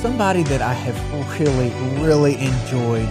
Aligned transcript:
somebody 0.00 0.42
that 0.42 0.62
I 0.62 0.72
have 0.72 1.38
really, 1.38 1.68
really 2.02 2.34
enjoyed 2.38 3.06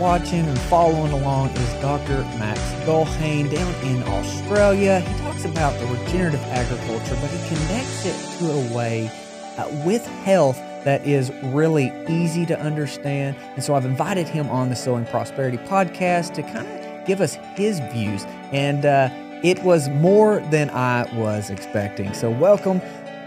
watching 0.00 0.44
and 0.44 0.58
following 0.62 1.12
along 1.12 1.50
is 1.50 1.72
Dr. 1.74 2.22
Max 2.36 2.58
Gulhane 2.84 3.48
down 3.48 3.72
in 3.84 4.02
Australia. 4.02 5.00
He 5.00 5.18
talks 5.20 5.44
about 5.44 5.78
the 5.78 5.86
regenerative 5.86 6.42
agriculture, 6.46 7.16
but 7.20 7.30
he 7.30 7.54
connects 7.54 8.06
it 8.06 8.38
to 8.38 8.50
a 8.50 8.76
way 8.76 9.08
uh, 9.56 9.68
with 9.86 10.04
health 10.24 10.56
that 10.82 11.06
is 11.06 11.30
really 11.44 11.92
easy 12.08 12.44
to 12.46 12.58
understand. 12.58 13.36
And 13.54 13.62
so 13.62 13.76
I've 13.76 13.84
invited 13.84 14.26
him 14.26 14.48
on 14.50 14.68
the 14.68 14.76
Sowing 14.76 15.06
Prosperity 15.06 15.58
podcast 15.58 16.34
to 16.34 16.42
kind 16.42 16.66
of 16.66 17.06
give 17.06 17.20
us 17.20 17.34
his 17.54 17.78
views. 17.92 18.24
And 18.50 18.84
uh, 18.84 19.10
it 19.44 19.62
was 19.62 19.88
more 19.88 20.40
than 20.50 20.70
I 20.70 21.08
was 21.14 21.50
expecting. 21.50 22.14
So 22.14 22.32
welcome, 22.32 22.80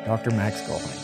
Dr. 0.05 0.31
Max 0.31 0.59
Gulhane. 0.63 1.02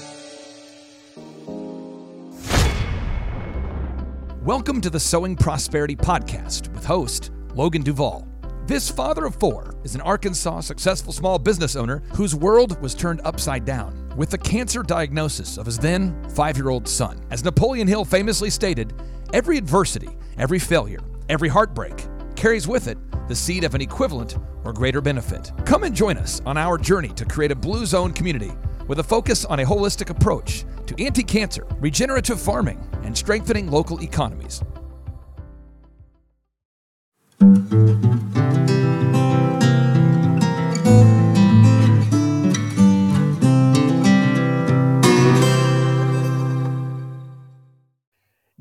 Welcome 4.50 4.82
to 4.82 4.90
the 4.90 5.00
Sowing 5.00 5.36
Prosperity 5.36 5.96
Podcast 5.96 6.74
with 6.74 6.84
host 6.84 7.30
Logan 7.54 7.84
Duvall. 7.84 8.28
This 8.66 8.90
father 8.90 9.26
of 9.26 9.36
four 9.36 9.76
is 9.84 9.94
an 9.94 10.02
Arkansas 10.02 10.62
successful 10.62 11.14
small 11.14 11.38
business 11.38 11.76
owner 11.76 12.02
whose 12.16 12.34
world 12.34 12.82
was 12.82 12.96
turned 12.96 13.22
upside 13.26 13.64
down 13.64 14.12
with 14.18 14.32
the 14.32 14.40
cancer 14.40 14.82
diagnosis 14.82 15.60
of 15.60 15.68
his 15.68 15.78
then 15.78 16.28
five 16.32 16.58
year 16.58 16.70
old 16.70 16.88
son. 16.88 17.24
As 17.30 17.44
Napoleon 17.44 17.88
Hill 17.88 18.04
famously 18.04 18.50
stated, 18.50 18.92
every 19.34 19.56
adversity, 19.56 20.10
every 20.40 20.58
failure, 20.58 21.02
every 21.30 21.48
heartbreak 21.48 22.08
carries 22.36 22.68
with 22.68 22.88
it 22.88 22.98
the 23.28 23.36
seed 23.36 23.64
of 23.64 23.76
an 23.76 23.82
equivalent 23.82 24.36
or 24.64 24.74
greater 24.74 25.00
benefit. 25.00 25.52
Come 25.64 25.84
and 25.84 25.96
join 25.96 26.18
us 26.18 26.42
on 26.48 26.58
our 26.58 26.80
journey 26.80 27.10
to 27.10 27.24
create 27.24 27.52
a 27.52 27.56
blue 27.56 27.86
zone 27.86 28.14
community 28.14 28.54
with 28.90 29.00
a 29.00 29.04
focus 29.04 29.46
on 29.46 29.60
a 29.60 29.64
holistic 29.64 30.10
approach 30.10 30.66
to 30.88 31.02
anti 31.02 31.24
cancer, 31.24 31.66
regenerative 31.80 32.42
farming, 32.42 32.86
and 33.04 33.16
strengthening 33.16 33.72
local 33.72 34.02
economies. 34.02 34.62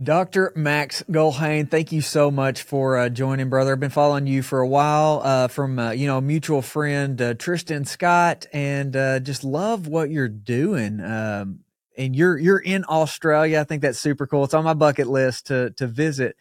Dr. 0.09 0.55
Max 0.57 1.03
Gulhane, 1.11 1.71
thank 1.71 1.93
you 1.93 2.01
so 2.01 2.31
much 2.31 2.63
for 2.63 2.97
uh, 2.97 3.11
joining, 3.11 3.51
brother. 3.51 3.73
I've 3.73 3.81
been 3.81 3.91
following 3.91 4.27
you 4.27 4.41
for 4.41 4.61
a 4.61 4.67
while 4.67 5.21
uh, 5.23 5.49
from, 5.49 5.79
uh, 5.79 5.91
you 5.91 6.07
know, 6.07 6.19
mutual 6.19 6.63
friend 6.63 7.21
uh, 7.21 7.35
Tristan 7.35 7.85
Scott, 7.85 8.47
and 8.51 8.97
uh, 8.97 9.21
just 9.21 9.45
love 9.45 9.87
what 9.87 10.09
you're 10.09 10.27
doing. 10.27 11.03
Um, 11.03 11.61
and 11.99 12.17
you're 12.17 12.39
you're 12.39 12.59
in 12.59 12.87
Australia. 12.89 13.61
I 13.61 13.65
think 13.65 13.83
that's 13.83 13.99
super 13.99 14.27
cool. 14.27 14.45
It's 14.45 14.55
on 14.55 14.65
my 14.65 14.73
bucket 14.73 15.09
list 15.09 15.49
to 15.49 15.73
to 15.73 15.87
visit. 15.87 16.37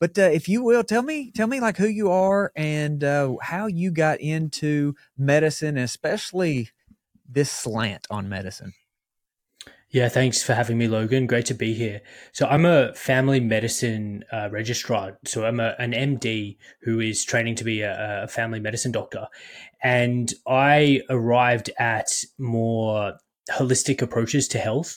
But 0.00 0.18
uh, 0.18 0.30
if 0.32 0.48
you 0.48 0.62
will, 0.62 0.82
tell 0.82 1.02
me 1.02 1.32
tell 1.32 1.48
me 1.48 1.60
like 1.60 1.76
who 1.76 1.88
you 1.88 2.10
are 2.10 2.50
and 2.56 3.02
how 3.42 3.66
you 3.66 3.90
got 3.90 4.22
into 4.22 4.94
medicine, 5.18 5.76
especially 5.76 6.70
this 7.28 7.50
slant 7.50 8.06
on 8.08 8.30
medicine. 8.30 8.72
Yeah, 9.92 10.08
thanks 10.08 10.42
for 10.42 10.54
having 10.54 10.78
me, 10.78 10.88
Logan. 10.88 11.26
Great 11.26 11.44
to 11.46 11.54
be 11.54 11.74
here. 11.74 12.00
So 12.32 12.46
I'm 12.46 12.64
a 12.64 12.94
family 12.94 13.40
medicine 13.40 14.24
uh, 14.32 14.48
registrar. 14.50 15.18
So 15.26 15.44
I'm 15.44 15.60
a, 15.60 15.74
an 15.78 15.92
MD 15.92 16.56
who 16.80 16.98
is 16.98 17.22
training 17.22 17.56
to 17.56 17.64
be 17.64 17.82
a, 17.82 18.22
a, 18.22 18.26
family 18.26 18.58
medicine 18.58 18.90
doctor, 18.90 19.26
and 19.82 20.32
I 20.48 21.02
arrived 21.10 21.70
at 21.78 22.08
more 22.38 23.18
holistic 23.50 24.00
approaches 24.00 24.48
to 24.48 24.58
health 24.58 24.96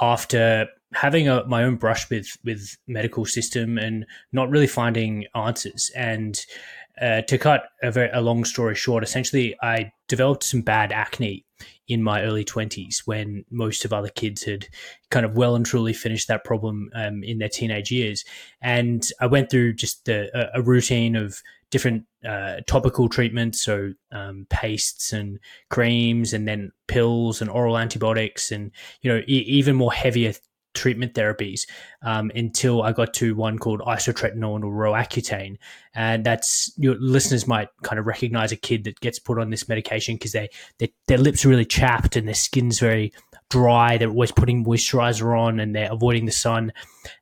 after 0.00 0.66
having 0.92 1.28
a, 1.28 1.46
my 1.46 1.62
own 1.62 1.76
brush 1.76 2.10
with 2.10 2.26
with 2.44 2.76
medical 2.88 3.24
system 3.24 3.78
and 3.78 4.04
not 4.32 4.50
really 4.50 4.66
finding 4.66 5.24
answers 5.36 5.90
and. 5.94 6.44
Uh, 7.00 7.22
to 7.22 7.38
cut 7.38 7.64
a, 7.82 7.90
very, 7.90 8.10
a 8.10 8.20
long 8.20 8.44
story 8.44 8.74
short, 8.74 9.02
essentially, 9.02 9.56
I 9.62 9.90
developed 10.08 10.44
some 10.44 10.60
bad 10.60 10.92
acne 10.92 11.46
in 11.92 12.02
my 12.02 12.22
early 12.22 12.44
20s 12.44 13.00
when 13.04 13.44
most 13.50 13.84
of 13.84 13.92
other 13.92 14.08
kids 14.08 14.42
had 14.44 14.66
kind 15.10 15.26
of 15.26 15.36
well 15.36 15.54
and 15.54 15.66
truly 15.66 15.92
finished 15.92 16.28
that 16.28 16.44
problem 16.44 16.90
um, 16.94 17.22
in 17.22 17.38
their 17.38 17.48
teenage 17.48 17.90
years. 17.90 18.24
And 18.62 19.06
I 19.20 19.26
went 19.26 19.50
through 19.50 19.74
just 19.74 20.06
the, 20.06 20.30
a, 20.54 20.62
routine 20.62 21.14
of 21.16 21.42
different 21.70 22.04
uh, 22.26 22.60
topical 22.66 23.08
treatments, 23.08 23.62
so 23.62 23.92
um, 24.12 24.46
pastes 24.48 25.12
and 25.12 25.38
creams, 25.70 26.32
and 26.32 26.48
then 26.48 26.72
pills 26.86 27.40
and 27.40 27.50
oral 27.50 27.78
antibiotics, 27.78 28.52
and 28.52 28.70
you 29.00 29.10
know 29.10 29.20
e- 29.26 29.44
even 29.46 29.74
more 29.74 29.92
heavier 29.92 30.34
treatment 30.74 31.14
therapies 31.14 31.62
um, 32.02 32.30
until 32.34 32.82
I 32.82 32.92
got 32.92 33.14
to 33.14 33.34
one 33.34 33.58
called 33.58 33.80
isotretinoin 33.80 34.64
or 34.64 34.72
Roaccutane. 34.72 35.58
And 35.94 36.24
that's 36.24 36.72
your 36.76 36.96
listeners 36.98 37.46
might 37.46 37.68
kind 37.82 37.98
of 37.98 38.06
recognize 38.06 38.52
a 38.52 38.56
kid 38.56 38.84
that 38.84 39.00
gets 39.00 39.18
put 39.18 39.38
on 39.38 39.50
this 39.50 39.68
medication 39.68 40.16
because 40.16 40.32
they, 40.32 40.48
they, 40.78 40.92
their 41.08 41.18
lips 41.18 41.44
are 41.44 41.48
really 41.48 41.64
chapped 41.64 42.16
and 42.16 42.26
their 42.26 42.34
skin's 42.34 42.78
very 42.78 43.12
dry. 43.52 43.98
They're 43.98 44.08
always 44.08 44.32
putting 44.32 44.64
moisturizer 44.64 45.38
on 45.38 45.60
and 45.60 45.74
they're 45.74 45.92
avoiding 45.92 46.24
the 46.24 46.32
sun. 46.32 46.72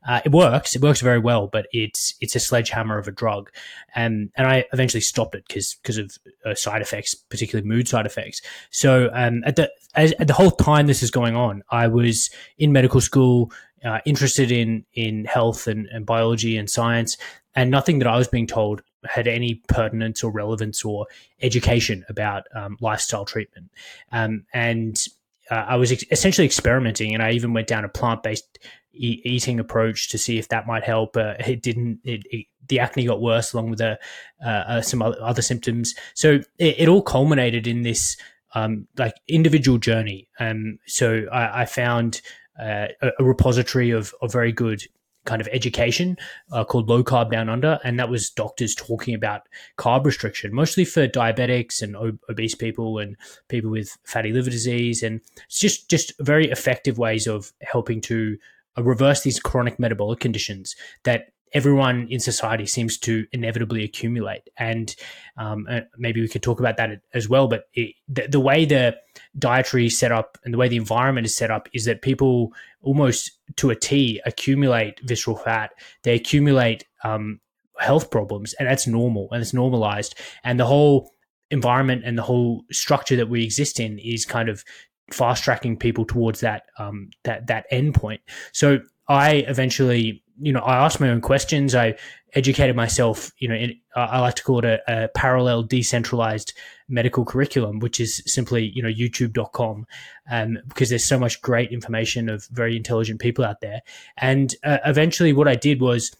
Uh, 0.07 0.21
it 0.25 0.31
works. 0.33 0.77
It 0.77 0.83
works 0.83 1.01
very 1.01 1.19
well, 1.19 1.49
but 1.49 1.67
it's 1.73 2.15
it's 2.21 2.37
a 2.37 2.41
sledgehammer 2.41 2.99
of 2.99 3.09
a 3.09 3.11
drug. 3.11 3.51
And 3.95 4.31
and 4.37 4.47
I 4.47 4.65
eventually 4.73 5.01
stopped 5.01 5.35
it 5.35 5.45
because 5.49 5.75
because 5.83 5.99
of 5.99 6.17
uh, 6.45 6.55
side 6.55 6.83
effects, 6.83 7.15
particularly 7.15 7.69
mood 7.69 7.89
side 7.89 8.07
effects. 8.07 8.43
So 8.71 9.11
um, 9.13 9.43
at 9.45 9.57
the 9.57 9.71
as, 9.95 10.13
at 10.21 10.29
the 10.29 10.35
whole 10.35 10.53
time 10.53 10.87
this 10.87 11.03
is 11.03 11.11
going 11.11 11.35
on, 11.35 11.63
I 11.71 11.89
was 11.89 12.31
in 12.59 12.73
medical 12.73 13.01
school. 13.01 13.53
Uh, 13.83 13.99
interested 14.05 14.53
in 14.53 14.85
in 14.93 15.25
health 15.25 15.67
and, 15.67 15.87
and 15.87 16.05
biology 16.05 16.59
and 16.59 16.69
science, 16.69 17.17
and 17.55 17.71
nothing 17.71 17.99
that 17.99 18.07
I 18.07 18.19
was 18.19 18.29
being 18.29 18.47
told 18.47 18.83
had 19.05 19.27
any 19.27 19.55
pertinence 19.69 20.23
or 20.23 20.31
relevance 20.31 20.85
or 20.85 21.07
education 21.41 22.05
about 22.11 22.43
um, 22.55 22.77
lifestyle 22.81 23.25
treatment. 23.25 23.71
Um, 24.13 24.45
and 24.53 25.03
uh, 25.51 25.67
I 25.69 25.77
was 25.77 25.93
ex- 25.93 26.05
essentially 26.11 26.47
experimenting, 26.47 27.15
and 27.15 27.23
I 27.23 27.33
even 27.33 27.53
went 27.53 27.67
down 27.67 27.85
a 27.85 27.89
plant 27.89 28.23
based 28.23 28.59
e- 28.93 29.21
eating 29.25 29.61
approach 29.61 30.09
to 30.11 30.19
see 30.19 30.39
if 30.39 30.49
that 30.49 30.67
might 30.67 30.85
help. 30.85 31.17
Uh, 31.17 31.35
it 31.41 31.63
didn't. 31.63 32.01
It, 32.05 32.23
it, 32.31 32.47
the 32.69 32.79
acne 32.79 33.05
got 33.05 33.21
worse 33.21 33.53
along 33.53 33.71
with 33.71 33.81
uh, 33.81 33.97
uh 34.45 34.81
some 34.81 35.03
other 35.03 35.43
symptoms. 35.43 35.95
So 36.15 36.41
it, 36.59 36.81
it 36.81 36.89
all 36.89 37.03
culminated 37.03 37.67
in 37.67 37.83
this 37.83 38.17
um, 38.55 38.87
like 38.97 39.15
individual 39.29 39.79
journey. 39.79 40.29
Um, 40.39 40.79
so 40.87 41.27
I, 41.33 41.63
I 41.63 41.65
found 41.65 42.21
uh, 42.61 42.89
a, 43.03 43.11
a 43.19 43.25
repository 43.25 43.91
of, 43.91 44.15
of 44.23 44.33
very 44.33 44.53
good 44.53 44.83
kind 45.25 45.41
of 45.41 45.49
education 45.53 46.17
uh, 46.53 46.65
called 46.65 46.89
Low 46.89 47.05
Carb 47.05 47.31
Down 47.31 47.49
Under, 47.49 47.79
and 47.85 47.99
that 47.99 48.09
was 48.09 48.31
doctors 48.31 48.75
talking 48.75 49.15
about 49.15 49.43
carb 49.79 50.05
restriction, 50.05 50.55
mostly 50.55 50.85
for 50.85 51.07
diabetics 51.07 51.83
and 51.83 51.97
ob- 51.97 52.19
obese 52.29 52.55
people 52.55 52.99
and 52.99 53.17
people 53.49 53.71
with 53.71 53.97
fatty 54.05 54.33
liver 54.33 54.51
disease, 54.51 55.03
and 55.03 55.21
it's 55.45 55.59
just 55.59 55.89
just 55.91 56.13
very 56.21 56.51
effective 56.51 56.99
ways 56.99 57.27
of 57.27 57.53
helping 57.63 58.01
to 58.03 58.39
uh, 58.79 58.83
reverse 58.83 59.23
these 59.23 59.41
chronic 59.41 59.79
metabolic 59.79 60.21
conditions 60.21 60.75
that 61.05 61.33
everyone 61.53 62.07
in 62.11 62.21
society 62.21 62.67
seems 62.67 62.99
to 62.99 63.27
inevitably 63.33 63.85
accumulate. 63.85 64.49
And 64.57 64.95
um, 65.37 65.67
uh, 65.69 65.81
maybe 65.97 66.21
we 66.21 66.29
could 66.29 66.43
talk 66.43 66.61
about 66.61 66.77
that 66.77 67.01
as 67.15 67.29
well. 67.29 67.49
But 67.49 67.65
it, 67.75 67.95
the, 68.09 68.29
the, 68.29 68.41
way 68.41 68.65
the 68.65 68.97
dietary 69.39 69.89
setup 69.89 70.39
and 70.45 70.55
the 70.55 70.59
way 70.59 70.69
the 70.69 70.77
environment 70.77 71.27
is 71.27 71.37
set 71.37 71.51
up 71.51 71.69
is 71.73 71.85
that 71.85 72.03
people 72.03 72.53
almost 72.83 73.33
to 73.57 73.71
a 73.71 73.77
T 73.77 74.21
accumulate 74.25 75.01
visceral 75.01 75.37
fat. 75.37 75.73
They 76.03 76.15
accumulate 76.15 76.85
um, 77.05 77.41
health 77.79 78.11
problems, 78.11 78.55
and 78.55 78.69
that's 78.69 78.87
normal 78.87 79.29
and 79.33 79.43
it's 79.43 79.55
normalized. 79.55 80.15
And 80.45 80.59
the 80.61 80.67
whole 80.67 81.11
environment 81.51 82.03
and 82.05 82.17
the 82.17 82.23
whole 82.23 82.65
structure 82.71 83.17
that 83.17 83.29
we 83.29 83.43
exist 83.43 83.81
in 83.81 83.99
is 83.99 84.25
kind 84.25 84.49
of 84.49 84.65
fast 85.13 85.43
tracking 85.43 85.77
people 85.77 86.05
towards 86.05 86.41
that 86.41 86.65
um, 86.79 87.11
that 87.25 87.49
that 87.49 87.67
end 87.71 87.95
point. 87.95 88.21
So 88.53 88.81
I 89.09 89.45
eventually 89.49 90.23
you 90.41 90.53
know, 90.53 90.61
I 90.61 90.77
asked 90.85 91.01
my 91.01 91.11
own 91.11 91.21
questions. 91.21 91.75
I 91.75 91.97
educated 92.35 92.77
myself. 92.77 93.33
You 93.39 93.49
know, 93.49 93.55
in, 93.55 93.79
I 93.95 94.21
like 94.21 94.35
to 94.37 94.43
call 94.43 94.61
it 94.61 94.65
a, 94.65 94.81
a, 94.87 95.09
parallel 95.09 95.63
decentralized 95.63 96.55
medical 96.89 97.25
curriculum, 97.25 97.79
which 97.79 98.01
is 98.01 98.23
simply 98.27 98.73
you 98.75 98.83
know 98.83 98.89
YouTube.com, 98.89 99.87
um, 100.31 100.59
because 100.69 100.89
there's 100.89 101.05
so 101.05 101.19
much 101.19 101.43
great 101.43 101.71
information 101.71 102.29
of 102.29 102.47
very 102.51 102.77
intelligent 102.77 103.21
people 103.21 103.45
out 103.45 103.61
there. 103.61 103.81
And 104.17 104.55
uh, 104.65 104.79
eventually, 104.85 105.33
what 105.33 105.49
I 105.49 105.55
did 105.55 105.81
was, 105.81 106.17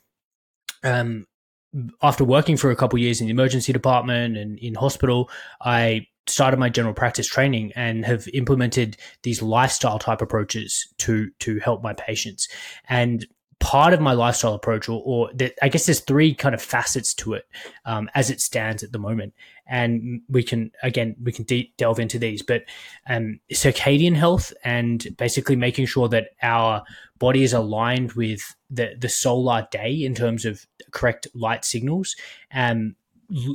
um, 0.85 1.27
after 2.03 2.25
working 2.25 2.57
for 2.57 2.71
a 2.71 2.77
couple 2.77 2.99
years 2.99 3.21
in 3.21 3.27
the 3.27 3.33
emergency 3.33 3.73
department 3.73 4.37
and 4.37 4.59
in 4.59 4.75
hospital, 4.75 5.31
I 5.61 6.07
started 6.27 6.59
my 6.59 6.69
general 6.69 6.95
practice 6.95 7.27
training 7.27 7.73
and 7.75 8.05
have 8.05 8.29
implemented 8.35 8.97
these 9.23 9.43
lifestyle 9.43 9.99
type 9.99 10.21
approaches 10.21 10.87
to 10.99 11.31
to 11.41 11.59
help 11.61 11.83
my 11.83 11.93
patients 11.95 12.49
and 12.89 13.27
part 13.61 13.93
of 13.93 14.01
my 14.01 14.13
lifestyle 14.13 14.55
approach, 14.55 14.89
or, 14.89 15.03
or 15.05 15.31
I 15.63 15.69
guess 15.69 15.87
there's 15.87 16.01
three 16.01 16.35
kind 16.35 16.55
of 16.55 16.63
facets 16.63 17.15
to 17.15 17.35
it 17.35 17.47
um, 17.85 18.11
as 18.15 18.31
it 18.31 18.41
stands 18.41 18.83
at 18.83 18.91
the 18.91 18.99
moment. 18.99 19.35
And 19.67 20.23
we 20.29 20.43
can, 20.43 20.73
again, 20.83 21.15
we 21.23 21.31
can 21.31 21.45
de- 21.45 21.73
delve 21.77 22.01
into 22.01 22.19
these, 22.19 22.43
but 22.43 22.65
um, 23.09 23.39
circadian 23.53 24.17
health 24.17 24.53
and 24.65 25.07
basically 25.17 25.55
making 25.57 25.87
sure 25.87 26.09
that 26.09 26.31
our 26.43 26.83
body 27.19 27.45
is 27.45 27.53
aligned 27.53 28.13
with 28.13 28.57
the, 28.71 28.97
the 28.99 29.09
solar 29.09 29.69
day 29.71 29.93
in 30.03 30.15
terms 30.15 30.45
of 30.45 30.67
correct 30.91 31.29
light 31.35 31.65
signals. 31.65 32.17
Um, 32.53 32.97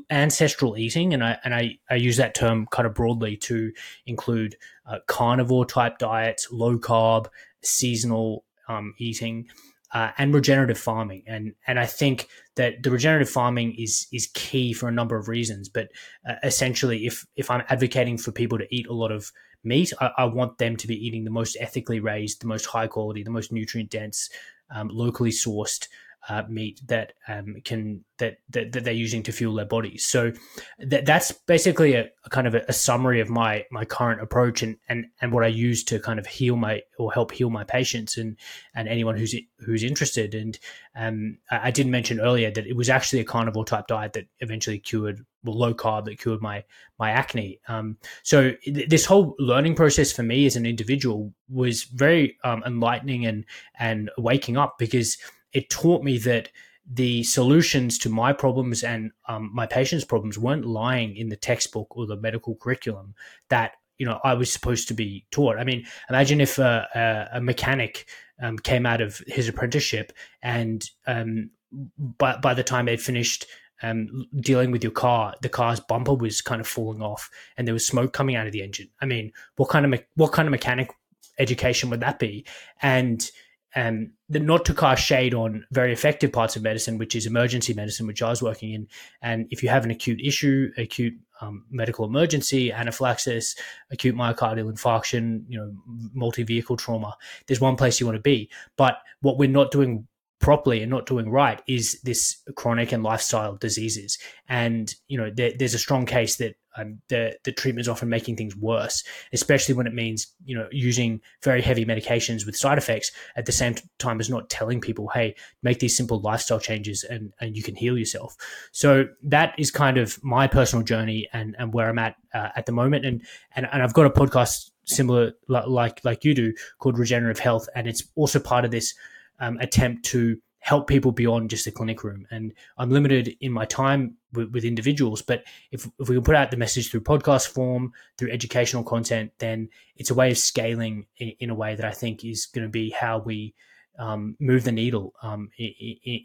ancestral 0.10 0.78
eating, 0.78 1.13
and 1.13 1.22
I 1.22 1.38
and 1.44 1.54
I, 1.54 1.78
I 1.90 1.96
use 1.96 2.16
that 2.16 2.34
term 2.34 2.66
kind 2.68 2.88
of 2.88 2.94
broadly 2.94 3.36
to 3.38 3.74
include 4.06 4.56
uh, 4.86 5.00
carnivore 5.08 5.66
type 5.66 5.98
diets, 5.98 6.48
low 6.50 6.78
carb, 6.78 7.28
seasonal 7.62 8.46
um, 8.69 8.94
eating, 8.98 9.50
uh, 9.94 10.12
and 10.18 10.34
regenerative 10.34 10.78
farming. 10.78 11.24
And 11.28 11.54
and 11.68 11.80
I 11.80 11.86
think 11.86 12.28
that 12.56 12.84
the 12.84 12.92
regenerative 12.92 13.30
farming 13.30 13.76
is 13.78 14.08
is 14.12 14.28
key 14.34 14.74
for 14.74 14.88
a 14.88 14.92
number 14.92 15.18
of 15.18 15.28
reasons. 15.28 15.70
But 15.70 15.90
uh, 16.28 16.36
essentially, 16.44 17.06
if 17.06 17.26
if 17.36 17.50
I'm 17.50 17.64
advocating 17.70 18.18
for 18.18 18.32
people 18.32 18.58
to 18.58 18.76
eat 18.76 18.88
a 18.88 18.94
lot 18.94 19.12
of 19.12 19.32
meat, 19.64 19.94
I, 20.00 20.12
I, 20.20 20.26
want 20.26 20.60
them 20.60 20.76
to 20.78 20.88
be 20.88 20.96
eating 20.96 21.24
the 21.24 21.32
most 21.32 21.58
ethically 21.60 22.00
raised, 22.00 22.42
the 22.42 22.48
most 22.48 22.68
high 22.68 22.86
quality, 22.86 23.24
the 23.24 23.32
most 23.32 23.52
nutrient 23.52 23.90
dense, 23.90 24.30
um, 24.70 24.90
locally 24.90 25.32
sourced 25.32 25.88
uh, 26.30 26.44
meat 26.50 26.81
that 26.88 27.13
um, 27.27 27.57
can 27.63 28.04
that, 28.18 28.38
that, 28.50 28.72
that 28.72 28.83
they're 28.83 28.94
using 28.94 29.24
to 29.24 29.31
fuel 29.31 29.56
their 29.56 29.66
bodies. 29.66 30.06
So 30.06 30.31
that 30.80 31.06
that's 31.06 31.31
basically 31.31 31.95
a, 31.95 32.10
a 32.25 32.30
kind 32.30 32.48
of 32.48 32.56
a, 32.56 32.63
a, 32.68 32.74
summary 32.74 33.19
of 33.19 33.30
my 33.30 33.66
my 33.72 33.83
current 33.83 34.22
approach 34.22 34.63
and, 34.63 34.77
and 34.88 35.07
and 35.22 35.31
what 35.31 35.44
I 35.44 35.48
use 35.48 35.83
to 35.86 36.00
kind 36.00 36.18
of 36.18 36.25
heal 36.25 36.56
my 36.56 36.81
or 36.98 37.12
help 37.12 37.31
heal 37.31 37.50
my 37.50 37.63
patients 37.63 38.18
and 38.18 38.38
and 38.74 38.88
anyone 38.88 39.18
who's 39.18 39.36
who's 39.60 39.83
interested. 39.83 40.33
And 40.33 40.57
um, 40.95 41.38
I, 41.51 41.68
I 41.68 41.72
did 41.72 41.88
mention 41.88 42.19
earlier 42.19 42.51
that 42.51 42.66
it 42.66 42.75
was 42.75 42.89
actually 42.89 43.19
a 43.19 43.25
carnivore 43.25 43.66
type 43.66 43.88
diet 43.88 44.13
that 44.13 44.27
eventually 44.39 44.80
cured 44.80 45.25
well, 45.44 45.57
low 45.57 45.74
carb 45.74 46.06
that 46.06 46.19
cured 46.19 46.42
my 46.42 46.63
my 46.98 47.12
acne. 47.12 47.60
Um, 47.68 47.98
so 48.24 48.54
th- 48.63 48.89
this 48.89 49.06
whole 49.06 49.36
learning 49.39 49.75
process 49.75 50.12
for 50.12 50.24
me 50.24 50.45
as 50.45 50.56
an 50.56 50.66
individual 50.66 51.33
was 51.50 51.83
very 51.83 52.38
um, 52.44 52.63
enlightening 52.66 53.25
and 53.25 53.45
and 53.77 54.10
waking 54.18 54.57
up 54.57 54.77
because 54.80 55.18
it 55.56 55.69
taught 55.69 56.04
me 56.04 56.18
that 56.19 56.50
the 56.88 57.24
solutions 57.24 57.98
to 57.98 58.10
my 58.10 58.31
problems 58.31 58.84
and 58.84 59.12
um, 59.28 59.50
my 59.54 59.66
patients' 59.66 60.06
problems 60.06 60.38
weren't 60.38 60.66
lying 60.66 61.16
in 61.16 61.30
the 61.30 61.36
textbook 61.36 61.88
or 61.98 62.06
the 62.06 62.18
medical 62.18 62.56
curriculum 62.56 63.16
that 63.50 63.72
you 63.98 64.06
know 64.06 64.19
I 64.24 64.34
was 64.34 64.52
supposed 64.52 64.90
to 64.90 64.94
be 64.94 65.25
taught. 65.31 65.57
I 65.57 65.63
mean, 65.63 65.86
imagine 66.10 66.42
if 66.42 66.60
a, 66.60 66.88
a, 66.94 67.38
a 67.38 67.42
mechanic 67.42 68.06
um, 68.40 68.60
came 68.60 68.86
out 68.86 69.02
of 69.02 69.22
his 69.25 69.48
apprenticeship 69.48 70.12
and 70.44 70.88
um, 71.07 71.50
by 71.98 72.38
by 72.38 72.54
the 72.54 72.63
time 72.63 72.86
they'd 72.86 73.01
finished 73.01 73.48
um, 73.81 74.28
dealing 74.42 74.72
with 74.72 74.84
your 74.84 74.92
car, 74.92 75.36
the 75.42 75.50
car's 75.50 75.80
bumper 75.80 76.13
was 76.13 76.42
kind 76.42 76.62
of 76.62 76.68
falling 76.68 77.01
off 77.01 77.30
and 77.58 77.66
there 77.66 77.74
was 77.74 77.88
smoke 77.88 78.12
coming 78.12 78.36
out 78.36 78.46
of 78.46 78.54
the 78.54 78.62
engine. 78.62 78.90
I 79.01 79.06
mean, 79.06 79.31
what 79.56 79.69
kind 79.69 79.86
of 79.86 79.92
me- 79.92 80.06
what 80.16 80.34
kind 80.34 80.48
of 80.48 80.51
mechanic 80.51 80.92
education 81.40 81.90
would 81.90 82.01
that 82.01 82.19
be? 82.19 82.46
And 82.81 83.30
um, 83.75 84.12
the, 84.30 84.39
not 84.39 84.66
to 84.66 84.74
cast 84.74 85.06
shade 85.06 85.33
on 85.33 85.66
very 85.72 85.92
effective 85.92 86.31
parts 86.31 86.56
of 86.56 86.63
medicine, 86.63 86.98
which 86.98 87.16
is 87.16 87.25
emergency 87.25 87.74
medicine, 87.74 88.07
which 88.07 88.22
I 88.22 88.30
was 88.30 88.42
working 88.42 88.74
in. 88.74 88.88
And 89.22 89.48
if 89.50 89.62
you 89.62 89.69
have 89.69 89.83
an 89.83 89.92
acute 89.92 90.22
issue, 90.22 90.72
acute 90.77 91.13
um, 91.42 91.66
medical 91.69 92.06
emergency, 92.06 92.72
anaphylaxis, 92.72 93.56
acute 93.92 94.16
myocardial 94.16 94.72
infarction, 94.72 95.44
you 95.50 95.60
know, 95.60 95.74
multi-vehicle 96.13 96.77
trauma, 96.77 97.16
there's 97.48 97.60
one 97.60 97.75
place 97.75 98.00
you 98.00 98.06
want 98.06 98.16
to 98.16 98.22
be. 98.22 98.50
But 98.77 98.98
what 99.22 99.38
we're 99.38 99.50
not 99.50 99.72
doing 99.72 100.07
properly 100.40 100.82
and 100.82 100.92
not 100.92 101.06
doing 101.06 101.30
right 101.30 101.62
is 101.68 102.00
this 102.04 102.38
chronic 102.56 102.92
and 102.92 103.04
lifestyle 103.04 103.56
diseases. 103.56 104.18
And 104.48 104.94
you 105.08 105.18
know, 105.18 105.32
there, 105.34 105.52
there's 105.58 105.74
a 105.74 105.80
strong 105.80 106.06
case 106.06 106.38
that 106.38 106.56
um, 106.78 107.00
the 107.08 107.38
the 107.44 107.52
treatment 107.52 107.82
is 107.82 107.90
often 107.90 108.10
making 108.10 108.36
things 108.36 108.56
worse, 108.56 109.04
especially 109.32 109.76
when 109.76 109.88
it 109.88 109.94
means 109.94 110.28
you 110.46 110.58
know 110.58 110.68
using 110.72 111.22
very 111.42 111.62
heavy 111.62 111.86
medications 111.86 112.46
with 112.46 112.58
side 112.58 112.78
effects 112.78 113.12
at 113.36 113.46
the 113.46 113.52
same 113.52 113.76
time 113.98 114.20
as 114.20 114.30
not 114.30 114.50
telling 114.50 114.82
people, 114.82 115.08
hey, 115.10 115.36
make 115.64 115.80
these 115.80 115.96
simple 115.96 116.20
lifestyle 116.20 116.60
changes 116.60 117.04
and 117.04 117.34
and 117.40 117.56
you 117.56 117.64
can 117.64 117.76
heal 117.76 117.98
yourself. 117.98 118.36
So 118.72 119.06
that 119.24 119.56
is 119.58 119.72
kind 119.72 119.98
of 119.98 120.22
my 120.24 120.48
personal 120.48 120.84
journey 120.84 121.30
and 121.32 121.56
and 121.58 121.74
where 121.74 121.90
I'm 121.90 122.00
at 122.00 122.16
uh, 122.34 122.50
at 122.56 122.66
the 122.66 122.74
moment. 122.74 123.06
And 123.06 123.24
and 123.56 123.68
and 123.72 123.82
I've 123.82 123.94
got 123.94 124.06
a 124.06 124.10
podcast 124.10 124.72
similar 124.84 125.32
like 125.48 126.04
like 126.04 126.26
you 126.26 126.34
do 126.34 126.54
called 126.80 127.00
Regenerative 127.00 127.40
Health, 127.40 127.70
and 127.74 127.88
it's 127.88 128.04
also 128.16 128.40
part 128.40 128.66
of 128.66 128.72
this 128.72 128.94
um, 129.40 129.58
attempt 129.60 130.06
to 130.06 130.38
help 130.66 130.88
people 130.88 131.12
beyond 131.12 131.48
just 131.48 131.64
the 131.66 131.72
clinic 131.72 132.04
room. 132.04 132.26
And 132.32 132.52
I'm 132.80 132.90
limited 132.90 133.38
in 133.40 133.52
my 133.52 133.66
time 133.66 134.18
with, 134.34 134.52
with, 134.52 134.66
individuals, 134.66 135.22
but 135.22 135.44
if, 135.72 135.88
if 136.00 136.10
we 136.10 136.16
can 136.16 136.24
put 136.24 136.34
out 136.34 136.50
the 136.50 136.58
message 136.58 136.90
through 136.90 137.02
podcast 137.02 137.50
form, 137.50 137.94
through 138.18 138.32
educational 138.32 138.84
content, 138.84 139.32
then 139.38 139.70
it's 139.96 140.10
a 140.10 140.16
way 140.16 140.32
of 140.32 140.40
scaling 140.40 141.06
in, 141.18 141.34
in 141.40 141.50
a 141.52 141.54
way 141.54 141.76
that 141.76 141.86
I 141.86 141.92
think 141.92 142.26
is 142.26 142.48
going 142.48 142.66
to 142.66 142.72
be 142.72 142.90
how 142.90 143.20
we 143.20 143.54
um, 144.00 144.38
move 144.40 144.64
the 144.64 144.72
needle 144.72 145.14
um, 145.22 145.52
in, 145.60 145.70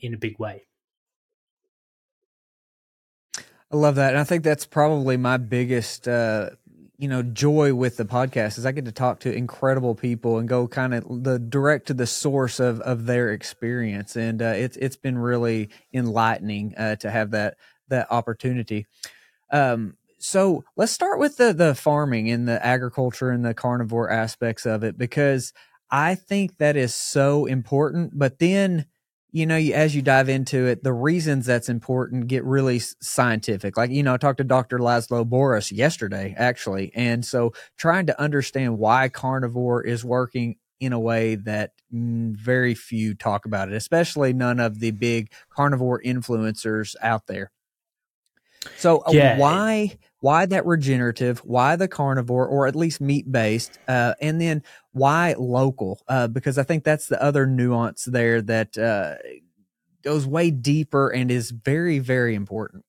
in, 0.01 0.15
a 0.15 0.17
big 0.17 0.39
way. 0.39 0.65
I 3.71 3.77
love 3.77 3.97
that. 3.97 4.15
And 4.15 4.19
I 4.19 4.25
think 4.25 4.43
that's 4.43 4.65
probably 4.65 5.19
my 5.19 5.37
biggest 5.37 6.09
uh, 6.09 6.51
you 7.00 7.08
know 7.08 7.23
joy 7.23 7.73
with 7.73 7.97
the 7.97 8.05
podcast 8.05 8.58
is 8.58 8.67
I 8.67 8.73
get 8.73 8.85
to 8.85 8.93
talk 8.93 9.20
to 9.20 9.32
incredible 9.32 9.94
people 9.94 10.37
and 10.37 10.47
go 10.47 10.69
kind 10.69 10.93
of 10.93 11.25
the 11.25 11.38
direct 11.38 11.87
to 11.87 11.94
the 11.94 12.06
source 12.06 12.61
of 12.61 12.81
of 12.82 13.06
their 13.06 13.32
experience, 13.32 14.17
and 14.17 14.43
uh, 14.43 14.52
it's 14.55 14.76
it's 14.76 14.97
been 14.97 15.17
really 15.17 15.70
enlightening 15.94 16.75
uh, 16.76 16.97
to 16.97 17.11
have 17.11 17.31
that 17.31 17.56
that 17.88 18.06
opportunity. 18.11 18.87
Um, 19.50 19.97
so 20.19 20.62
let's 20.76 20.93
start 20.93 21.19
with 21.19 21.38
the 21.38 21.55
the 21.55 21.75
farming 21.75 22.31
and 22.31 22.47
the 22.47 22.64
agriculture 22.64 23.31
and 23.31 23.47
the 23.47 23.55
carnivore 23.55 24.11
aspects 24.11 24.67
of 24.67 24.85
it 24.85 24.99
because 24.99 25.55
I 25.91 26.17
think 26.17 26.58
that 26.58 26.76
is 26.76 26.94
so 26.94 27.47
important. 27.47 28.19
But 28.19 28.41
then 28.41 28.85
you 29.32 29.47
know, 29.47 29.56
as 29.56 29.94
you 29.94 30.03
dive 30.03 30.29
into 30.29 30.67
it, 30.67 30.82
the 30.82 30.93
reasons 30.93 31.47
that's 31.47 31.69
important 31.69 32.27
get 32.27 32.44
really 32.44 32.79
scientific. 32.79 33.77
Like, 33.77 33.91
you 33.91 34.03
know, 34.03 34.15
I 34.15 34.17
talked 34.17 34.38
to 34.38 34.44
Dr. 34.44 34.79
Laszlo 34.79 35.25
Boros 35.25 35.71
yesterday, 35.71 36.35
actually. 36.37 36.93
And 36.94 37.25
so 37.25 37.53
trying 37.77 38.06
to 38.06 38.21
understand 38.21 38.79
why 38.79 39.09
carnivore 39.09 39.82
is 39.82 40.05
working 40.05 40.56
in 40.81 40.93
a 40.93 41.00
way 41.00 41.35
that 41.35 41.73
mm, 41.94 42.35
very 42.37 42.75
few 42.75 43.15
talk 43.15 43.44
about 43.44 43.69
it, 43.69 43.75
especially 43.75 44.32
none 44.32 44.59
of 44.59 44.81
the 44.81 44.91
big 44.91 45.31
carnivore 45.50 46.00
influencers 46.05 46.97
out 47.03 47.26
there. 47.26 47.50
So 48.77 48.99
uh, 48.99 49.12
yeah. 49.12 49.39
why 49.39 49.99
why 50.21 50.47
that 50.47 50.67
regenerative? 50.67 51.39
Why 51.41 51.77
the 51.77 51.89
carnivore, 51.89 52.47
or 52.47 52.67
at 52.67 52.77
least 52.77 53.01
meat 53.01 53.31
based? 53.31 53.79
Uh, 53.89 54.15
and 54.21 54.41
then 54.41 54.62
why 54.93 55.35
local? 55.39 56.03
Uh, 56.09 56.29
because 56.29 56.59
I 56.59 56.62
think 56.62 56.85
that's 56.85 57.07
the 57.07 57.23
other 57.23 57.47
nuance 57.47 58.05
there 58.05 58.43
that 58.43 58.77
uh, 58.77 59.17
goes 60.02 60.26
way 60.26 60.50
deeper 60.50 61.09
and 61.09 61.31
is 61.31 61.50
very 61.50 61.99
very 61.99 62.35
important. 62.35 62.85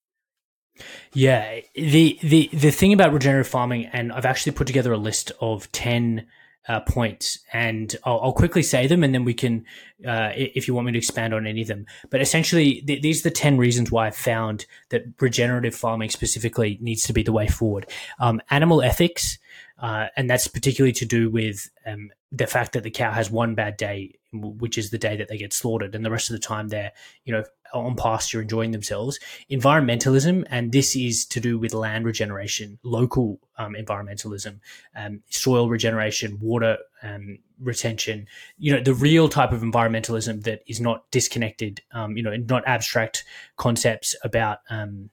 Yeah, 1.14 1.62
the 1.76 2.20
the 2.22 2.50
the 2.52 2.72
thing 2.72 2.94
about 2.94 3.14
regenerative 3.14 3.48
farming, 3.48 3.86
and 3.88 4.12
I've 4.12 4.26
actually 4.26 4.54
put 4.54 4.68
together 4.68 4.92
a 4.92 4.98
list 4.98 5.32
of 5.40 5.72
ten 5.72 6.28
uh, 6.68 6.80
points, 6.82 7.40
and 7.52 7.96
I'll, 8.04 8.20
I'll, 8.22 8.34
quickly 8.34 8.62
say 8.62 8.88
them, 8.88 9.04
and 9.04 9.14
then 9.14 9.24
we 9.24 9.34
can, 9.34 9.66
uh, 10.06 10.32
if 10.36 10.68
you 10.68 10.74
want 10.74 10.86
me 10.86 10.92
to 10.92 10.98
expand 10.98 11.34
on 11.34 11.48
any 11.48 11.62
of 11.62 11.68
them. 11.68 11.86
But 12.10 12.22
essentially, 12.22 12.82
th- 12.82 13.02
these 13.02 13.22
are 13.22 13.30
the 13.30 13.36
ten 13.36 13.58
reasons 13.58 13.92
why 13.92 14.08
I 14.08 14.12
found 14.12 14.66
that 14.90 15.04
regenerative 15.20 15.76
farming 15.76 16.12
specifically 16.12 16.78
needs 16.82 17.04
to 17.04 17.14
be 17.14 17.24
the 17.24 17.32
way 17.32 17.48
forward. 17.48 17.88
Um, 18.20 18.42
animal 18.52 18.82
ethics, 18.84 19.40
uh, 19.80 20.08
and 20.16 20.30
that's 20.30 20.48
particularly 20.48 20.94
to 20.94 21.06
do 21.06 21.30
with 21.30 21.70
um, 21.86 22.12
the 22.32 22.48
fact 22.48 22.74
that 22.74 22.84
the 22.84 22.92
cow 22.92 23.12
has 23.12 23.32
one 23.32 23.56
bad 23.56 23.76
day, 23.76 24.20
which 24.32 24.78
is 24.78 24.92
the 24.92 25.00
day 25.00 25.18
that 25.18 25.28
they 25.28 25.38
get 25.38 25.54
slaughtered, 25.54 25.96
and 25.96 26.06
the 26.06 26.12
rest 26.12 26.30
of 26.30 26.36
the 26.36 26.46
time 26.48 26.68
they're, 26.68 26.92
you 27.26 27.34
know, 27.34 27.44
on 27.74 27.96
pasture 27.96 28.42
enjoying 28.42 28.72
themselves. 28.72 29.20
Environmentalism, 29.50 30.46
and 30.50 30.72
this 30.72 30.96
is 30.96 31.26
to 31.28 31.40
do 31.40 31.58
with 31.58 31.74
land 31.74 32.06
regeneration, 32.06 32.80
local 32.84 33.40
um, 33.58 33.74
environmentalism, 33.74 34.60
um, 34.96 35.22
soil 35.30 35.70
regeneration, 35.70 36.40
water 36.40 36.78
um, 37.04 37.40
retention. 37.60 38.28
You 38.58 38.74
know, 38.74 38.82
the 38.82 38.94
real 38.94 39.30
type 39.30 39.52
of 39.52 39.62
environmentalism 39.62 40.44
that 40.44 40.64
is 40.68 40.82
not 40.82 41.10
disconnected. 41.12 41.82
Um, 41.94 42.18
you 42.18 42.24
know, 42.24 42.36
not 42.36 42.64
abstract 42.68 43.24
concepts 43.58 44.16
about 44.24 44.60
um, 44.70 45.10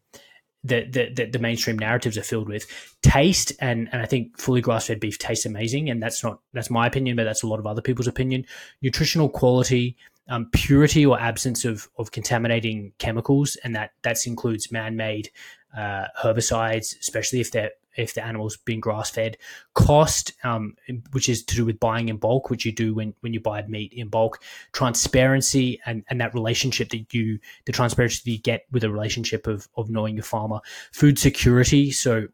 that 0.65 0.93
the, 0.93 1.29
the, 1.31 1.38
mainstream 1.38 1.79
narratives 1.79 2.19
are 2.19 2.23
filled 2.23 2.49
with. 2.49 2.67
Taste 3.03 3.53
and 3.61 3.88
and 3.93 4.03
I 4.03 4.07
think 4.07 4.38
fully 4.38 4.61
grass 4.61 4.87
fed 4.87 5.00
beef 5.00 5.19
tastes 5.19 5.47
amazing, 5.47 5.88
and 5.88 6.03
that's 6.03 6.23
not 6.25 6.41
that's 6.53 6.71
my 6.71 6.87
opinion, 6.87 7.17
but 7.17 7.25
that's 7.25 7.43
a 7.43 7.47
lot 7.47 7.59
of 7.59 7.67
other 7.67 7.83
people's 7.83 8.09
opinion. 8.09 8.45
Nutritional 8.83 9.29
quality, 9.29 9.97
um, 10.28 10.49
purity 10.52 11.04
or 11.06 11.20
absence 11.20 11.64
of 11.64 11.88
of 11.99 12.12
contaminating 12.12 12.92
chemicals, 12.99 13.56
and 13.64 13.75
that 13.75 13.92
that 14.02 14.26
includes 14.26 14.73
man 14.73 14.97
made 14.97 15.30
uh, 15.76 16.06
herbicides, 16.23 16.99
especially 17.00 17.40
if 17.40 17.50
they're 17.50 17.70
if 17.99 18.14
the 18.14 18.25
animal's 18.25 18.56
been 18.56 18.80
grass 18.80 19.11
fed. 19.11 19.37
Cost, 19.75 20.32
um, 20.44 20.76
which 21.11 21.28
is 21.28 21.42
to 21.44 21.56
do 21.56 21.64
with 21.64 21.80
buying 21.80 22.08
in 22.08 22.16
bulk, 22.16 22.49
which 22.49 22.64
you 22.64 22.73
do 22.73 22.94
when, 22.94 23.12
when 23.20 23.32
you 23.32 23.40
buy 23.40 23.61
meat 23.66 23.92
in 23.92 24.08
bulk. 24.08 24.40
Transparency 24.73 25.80
and, 25.85 26.04
and 26.08 26.20
that 26.20 26.32
relationship 26.32 26.90
that 26.90 27.12
you, 27.12 27.38
the 27.66 27.73
transparency 27.73 28.23
that 28.25 28.30
you 28.30 28.38
get 28.38 28.66
with 28.70 28.85
a 28.85 28.90
relationship 28.90 29.47
of, 29.47 29.68
of 29.76 29.90
knowing 29.90 30.14
your 30.14 30.25
farmer. 30.25 30.61
Food 30.92 31.18
security, 31.18 31.90
so 31.90 32.28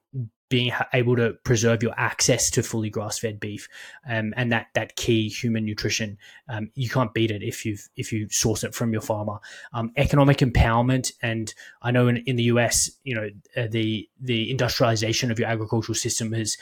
being 0.54 0.72
able 0.92 1.16
to 1.16 1.32
preserve 1.42 1.82
your 1.82 1.92
access 1.96 2.48
to 2.48 2.62
fully 2.62 2.88
grass-fed 2.88 3.40
beef 3.40 3.68
um, 4.08 4.32
and 4.36 4.52
that 4.52 4.68
that 4.74 4.94
key 4.94 5.28
human 5.28 5.64
nutrition 5.64 6.16
um, 6.48 6.70
you 6.76 6.88
can't 6.88 7.12
beat 7.12 7.32
it 7.32 7.42
if 7.42 7.66
you 7.66 7.76
if 7.96 8.12
you 8.12 8.28
source 8.30 8.62
it 8.62 8.72
from 8.72 8.92
your 8.92 9.02
farmer 9.02 9.40
um, 9.72 9.90
economic 9.96 10.38
empowerment 10.38 11.10
and 11.22 11.52
I 11.82 11.90
know 11.90 12.06
in, 12.06 12.18
in 12.18 12.36
the 12.36 12.44
US 12.44 12.88
you 13.02 13.16
know 13.16 13.30
uh, 13.56 13.66
the 13.68 14.08
the 14.20 14.48
industrialization 14.48 15.32
of 15.32 15.40
your 15.40 15.48
agricultural 15.48 15.96
system 15.96 16.32
has 16.34 16.56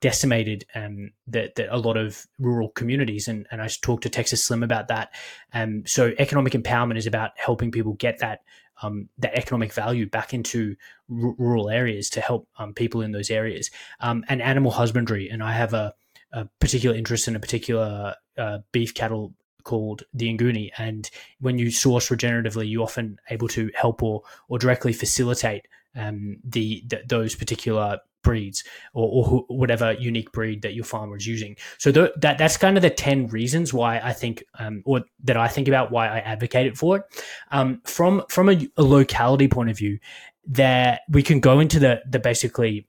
decimated 0.00 0.64
um, 0.74 1.12
that, 1.28 1.54
that 1.56 1.74
a 1.74 1.76
lot 1.76 1.96
of 1.96 2.26
rural 2.38 2.68
communities. 2.70 3.26
And, 3.26 3.48
and 3.50 3.60
I 3.60 3.68
talked 3.82 4.04
to 4.04 4.08
Texas 4.08 4.44
Slim 4.44 4.62
about 4.62 4.86
that. 4.88 5.12
Um, 5.52 5.84
so 5.86 6.12
economic 6.18 6.52
empowerment 6.52 6.98
is 6.98 7.06
about 7.08 7.32
helping 7.36 7.72
people 7.72 7.94
get 7.94 8.18
that 8.20 8.42
um, 8.82 9.08
that 9.18 9.34
economic 9.34 9.72
value 9.72 10.06
back 10.06 10.34
into 10.34 10.76
r- 11.10 11.34
rural 11.38 11.70
areas 11.70 12.10
to 12.10 12.20
help 12.20 12.48
um, 12.58 12.74
people 12.74 13.00
in 13.02 13.12
those 13.12 13.30
areas. 13.30 13.70
Um, 14.00 14.24
and 14.28 14.42
animal 14.42 14.70
husbandry, 14.70 15.28
and 15.28 15.42
I 15.42 15.52
have 15.52 15.74
a, 15.74 15.94
a 16.32 16.46
particular 16.60 16.96
interest 16.96 17.28
in 17.28 17.36
a 17.36 17.40
particular 17.40 18.14
uh, 18.36 18.58
beef 18.72 18.94
cattle 18.94 19.34
called 19.64 20.04
the 20.14 20.34
Nguni. 20.36 20.70
And 20.78 21.10
when 21.40 21.58
you 21.58 21.70
source 21.70 22.08
regeneratively, 22.08 22.70
you're 22.70 22.84
often 22.84 23.18
able 23.30 23.48
to 23.48 23.70
help 23.74 24.02
or 24.02 24.22
or 24.48 24.58
directly 24.58 24.92
facilitate 24.92 25.66
um, 25.94 26.38
the, 26.44 26.84
the, 26.86 27.02
those 27.06 27.34
particular 27.34 27.98
breeds 28.28 28.62
or, 28.92 29.08
or 29.08 29.44
whatever 29.48 29.92
unique 29.94 30.30
breed 30.32 30.60
that 30.60 30.74
your 30.74 30.84
farmer 30.84 31.16
is 31.16 31.26
using. 31.26 31.56
So 31.78 31.90
th- 31.90 32.10
that 32.18 32.36
that's 32.36 32.58
kind 32.58 32.76
of 32.76 32.82
the 32.82 32.90
ten 32.90 33.26
reasons 33.28 33.72
why 33.72 34.00
I 34.00 34.12
think, 34.12 34.44
um, 34.58 34.82
or 34.84 35.04
that 35.24 35.38
I 35.38 35.48
think 35.48 35.66
about 35.66 35.90
why 35.90 36.08
I 36.08 36.18
advocated 36.18 36.76
for 36.76 36.98
it. 36.98 37.02
Um, 37.50 37.80
from 37.84 38.22
from 38.28 38.50
a, 38.50 38.68
a, 38.76 38.82
locality 38.82 39.48
point 39.48 39.70
of 39.70 39.78
view, 39.78 39.98
that 40.46 41.00
we 41.08 41.22
can 41.22 41.40
go 41.40 41.58
into 41.58 41.78
the 41.78 42.02
the 42.06 42.18
basically 42.18 42.86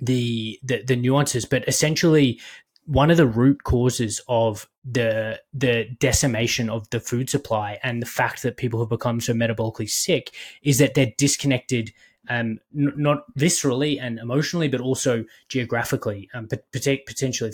the, 0.00 0.58
the 0.62 0.82
the 0.82 0.96
nuances, 0.96 1.44
but 1.44 1.68
essentially 1.68 2.40
one 2.86 3.10
of 3.10 3.18
the 3.18 3.26
root 3.26 3.64
causes 3.64 4.22
of 4.26 4.66
the 4.84 5.38
the 5.52 5.84
decimation 5.98 6.70
of 6.70 6.88
the 6.90 7.00
food 7.00 7.28
supply 7.28 7.78
and 7.82 8.00
the 8.00 8.06
fact 8.06 8.42
that 8.42 8.56
people 8.56 8.80
have 8.80 8.88
become 8.88 9.20
so 9.20 9.34
metabolically 9.34 9.90
sick 9.90 10.34
is 10.62 10.78
that 10.78 10.94
they're 10.94 11.12
disconnected 11.18 11.92
um, 12.28 12.58
n- 12.76 12.92
not 12.96 13.24
viscerally 13.38 14.00
and 14.00 14.18
emotionally, 14.18 14.68
but 14.68 14.80
also 14.80 15.24
geographically, 15.48 16.28
um, 16.34 16.48
potentially, 16.72 17.52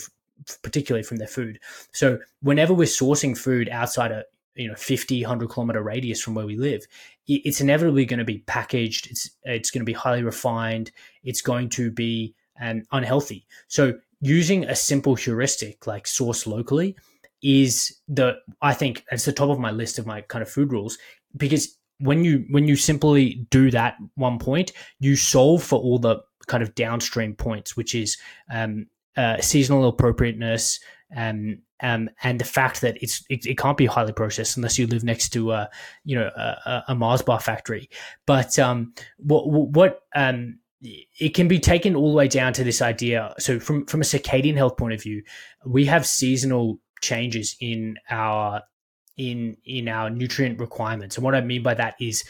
particularly 0.62 1.02
from 1.02 1.19
their 1.19 1.29
food. 1.29 1.59
So 1.93 2.19
whenever 2.41 2.75
we're 2.75 2.85
sourcing 2.85 3.37
food 3.37 3.69
outside 3.69 4.12
a 4.12 4.25
you 4.55 4.69
know 4.69 4.75
50 4.75 5.23
100 5.23 5.49
kilometer 5.49 5.83
radius 5.83 6.21
from 6.21 6.35
where 6.35 6.47
we 6.47 6.57
live 6.57 6.85
it's 7.26 7.61
inevitably 7.61 8.05
going 8.05 8.19
to 8.19 8.25
be 8.25 8.38
packaged 8.41 9.11
it's 9.11 9.31
it's 9.45 9.71
going 9.71 9.81
to 9.81 9.87
be 9.87 9.93
highly 9.93 10.23
refined 10.23 10.91
it's 11.25 11.41
going 11.41 11.69
to 11.71 11.91
be 11.91 12.35
um, 12.61 12.83
unhealthy 12.93 13.47
so 13.69 13.95
using 14.21 14.64
a 14.64 14.76
simple 14.76 15.14
heuristic 15.14 15.87
like 15.87 16.07
source 16.07 16.47
locally 16.47 16.95
is 17.43 18.00
the 18.09 18.37
i 18.61 18.75
think 18.75 19.05
it's 19.11 19.25
the 19.25 19.33
top 19.33 19.49
of 19.49 19.59
my 19.59 19.71
list 19.71 19.99
of 19.99 20.07
my 20.07 20.21
kind 20.21 20.43
of 20.43 20.50
food 20.50 20.71
rules 20.71 20.99
because 21.37 21.79
when 22.02 22.25
you 22.25 22.44
when 22.50 22.66
you 22.66 22.76
simply 22.76 23.47
do 23.50 23.71
that 23.71 23.97
one 24.14 24.38
point, 24.38 24.73
you 24.99 25.16
solve 25.16 25.62
for 25.62 25.78
all 25.78 25.99
the 25.99 26.21
kind 26.47 26.62
of 26.62 26.75
downstream 26.75 27.35
points, 27.35 27.76
which 27.76 27.94
is 27.94 28.18
um, 28.50 28.87
uh, 29.16 29.40
seasonal 29.40 29.88
appropriateness, 29.88 30.80
um, 31.16 31.59
um, 31.80 32.11
and 32.23 32.40
the 32.40 32.44
fact 32.44 32.80
that 32.80 32.97
it's 33.00 33.25
it, 33.28 33.47
it, 33.47 33.59
can't 33.59 33.76
be 33.76 33.87
highly 33.87 34.12
processed 34.12 34.56
unless 34.56 34.78
you 34.78 34.87
live 34.87 35.04
next 35.04 35.30
to 35.30 35.52
a 35.52 35.71
you 36.04 36.18
know 36.18 36.30
a, 36.37 36.85
a 36.88 36.94
Mars 36.94 37.23
bar 37.23 37.40
factory. 37.40 37.88
But 38.26 38.59
um, 38.59 38.94
what 39.18 39.49
what 39.49 40.02
um, 40.14 40.59
it 40.82 41.35
can 41.35 41.47
be 41.47 41.61
taken 41.61 41.94
all 41.94 42.11
the 42.11 42.16
way 42.16 42.28
down 42.28 42.52
to 42.54 42.64
this 42.64 42.82
idea. 42.82 43.35
So 43.38 43.61
from 43.61 43.87
from 43.87 44.00
a 44.00 44.04
circadian 44.04 44.56
health 44.56 44.76
point 44.76 44.94
of 44.94 45.02
view, 45.02 45.23
we 45.64 45.85
have 45.87 46.06
seasonal 46.06 46.80
changes 47.00 47.56
in 47.61 47.97
our 48.11 48.62
in 49.16 49.57
in 49.64 49.88
our 49.88 50.11
nutrient 50.11 50.59
requirements. 50.59 51.16
And 51.16 51.25
what 51.25 51.35
I 51.35 51.40
mean 51.40 51.62
by 51.62 51.75
that 51.75 51.95
is 52.00 52.25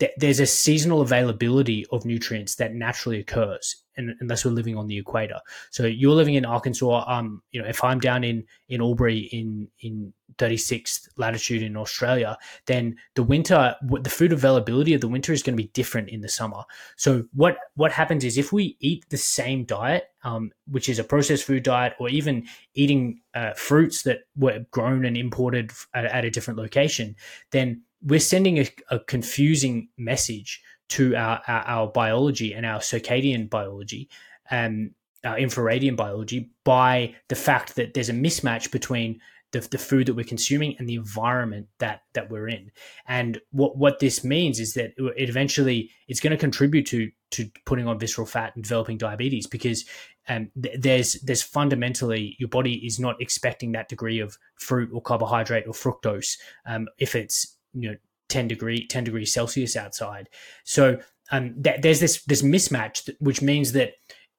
that 0.00 0.12
there's 0.16 0.40
a 0.40 0.46
seasonal 0.46 1.00
availability 1.00 1.86
of 1.92 2.04
nutrients 2.04 2.56
that 2.56 2.74
naturally 2.74 3.20
occurs 3.20 3.83
unless 3.96 4.44
we're 4.44 4.50
living 4.50 4.76
on 4.76 4.86
the 4.86 4.98
equator. 4.98 5.40
So 5.70 5.86
you're 5.86 6.14
living 6.14 6.34
in 6.34 6.44
Arkansas. 6.44 7.04
Um, 7.06 7.42
you 7.50 7.62
know, 7.62 7.68
if 7.68 7.82
I'm 7.84 8.00
down 8.00 8.24
in 8.24 8.44
in 8.68 8.80
Albury 8.80 9.28
in 9.32 9.68
in 9.80 10.12
36th 10.38 11.08
latitude 11.16 11.62
in 11.62 11.76
Australia, 11.76 12.36
then 12.66 12.96
the 13.14 13.22
winter, 13.22 13.76
the 13.82 14.10
food 14.10 14.32
availability 14.32 14.94
of 14.94 15.00
the 15.00 15.08
winter 15.08 15.32
is 15.32 15.42
going 15.42 15.56
to 15.56 15.62
be 15.62 15.68
different 15.68 16.08
in 16.08 16.20
the 16.20 16.28
summer. 16.28 16.64
So 16.96 17.24
what 17.34 17.58
what 17.74 17.92
happens 17.92 18.24
is 18.24 18.38
if 18.38 18.52
we 18.52 18.76
eat 18.80 19.04
the 19.10 19.16
same 19.16 19.64
diet, 19.64 20.04
um, 20.22 20.50
which 20.66 20.88
is 20.88 20.98
a 20.98 21.04
processed 21.04 21.44
food 21.44 21.62
diet, 21.62 21.94
or 21.98 22.08
even 22.08 22.46
eating 22.74 23.20
uh, 23.34 23.52
fruits 23.54 24.02
that 24.02 24.20
were 24.36 24.64
grown 24.70 25.04
and 25.04 25.16
imported 25.16 25.72
at, 25.94 26.04
at 26.06 26.24
a 26.24 26.30
different 26.30 26.58
location, 26.58 27.16
then 27.50 27.82
we're 28.02 28.20
sending 28.20 28.58
a, 28.58 28.68
a 28.90 28.98
confusing 29.00 29.88
message 29.96 30.62
to 30.90 31.14
our, 31.16 31.40
our, 31.46 31.62
our, 31.62 31.86
biology 31.88 32.52
and 32.52 32.66
our 32.66 32.80
circadian 32.80 33.48
biology 33.48 34.08
and 34.50 34.92
our 35.24 35.36
infradian 35.36 35.96
biology 35.96 36.50
by 36.64 37.14
the 37.28 37.34
fact 37.34 37.76
that 37.76 37.94
there's 37.94 38.10
a 38.10 38.14
mismatch 38.14 38.70
between 38.70 39.20
the, 39.54 39.60
the 39.60 39.78
food 39.78 40.06
that 40.08 40.14
we're 40.14 40.24
consuming 40.24 40.74
and 40.78 40.88
the 40.88 40.96
environment 40.96 41.68
that 41.78 42.02
that 42.12 42.28
we're 42.28 42.48
in. 42.48 42.70
And 43.06 43.40
what 43.52 43.78
what 43.78 44.00
this 44.00 44.24
means 44.24 44.58
is 44.60 44.74
that 44.74 44.92
it 44.98 45.28
eventually 45.28 45.90
it's 46.08 46.20
going 46.20 46.32
to 46.32 46.36
contribute 46.36 46.86
to 46.86 47.10
to 47.30 47.50
putting 47.64 47.86
on 47.86 47.98
visceral 47.98 48.26
fat 48.26 48.52
and 48.54 48.64
developing 48.64 48.98
diabetes 48.98 49.46
because 49.46 49.84
um, 50.28 50.50
th- 50.60 50.80
there's 50.80 51.14
there's 51.22 51.42
fundamentally 51.42 52.36
your 52.38 52.48
body 52.48 52.74
is 52.84 52.98
not 52.98 53.20
expecting 53.20 53.72
that 53.72 53.88
degree 53.88 54.18
of 54.18 54.36
fruit 54.56 54.90
or 54.92 55.00
carbohydrate 55.00 55.66
or 55.66 55.72
fructose 55.72 56.36
um, 56.66 56.88
if 56.98 57.14
it's 57.14 57.56
you 57.74 57.90
know 57.90 57.96
10 58.34 58.48
degree 58.48 58.84
10 58.84 59.04
degrees 59.04 59.32
celsius 59.32 59.76
outside. 59.76 60.28
So 60.64 60.98
um, 61.30 61.54
th- 61.62 61.80
there's 61.82 62.00
this 62.00 62.24
this 62.24 62.42
mismatch 62.42 63.08
which 63.20 63.40
means 63.40 63.72
that 63.72 63.92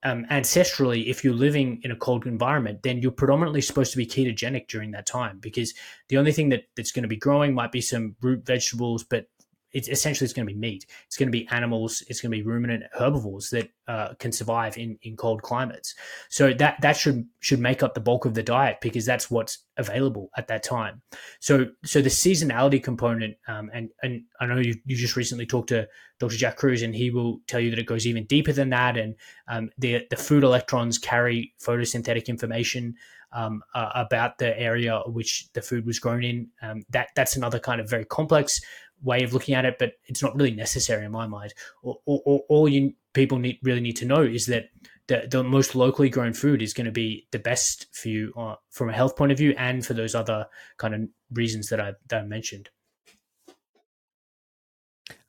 um, 0.04 0.26
ancestrally 0.30 1.08
if 1.08 1.24
you're 1.24 1.34
living 1.34 1.80
in 1.84 1.92
a 1.92 1.96
cold 1.96 2.28
environment 2.28 2.84
then 2.84 3.00
you're 3.00 3.12
predominantly 3.12 3.62
supposed 3.62 3.92
to 3.94 3.98
be 3.98 4.06
ketogenic 4.06 4.68
during 4.68 4.92
that 4.92 5.08
time 5.08 5.40
because 5.40 5.74
the 6.10 6.18
only 6.18 6.34
thing 6.34 6.50
that 6.50 6.64
that's 6.76 6.92
going 6.92 7.04
to 7.04 7.16
be 7.16 7.16
growing 7.16 7.54
might 7.54 7.72
be 7.72 7.80
some 7.80 8.18
root 8.22 8.46
vegetables 8.46 9.04
but 9.04 9.28
it's 9.76 9.90
essentially 9.90 10.24
it's 10.24 10.34
going 10.34 10.48
to 10.48 10.54
be 10.54 10.58
meat. 10.58 10.86
It's 11.06 11.18
going 11.18 11.28
to 11.28 11.38
be 11.38 11.46
animals. 11.50 12.02
It's 12.08 12.22
going 12.22 12.32
to 12.32 12.38
be 12.38 12.44
ruminant 12.44 12.86
herbivores 12.98 13.50
that 13.50 13.70
uh, 13.90 14.14
can 14.20 14.32
survive 14.32 14.78
in, 14.78 14.98
in 15.02 15.18
cold 15.18 15.42
climates. 15.42 15.94
So 16.30 16.54
that 16.54 16.80
that 16.82 16.96
should 16.96 17.28
should 17.42 17.60
make 17.60 17.84
up 17.84 17.94
the 17.94 18.00
bulk 18.00 18.24
of 18.24 18.36
the 18.36 18.42
diet 18.42 18.78
because 18.82 19.06
that's 19.06 19.30
what's 19.30 19.60
available 19.76 20.30
at 20.38 20.48
that 20.48 20.64
time. 20.64 21.02
So 21.42 21.66
so 21.84 22.02
the 22.02 22.10
seasonality 22.10 22.82
component, 22.82 23.36
um, 23.50 23.70
and 23.74 23.90
and 24.02 24.24
I 24.40 24.46
know 24.46 24.60
you, 24.60 24.76
you 24.86 24.96
just 24.96 25.18
recently 25.18 25.46
talked 25.46 25.70
to 25.70 25.90
Dr. 26.20 26.38
Jack 26.38 26.56
Kruse, 26.56 26.82
and 26.82 26.96
he 26.96 27.12
will 27.12 27.42
tell 27.46 27.60
you 27.60 27.70
that 27.72 27.80
it 27.80 27.86
goes 27.86 28.08
even 28.08 28.24
deeper 28.26 28.54
than 28.54 28.70
that. 28.70 28.96
And 28.96 29.16
um, 29.50 29.72
the 29.78 30.08
the 30.10 30.16
food 30.16 30.46
electrons 30.46 30.98
carry 30.98 31.54
photosynthetic 31.62 32.28
information. 32.28 32.96
Um, 33.34 33.64
uh, 33.74 33.90
about 33.96 34.38
the 34.38 34.58
area 34.58 35.02
which 35.08 35.50
the 35.52 35.62
food 35.62 35.86
was 35.86 36.00
grown 36.00 36.24
in. 36.24 36.48
Um, 36.62 36.84
that 36.92 37.10
that's 37.18 37.36
another 37.36 37.60
kind 37.60 37.82
of 37.82 37.90
very 37.90 38.06
complex 38.06 38.62
way 39.04 39.24
of 39.24 39.34
looking 39.34 39.56
at 39.56 39.66
it, 39.66 39.76
but 39.80 39.94
it's 40.06 40.24
not 40.24 40.36
really 40.36 40.52
necessary 40.52 41.06
in 41.06 41.12
my 41.12 41.28
mind. 41.28 41.54
All, 41.84 42.02
all, 42.06 42.46
all 42.50 42.70
you 42.70 42.94
people 43.14 43.40
need 43.40 43.60
really 43.64 43.82
need 43.82 43.98
to 43.98 44.06
know 44.06 44.22
is 44.22 44.46
that 44.48 44.70
the, 45.08 45.28
the 45.30 45.44
most 45.44 45.76
locally 45.76 46.10
grown 46.10 46.34
food 46.34 46.62
is 46.62 46.74
going 46.74 46.86
to 46.86 46.92
be 46.92 47.28
the 47.32 47.40
best 47.40 47.88
for 47.92 48.10
you 48.10 48.34
uh, 48.38 48.56
from 48.72 48.90
a 48.90 48.94
health 48.94 49.16
point 49.16 49.32
of 49.32 49.38
view 49.38 49.54
and 49.58 49.86
for 49.86 49.94
those 49.94 50.16
other 50.16 50.48
kind 50.78 50.96
of 50.96 51.02
reasons 51.32 51.70
that 51.70 51.80
I, 51.80 51.94
that 52.08 52.22
I 52.22 52.26
mentioned. 52.26 52.70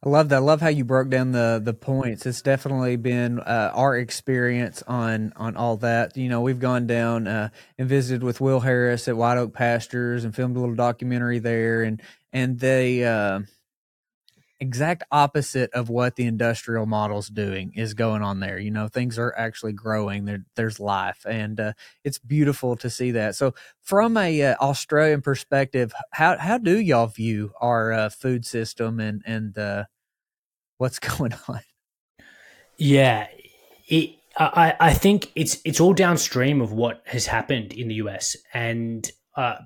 I 0.02 0.08
love 0.08 0.28
that. 0.28 0.36
I 0.36 0.38
love 0.38 0.60
how 0.60 0.68
you 0.68 0.84
broke 0.84 1.08
down 1.08 1.32
the 1.32 1.60
the 1.62 1.74
points. 1.74 2.26
It's 2.26 2.40
definitely 2.40 2.96
been 2.96 3.40
uh, 3.40 3.72
our 3.74 3.96
experience 3.96 4.82
on 4.86 5.32
on 5.36 5.56
all 5.56 5.78
that. 5.78 6.16
You 6.16 6.28
know, 6.28 6.42
we've 6.42 6.60
gone 6.60 6.86
down 6.86 7.26
uh, 7.26 7.48
and 7.76 7.88
visited 7.88 8.22
with 8.22 8.40
Will 8.40 8.60
Harris 8.60 9.08
at 9.08 9.16
White 9.16 9.36
Oak 9.36 9.52
Pastures 9.52 10.24
and 10.24 10.34
filmed 10.34 10.56
a 10.56 10.60
little 10.60 10.76
documentary 10.76 11.40
there, 11.40 11.82
and 11.82 12.00
and 12.32 12.60
they 12.60 13.04
uh, 13.04 13.40
exact 14.60 15.04
opposite 15.10 15.70
of 15.72 15.88
what 15.88 16.16
the 16.16 16.24
industrial 16.24 16.86
model's 16.86 17.28
doing 17.28 17.72
is 17.74 17.94
going 17.94 18.22
on 18.22 18.40
there. 18.40 18.58
You 18.58 18.70
know, 18.70 18.88
things 18.88 19.18
are 19.18 19.34
actually 19.36 19.72
growing. 19.72 20.24
There, 20.24 20.44
there's 20.54 20.80
life, 20.80 21.24
and 21.28 21.58
uh, 21.60 21.72
it's 22.04 22.18
beautiful 22.18 22.76
to 22.76 22.90
see 22.90 23.10
that. 23.12 23.34
So, 23.34 23.54
from 23.82 24.16
a 24.16 24.42
uh, 24.42 24.54
Australian 24.60 25.22
perspective, 25.22 25.92
how 26.12 26.38
how 26.38 26.58
do 26.58 26.78
y'all 26.78 27.06
view 27.06 27.52
our 27.60 27.92
uh, 27.92 28.08
food 28.08 28.44
system 28.44 29.00
and 29.00 29.22
and 29.26 29.56
uh, 29.58 29.84
what's 30.78 30.98
going 31.18 31.34
on? 31.48 31.60
Yeah, 32.78 33.28
it, 33.88 34.16
I, 34.38 34.74
I 34.78 34.94
think 34.94 35.32
it's 35.34 35.58
it's 35.64 35.80
all 35.80 35.94
downstream 35.94 36.60
of 36.60 36.72
what 36.72 37.02
has 37.06 37.26
happened 37.26 37.72
in 37.72 37.88
the 37.88 37.94
US, 37.96 38.36
and 38.52 39.10
uh, 39.34 39.56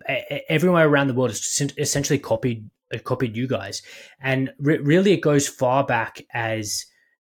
everywhere 0.49 0.89
around 0.89 1.09
the 1.09 1.15
world 1.15 1.31
has 1.31 1.73
essentially 1.79 2.19
copied 2.19 2.69
uh, 2.95 2.99
copied 2.99 3.37
you 3.37 3.47
guys, 3.47 3.83
and 4.21 4.53
re- 4.59 4.79
really 4.79 5.13
it 5.13 5.21
goes 5.21 5.49
far 5.49 5.85
back 5.85 6.23
as 6.33 6.87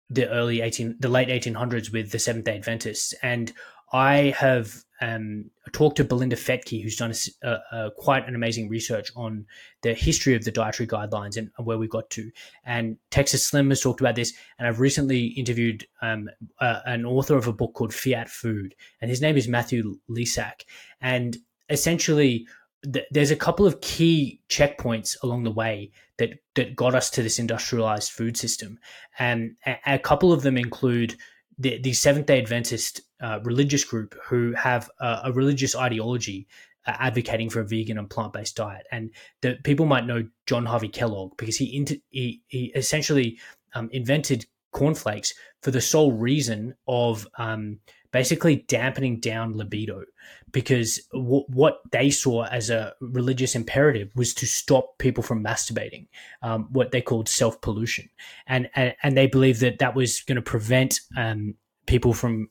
the 0.10 0.30
early 0.30 0.62
eighteen, 0.62 0.96
the 1.00 1.10
late 1.10 1.30
eighteen 1.30 1.56
hundreds 1.56 1.92
with 1.92 2.12
the 2.12 2.20
Seventh 2.20 2.46
Day 2.46 2.56
Adventists, 2.56 3.14
and 3.22 3.54
I 3.92 4.36
have 4.38 4.84
um, 5.02 5.50
talked 5.72 5.98
to 5.98 6.04
Belinda 6.04 6.36
Fettke, 6.36 6.84
who's 6.84 6.98
done 6.98 7.14
a, 7.44 7.48
a, 7.48 7.60
a, 7.72 7.92
quite 7.92 8.28
an 8.28 8.36
amazing 8.36 8.70
research 8.70 9.10
on 9.16 9.46
the 9.82 9.94
history 9.94 10.36
of 10.36 10.44
the 10.44 10.52
dietary 10.52 10.88
guidelines 10.88 11.38
and 11.38 11.50
where 11.58 11.78
we 11.78 11.88
got 11.88 12.10
to. 12.12 12.32
And 12.66 12.98
Texas 13.10 13.46
Slim 13.46 13.70
has 13.70 13.82
talked 13.82 14.02
about 14.02 14.16
this. 14.16 14.34
And 14.58 14.68
I've 14.68 14.80
recently 14.80 15.28
interviewed 15.28 15.88
um, 16.02 16.30
an 16.60 17.06
author 17.06 17.38
of 17.38 17.48
a 17.48 17.54
book 17.54 17.74
called 17.74 17.94
Fiat 17.94 18.30
Food, 18.30 18.76
and 19.02 19.10
his 19.10 19.22
name 19.22 19.38
is 19.38 19.48
Matthew 19.48 19.96
Lysiak. 20.10 20.66
And 21.02 21.38
essentially, 21.70 22.46
th- 22.84 23.06
there's 23.12 23.32
a 23.32 23.36
couple 23.36 23.66
of 23.66 23.82
key 23.82 24.42
checkpoints 24.50 25.16
along 25.24 25.44
the 25.44 25.52
way 25.52 25.92
that 26.18 26.40
that 26.56 26.76
got 26.76 26.96
us 26.96 27.10
to 27.12 27.24
this 27.24 27.40
industrialized 27.40 28.12
food 28.12 28.38
system, 28.38 28.80
and 29.18 29.56
a, 29.86 30.00
couple 30.00 30.34
of 30.34 30.42
them 30.42 30.58
include 30.58 31.16
the, 31.58 31.80
the 31.82 31.94
Seventh 31.94 32.26
Day 32.26 32.40
Adventist 32.40 33.02
uh, 33.22 33.40
religious 33.44 33.84
group 33.84 34.16
who 34.26 34.54
have 34.54 34.90
a, 35.00 35.22
a 35.26 35.32
religious 35.32 35.76
ideology 35.76 36.48
uh, 36.88 36.96
advocating 37.00 37.50
for 37.50 37.60
a 37.60 37.66
vegan 37.66 37.98
and 37.98 38.10
plant 38.10 38.34
based 38.34 38.56
diet. 38.56 38.86
And 38.92 39.12
the 39.42 39.58
people 39.64 39.86
might 39.86 40.06
know 40.06 40.28
John 40.46 40.66
Harvey 40.66 40.88
Kellogg 40.88 41.38
because 41.38 41.58
he 41.58 41.76
inter- 41.76 41.96
he, 42.10 42.42
he 42.48 42.72
essentially 42.76 43.38
um, 43.74 43.90
invented 43.92 44.46
cornflakes 44.72 45.34
for 45.62 45.72
the 45.72 45.82
sole 45.82 46.14
reason 46.14 46.76
of 46.88 47.28
um, 47.38 47.80
basically 48.12 48.58
dampening 48.68 49.20
down 49.20 49.56
libido 49.56 50.04
because 50.52 51.00
w- 51.14 51.46
what 51.48 51.80
they 51.92 52.10
saw 52.10 52.46
as 52.46 52.70
a 52.70 52.94
religious 53.02 53.56
imperative 53.56 54.12
was 54.16 54.34
to 54.34 54.46
stop 54.46 54.98
people 54.98 55.24
from 55.24 55.44
masturbating 55.44 56.08
um, 56.42 56.68
what 56.72 56.92
they 56.92 57.02
called 57.02 57.30
self-pollution 57.30 58.10
and, 58.48 58.70
and, 58.76 58.96
and 59.04 59.18
they 59.18 59.28
believed 59.28 59.62
that 59.62 59.80
that 59.80 59.96
was 59.96 60.22
going 60.22 60.36
to 60.36 60.42
prevent 60.42 61.00
um, 61.18 61.56
people 61.90 62.14
from 62.14 62.48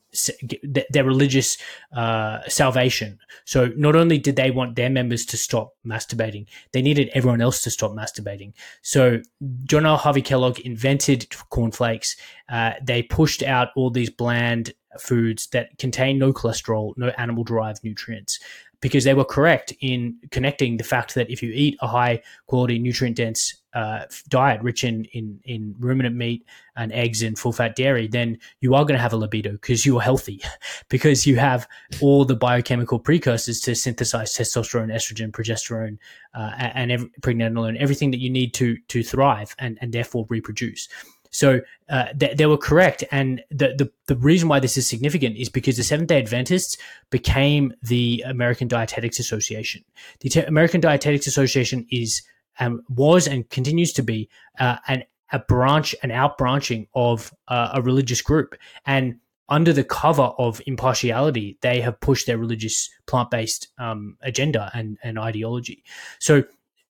their 0.91 1.05
religious 1.05 1.57
uh, 1.95 2.39
salvation. 2.47 3.17
So 3.45 3.69
not 3.77 3.95
only 3.95 4.17
did 4.17 4.35
they 4.35 4.51
want 4.51 4.75
their 4.75 4.89
members 4.89 5.25
to 5.27 5.37
stop 5.37 5.75
masturbating, 5.87 6.47
they 6.73 6.81
needed 6.81 7.09
everyone 7.13 7.39
else 7.39 7.61
to 7.63 7.71
stop 7.71 7.91
masturbating. 7.91 8.51
So 8.81 9.21
John 9.63 9.85
L. 9.85 9.95
Harvey 9.95 10.21
Kellogg 10.21 10.59
invented 10.59 11.33
cornflakes. 11.49 12.17
Uh, 12.49 12.73
they 12.83 13.01
pushed 13.01 13.41
out 13.41 13.69
all 13.77 13.89
these 13.89 14.09
bland 14.09 14.73
foods 14.99 15.47
that 15.47 15.77
contain 15.77 16.17
no 16.17 16.33
cholesterol, 16.33 16.93
no 16.97 17.09
animal 17.17 17.43
derived 17.43 17.83
nutrients 17.83 18.39
because 18.81 19.03
they 19.03 19.13
were 19.13 19.25
correct 19.25 19.73
in 19.81 20.17
connecting 20.31 20.77
the 20.77 20.83
fact 20.83 21.15
that 21.15 21.29
if 21.29 21.43
you 21.43 21.51
eat 21.53 21.77
a 21.81 21.87
high 21.87 22.21
quality 22.47 22.79
nutrient 22.79 23.17
dense 23.17 23.55
uh, 23.73 24.05
diet 24.29 24.61
rich 24.63 24.83
in, 24.83 25.05
in 25.05 25.39
in 25.43 25.75
ruminant 25.79 26.15
meat 26.15 26.43
and 26.75 26.91
eggs 26.91 27.21
and 27.21 27.37
full 27.37 27.51
fat 27.51 27.75
dairy, 27.75 28.07
then 28.07 28.37
you 28.61 28.73
are 28.73 28.83
going 28.83 28.95
to 28.95 29.01
have 29.01 29.13
a 29.13 29.17
libido 29.17 29.51
because 29.51 29.85
you 29.85 29.97
are 29.97 30.01
healthy, 30.01 30.41
because 30.89 31.27
you 31.27 31.35
have 31.35 31.67
all 32.01 32.25
the 32.25 32.35
biochemical 32.35 32.97
precursors 32.97 33.59
to 33.59 33.75
synthesize 33.75 34.33
testosterone, 34.33 34.91
estrogen, 34.91 35.31
progesterone, 35.31 35.97
uh, 36.33 36.51
and 36.57 36.91
every, 36.91 37.09
pregnenolone, 37.21 37.77
everything 37.77 38.11
that 38.11 38.19
you 38.19 38.29
need 38.29 38.53
to 38.53 38.77
to 38.87 39.03
thrive 39.03 39.55
and 39.59 39.77
and 39.81 39.93
therefore 39.93 40.25
reproduce. 40.29 40.87
So 41.31 41.61
uh, 41.89 42.05
they, 42.13 42.33
they, 42.33 42.45
were 42.45 42.57
correct, 42.57 43.03
and 43.11 43.41
the, 43.49 43.75
the 43.77 43.91
the 44.07 44.15
reason 44.15 44.49
why 44.49 44.59
this 44.59 44.77
is 44.77 44.87
significant 44.87 45.37
is 45.37 45.49
because 45.49 45.77
the 45.77 45.83
Seventh 45.83 46.09
Day 46.09 46.19
Adventists 46.19 46.77
became 47.09 47.73
the 47.83 48.23
American 48.25 48.67
Dietetics 48.67 49.19
Association. 49.19 49.83
The 50.21 50.45
American 50.47 50.81
Dietetics 50.81 51.27
Association 51.27 51.85
is 51.91 52.21
um, 52.59 52.81
was 52.89 53.27
and 53.27 53.49
continues 53.49 53.93
to 53.93 54.03
be 54.03 54.29
uh, 54.59 54.77
an 54.87 55.03
a 55.31 55.39
branch, 55.39 55.95
an 56.01 56.09
outbranching 56.09 56.87
of 56.95 57.31
uh, 57.47 57.69
a 57.75 57.81
religious 57.83 58.21
group, 58.21 58.55
and 58.85 59.19
under 59.49 59.73
the 59.73 59.83
cover 59.83 60.31
of 60.37 60.61
impartiality, 60.67 61.57
they 61.61 61.81
have 61.81 61.99
pushed 61.99 62.27
their 62.27 62.37
religious 62.37 62.89
plant 63.07 63.31
based 63.31 63.67
um, 63.79 64.15
agenda 64.21 64.71
and, 64.73 64.97
and 65.03 65.17
ideology. 65.17 65.83
So 66.19 66.43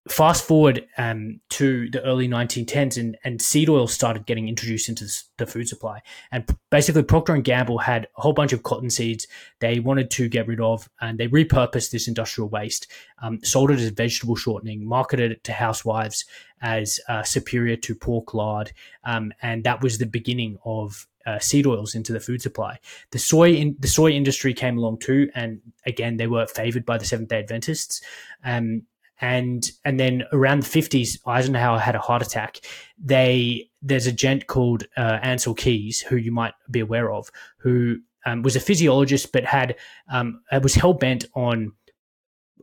fast 0.08 0.48
forward 0.48 0.88
um, 0.98 1.40
to 1.50 1.90
the 1.90 2.02
early 2.04 2.28
1910s 2.28 2.98
and, 2.98 3.18
and 3.24 3.42
seed 3.42 3.70
oil 3.70 3.88
started 3.88 4.26
getting 4.26 4.48
introduced 4.48 4.88
into 4.88 5.06
the 5.38 5.46
food 5.46 5.68
supply 5.68 6.02
and 6.32 6.46
basically 6.70 7.04
procter 7.04 7.34
and 7.36 7.44
gamble 7.44 7.78
had 7.78 8.08
a 8.18 8.22
whole 8.22 8.34
bunch 8.34 8.54
of 8.54 8.64
cotton 8.64 8.90
seeds 8.90 9.28
they 9.60 9.80
wanted 9.80 10.10
to 10.10 10.30
get 10.30 10.48
rid 10.48 10.62
of 10.62 10.90
and 11.02 11.18
they 11.20 11.28
repurposed 11.28 11.92
this 11.92 12.08
industrial 12.08 12.50
waste 12.50 12.88
um, 13.22 13.44
sold 13.44 13.72
it 13.72 13.80
as 13.80 13.90
vegetable 13.90 14.36
shortening 14.36 14.88
marketed 14.88 15.34
it 15.34 15.44
to 15.44 15.52
housewives 15.52 16.26
as 16.62 17.00
uh, 17.10 17.22
superior 17.22 17.76
to 17.76 17.94
pork 17.94 18.34
lard 18.34 18.72
um, 19.04 19.34
and 19.42 19.64
that 19.64 19.82
was 19.82 19.98
the 19.98 20.06
beginning 20.06 20.58
of 20.64 21.08
uh, 21.26 21.38
seed 21.38 21.68
oils 21.68 21.94
into 21.94 22.12
the 22.12 22.20
food 22.20 22.42
supply. 22.42 22.80
The 23.12 23.20
soy 23.20 23.52
in, 23.52 23.76
the 23.80 23.88
soy 23.88 24.12
industry 24.12 24.54
came 24.54 24.78
along 24.78 25.00
too, 25.00 25.30
and 25.36 25.62
again 25.86 26.18
they 26.18 26.26
were 26.26 26.48
favored 26.48 26.86
by 26.86 26.98
the 26.98 27.06
Seventh 27.06 27.30
Day 27.30 27.40
Adventists. 27.40 28.02
Um, 28.44 28.84
and 29.22 29.72
and 29.84 30.00
then 30.00 30.24
around 30.32 30.64
the 30.64 30.82
50s 30.82 31.20
eisenhower 31.26 31.80
had 31.80 31.96
a 31.96 32.00
heart 32.00 32.22
attack. 32.22 32.60
They 32.98 33.70
there's 33.82 34.08
a 34.08 34.12
gent 34.12 34.48
called 34.48 34.86
uh, 34.98 35.20
Ancel 35.24 35.58
Keys 35.58 36.02
who 36.02 36.16
you 36.16 36.32
might 36.32 36.54
be 36.72 36.80
aware 36.80 37.12
of 37.12 37.30
who 37.58 37.98
um, 38.26 38.44
was 38.44 38.56
a 38.56 38.60
physiologist 38.60 39.32
but 39.32 39.46
had 39.46 39.76
um, 40.12 40.42
was 40.62 40.76
hell-bent 40.76 41.26
on 41.36 41.74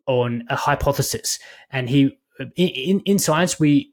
on 0.07 0.45
a 0.49 0.57
hypothesis. 0.57 1.39
And 1.71 1.89
he 1.89 2.17
in, 2.57 3.01
in 3.01 3.19
science 3.19 3.59
we 3.59 3.93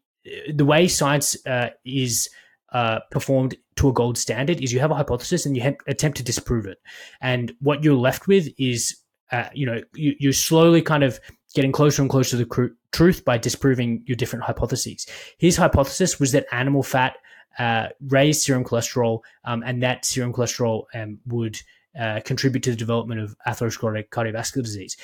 the 0.53 0.65
way 0.65 0.87
science 0.87 1.35
uh, 1.45 1.69
is 1.85 2.29
uh, 2.71 2.99
performed 3.11 3.55
to 3.75 3.89
a 3.89 3.93
gold 3.93 4.17
standard 4.17 4.61
is 4.61 4.71
you 4.71 4.79
have 4.79 4.91
a 4.91 4.95
hypothesis 4.95 5.45
and 5.45 5.55
you 5.55 5.63
ha- 5.63 5.77
attempt 5.87 6.17
to 6.17 6.23
disprove 6.23 6.65
it. 6.65 6.79
And 7.21 7.53
what 7.59 7.83
you're 7.83 7.95
left 7.95 8.27
with 8.27 8.47
is 8.57 8.97
uh, 9.31 9.49
you 9.53 9.65
know 9.65 9.81
you, 9.95 10.15
you 10.19 10.31
slowly 10.31 10.81
kind 10.81 11.03
of 11.03 11.19
getting 11.53 11.71
closer 11.71 12.01
and 12.01 12.09
closer 12.09 12.37
to 12.37 12.45
the 12.45 12.75
truth 12.91 13.23
by 13.23 13.37
disproving 13.37 14.03
your 14.05 14.15
different 14.15 14.43
hypotheses. 14.43 15.07
His 15.37 15.57
hypothesis 15.57 16.19
was 16.19 16.31
that 16.31 16.45
animal 16.51 16.83
fat 16.83 17.17
uh, 17.59 17.89
raised 18.07 18.41
serum 18.41 18.63
cholesterol, 18.63 19.21
um, 19.45 19.63
and 19.63 19.83
that 19.83 20.05
serum 20.05 20.33
cholesterol 20.33 20.85
um, 20.93 21.19
would 21.27 21.57
uh, 21.99 22.19
contribute 22.25 22.63
to 22.63 22.71
the 22.71 22.75
development 22.75 23.21
of 23.21 23.35
atherosclerotic 23.47 24.09
cardiovascular 24.09 24.63
disease. 24.63 24.97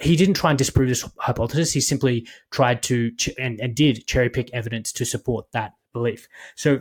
He 0.00 0.16
didn't 0.16 0.34
try 0.34 0.50
and 0.50 0.58
disprove 0.58 0.88
this 0.88 1.08
hypothesis. 1.18 1.72
He 1.72 1.80
simply 1.80 2.26
tried 2.50 2.82
to 2.84 3.12
ch- 3.12 3.30
and, 3.38 3.60
and 3.60 3.76
did 3.76 4.06
cherry 4.08 4.28
pick 4.28 4.52
evidence 4.52 4.92
to 4.94 5.04
support 5.04 5.46
that 5.52 5.74
belief. 5.92 6.28
So 6.56 6.80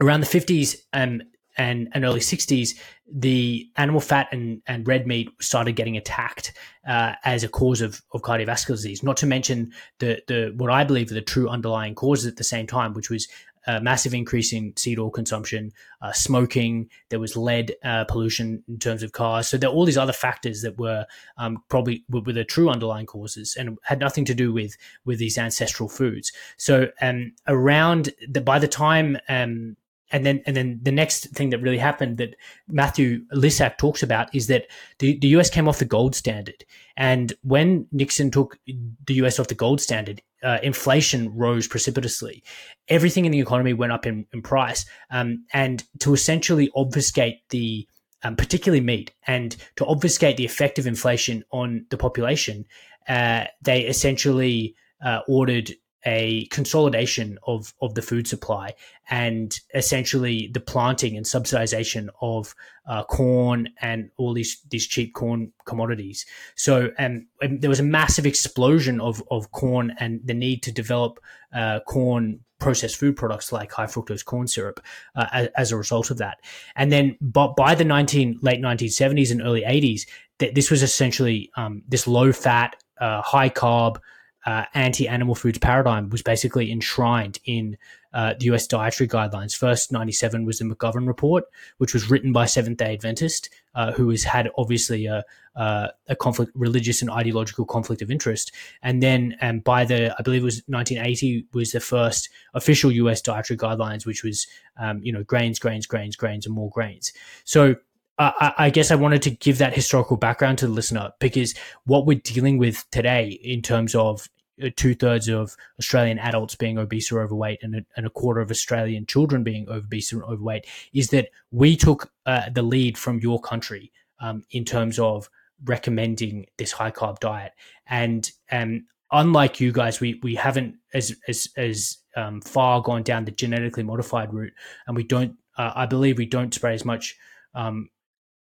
around 0.00 0.20
the 0.20 0.26
50s, 0.26 0.76
um, 0.92 1.22
and, 1.56 1.88
and 1.92 2.04
early 2.04 2.20
60s, 2.20 2.70
the 3.12 3.68
animal 3.76 4.00
fat 4.00 4.28
and, 4.32 4.62
and 4.66 4.86
red 4.88 5.06
meat 5.06 5.30
started 5.40 5.72
getting 5.72 5.96
attacked 5.96 6.52
uh, 6.88 7.12
as 7.24 7.44
a 7.44 7.48
cause 7.48 7.80
of, 7.80 8.02
of 8.12 8.22
cardiovascular 8.22 8.76
disease. 8.76 9.02
Not 9.02 9.16
to 9.18 9.26
mention 9.26 9.72
the, 9.98 10.22
the 10.26 10.52
what 10.56 10.70
I 10.70 10.84
believe 10.84 11.10
are 11.10 11.14
the 11.14 11.22
true 11.22 11.48
underlying 11.48 11.94
causes 11.94 12.26
at 12.26 12.36
the 12.36 12.44
same 12.44 12.66
time, 12.66 12.94
which 12.94 13.10
was 13.10 13.28
a 13.66 13.80
massive 13.80 14.14
increase 14.14 14.52
in 14.52 14.76
seed 14.76 14.98
oil 14.98 15.10
consumption, 15.10 15.72
uh, 16.02 16.12
smoking. 16.12 16.88
There 17.08 17.20
was 17.20 17.36
lead 17.36 17.74
uh, 17.82 18.04
pollution 18.04 18.62
in 18.68 18.78
terms 18.78 19.02
of 19.02 19.12
cars. 19.12 19.48
So 19.48 19.56
there 19.56 19.70
are 19.70 19.72
all 19.72 19.84
these 19.84 19.98
other 19.98 20.12
factors 20.12 20.62
that 20.62 20.78
were 20.78 21.06
um, 21.38 21.62
probably 21.68 22.04
were, 22.10 22.20
were, 22.20 22.32
the 22.32 22.44
true 22.44 22.68
underlying 22.68 23.06
causes 23.06 23.56
and 23.58 23.78
had 23.82 24.00
nothing 24.00 24.24
to 24.26 24.34
do 24.34 24.52
with 24.52 24.76
with 25.04 25.18
these 25.18 25.38
ancestral 25.38 25.88
foods. 25.88 26.32
So 26.56 26.88
um, 27.00 27.32
around 27.46 28.10
the 28.28 28.40
by 28.40 28.58
the 28.58 28.68
time 28.68 29.16
um, 29.28 29.76
and 30.14 30.24
then 30.24 30.42
and 30.46 30.56
then 30.56 30.78
the 30.80 30.92
next 30.92 31.26
thing 31.30 31.50
that 31.50 31.60
really 31.60 31.78
happened 31.78 32.18
that 32.18 32.36
Matthew 32.68 33.26
Lysiak 33.34 33.78
talks 33.78 34.00
about 34.00 34.32
is 34.32 34.46
that 34.46 34.68
the, 35.00 35.18
the 35.18 35.26
US 35.28 35.50
came 35.50 35.68
off 35.68 35.80
the 35.80 35.84
gold 35.84 36.14
standard. 36.14 36.64
And 36.96 37.32
when 37.42 37.88
Nixon 37.90 38.30
took 38.30 38.56
the 38.64 39.14
US 39.14 39.40
off 39.40 39.48
the 39.48 39.56
gold 39.56 39.80
standard, 39.80 40.22
uh, 40.44 40.58
inflation 40.62 41.34
rose 41.34 41.66
precipitously. 41.66 42.44
Everything 42.86 43.24
in 43.24 43.32
the 43.32 43.40
economy 43.40 43.72
went 43.72 43.90
up 43.90 44.06
in, 44.06 44.24
in 44.32 44.40
price. 44.40 44.86
Um, 45.10 45.46
and 45.52 45.82
to 45.98 46.14
essentially 46.14 46.70
obfuscate 46.76 47.48
the 47.48 47.88
um, 48.22 48.36
particularly 48.36 48.80
meat, 48.80 49.12
and 49.26 49.54
to 49.76 49.84
obfuscate 49.84 50.38
the 50.38 50.46
effect 50.46 50.78
of 50.78 50.86
inflation 50.86 51.44
on 51.50 51.84
the 51.90 51.98
population, 51.98 52.64
uh, 53.08 53.44
they 53.60 53.80
essentially 53.80 54.76
uh, 55.04 55.20
ordered 55.28 55.72
a 56.06 56.46
consolidation 56.46 57.38
of, 57.46 57.74
of 57.80 57.94
the 57.94 58.02
food 58.02 58.26
supply 58.26 58.74
and 59.08 59.60
essentially 59.74 60.50
the 60.52 60.60
planting 60.60 61.16
and 61.16 61.26
subsidization 61.26 62.08
of 62.20 62.54
uh, 62.86 63.02
corn 63.04 63.68
and 63.80 64.10
all 64.16 64.34
these 64.34 64.60
these 64.68 64.86
cheap 64.86 65.14
corn 65.14 65.52
commodities. 65.64 66.26
So 66.54 66.90
and, 66.98 67.26
and, 67.40 67.62
there 67.62 67.70
was 67.70 67.80
a 67.80 67.84
massive 67.84 68.26
explosion 68.26 69.00
of, 69.00 69.22
of 69.30 69.50
corn 69.52 69.94
and 69.98 70.20
the 70.24 70.34
need 70.34 70.62
to 70.64 70.72
develop 70.72 71.18
uh, 71.54 71.80
corn 71.80 72.40
processed 72.58 72.96
food 72.96 73.16
products 73.16 73.52
like 73.52 73.72
high 73.72 73.86
fructose 73.86 74.24
corn 74.24 74.46
syrup 74.46 74.80
uh, 75.16 75.26
as, 75.32 75.48
as, 75.56 75.72
a 75.72 75.76
result 75.76 76.10
of 76.10 76.18
that. 76.18 76.38
And 76.76 76.90
then, 76.90 77.16
but 77.20 77.56
by 77.56 77.74
the 77.74 77.84
19 77.84 78.38
late 78.42 78.60
1970s 78.60 79.30
and 79.30 79.42
early 79.42 79.62
80s, 79.62 80.06
th- 80.38 80.54
this 80.54 80.70
was 80.70 80.82
essentially 80.82 81.50
um, 81.56 81.82
this 81.88 82.06
low 82.06 82.32
fat, 82.32 82.76
uh, 83.00 83.20
high 83.22 83.50
carb, 83.50 83.98
uh, 84.46 84.64
anti 84.74 85.08
animal 85.08 85.34
foods 85.34 85.58
paradigm 85.58 86.10
was 86.10 86.22
basically 86.22 86.70
enshrined 86.70 87.38
in 87.44 87.76
uh, 88.12 88.34
the 88.38 88.46
US 88.52 88.66
dietary 88.66 89.08
guidelines. 89.08 89.56
First, 89.56 89.90
97 89.90 90.44
was 90.44 90.58
the 90.58 90.64
McGovern 90.64 91.06
Report, 91.06 91.44
which 91.78 91.92
was 91.92 92.10
written 92.10 92.32
by 92.32 92.46
Seventh 92.46 92.78
day 92.78 92.92
Adventist, 92.94 93.50
uh, 93.74 93.92
who 93.92 94.10
has 94.10 94.22
had 94.22 94.50
obviously 94.56 95.06
a, 95.06 95.24
a 95.56 96.16
conflict, 96.20 96.52
religious 96.54 97.02
and 97.02 97.10
ideological 97.10 97.64
conflict 97.64 98.02
of 98.02 98.10
interest. 98.10 98.52
And 98.82 99.02
then 99.02 99.36
um, 99.40 99.60
by 99.60 99.84
the, 99.84 100.14
I 100.16 100.22
believe 100.22 100.42
it 100.42 100.44
was 100.44 100.62
1980, 100.66 101.46
was 101.52 101.72
the 101.72 101.80
first 101.80 102.28
official 102.54 102.92
US 102.92 103.20
dietary 103.20 103.58
guidelines, 103.58 104.06
which 104.06 104.22
was, 104.22 104.46
um, 104.78 105.02
you 105.02 105.12
know, 105.12 105.24
grains, 105.24 105.58
grains, 105.58 105.86
grains, 105.86 106.16
grains, 106.16 106.46
and 106.46 106.54
more 106.54 106.70
grains. 106.70 107.12
So 107.44 107.76
I, 108.18 108.52
I, 108.58 108.70
guess 108.70 108.90
I 108.90 108.94
wanted 108.94 109.22
to 109.22 109.30
give 109.30 109.58
that 109.58 109.74
historical 109.74 110.16
background 110.16 110.58
to 110.58 110.68
the 110.68 110.72
listener 110.72 111.12
because 111.18 111.54
what 111.84 112.06
we're 112.06 112.20
dealing 112.20 112.58
with 112.58 112.88
today 112.90 113.40
in 113.42 113.60
terms 113.60 113.94
of 113.94 114.28
uh, 114.62 114.70
two 114.76 114.94
thirds 114.94 115.28
of 115.28 115.56
Australian 115.80 116.18
adults 116.20 116.54
being 116.54 116.78
obese 116.78 117.10
or 117.10 117.20
overweight 117.20 117.58
and 117.62 117.74
a, 117.74 117.84
and 117.96 118.06
a, 118.06 118.10
quarter 118.10 118.40
of 118.40 118.52
Australian 118.52 119.04
children 119.04 119.42
being 119.42 119.68
obese 119.68 120.12
or 120.12 120.22
overweight 120.24 120.64
is 120.92 121.08
that 121.08 121.30
we 121.50 121.76
took 121.76 122.12
uh, 122.26 122.48
the 122.50 122.62
lead 122.62 122.96
from 122.96 123.18
your 123.18 123.40
country 123.40 123.90
um, 124.20 124.44
in 124.52 124.64
terms 124.64 124.98
of 125.00 125.28
recommending 125.64 126.46
this 126.56 126.70
high 126.70 126.92
carb 126.92 127.18
diet. 127.18 127.52
And 127.86 128.30
um, 128.52 128.86
unlike 129.10 129.60
you 129.60 129.72
guys, 129.72 130.00
we 130.00 130.20
we 130.22 130.36
haven't 130.36 130.76
as 130.92 131.16
as 131.26 131.48
as 131.56 131.98
um, 132.16 132.40
far 132.40 132.80
gone 132.80 133.02
down 133.02 133.24
the 133.24 133.32
genetically 133.32 133.82
modified 133.82 134.32
route, 134.32 134.52
and 134.86 134.96
we 134.96 135.02
don't. 135.02 135.36
Uh, 135.56 135.72
I 135.74 135.86
believe 135.86 136.18
we 136.18 136.26
don't 136.26 136.54
spray 136.54 136.74
as 136.74 136.84
much 136.84 137.16
um, 137.54 137.88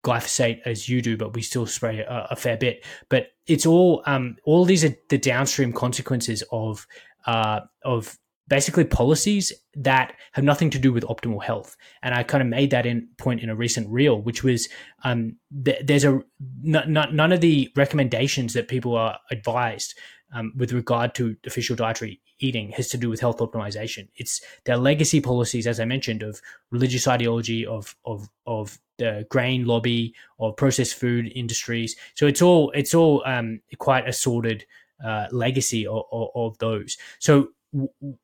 glyphosate 0.05 0.61
as 0.65 0.89
you 0.89 1.03
do, 1.03 1.17
but 1.17 1.35
we 1.35 1.43
still 1.43 1.67
spray 1.67 2.01
a, 2.01 2.29
a 2.31 2.37
fair 2.37 2.57
bit. 2.57 2.85
But 3.09 3.29
it's 3.47 3.67
all 3.67 4.03
um, 4.07 4.37
all 4.45 4.65
these 4.65 4.85
are 4.85 4.95
the 5.09 5.19
downstream 5.19 5.73
consequences 5.73 6.43
of 6.51 6.87
uh, 7.27 7.61
of 7.85 8.19
basically 8.49 8.85
policies 8.85 9.53
that 9.75 10.13
have 10.33 10.45
nothing 10.45 10.71
to 10.71 10.79
do 10.79 10.93
with 10.93 11.05
optimal 11.05 11.43
health. 11.43 11.77
And 12.03 12.15
I 12.15 12.25
kind 12.25 12.43
of 12.43 12.49
made 12.49 12.71
that 12.71 12.85
in 12.85 13.09
point 13.17 13.41
in 13.41 13.49
a 13.49 13.55
recent 13.55 13.89
reel, 13.89 14.21
which 14.21 14.43
was 14.43 14.69
um, 15.05 15.37
th- 15.65 15.83
there's 15.85 16.05
a 16.05 16.21
n- 16.67 16.97
n- 16.97 17.17
none 17.17 17.33
of 17.33 17.41
the 17.41 17.71
recommendations 17.77 18.53
that 18.55 18.67
people 18.67 18.97
are 18.97 19.19
advised 19.31 19.95
um, 20.35 20.53
with 20.57 20.73
regard 20.73 21.15
to 21.15 21.37
official 21.47 21.77
dietary 21.77 22.21
eating 22.41 22.73
has 22.73 22.89
to 22.89 22.99
do 22.99 23.09
with 23.09 23.21
health 23.21 23.39
optimization. 23.39 24.09
It's 24.17 24.41
their 24.65 24.77
legacy 24.77 25.21
policies, 25.21 25.67
as 25.67 25.79
I 25.79 25.85
mentioned, 25.85 26.23
of 26.23 26.41
religious 26.71 27.07
ideology, 27.07 27.65
of 27.65 27.95
of 28.05 28.29
of 28.47 28.79
the 29.01 29.27
grain 29.29 29.67
lobby, 29.67 30.15
or 30.39 30.53
processed 30.55 30.95
food 30.95 31.33
industries. 31.35 31.97
So 32.15 32.27
it's 32.27 32.41
all 32.41 32.71
it's 32.71 32.95
all 32.95 33.23
um, 33.27 33.61
quite 33.79 34.09
a 34.09 34.13
sordid 34.13 34.65
uh, 35.05 35.27
legacy 35.33 35.87
of, 35.87 36.05
of, 36.13 36.29
of, 36.35 36.59
those. 36.59 36.97
So 37.19 37.49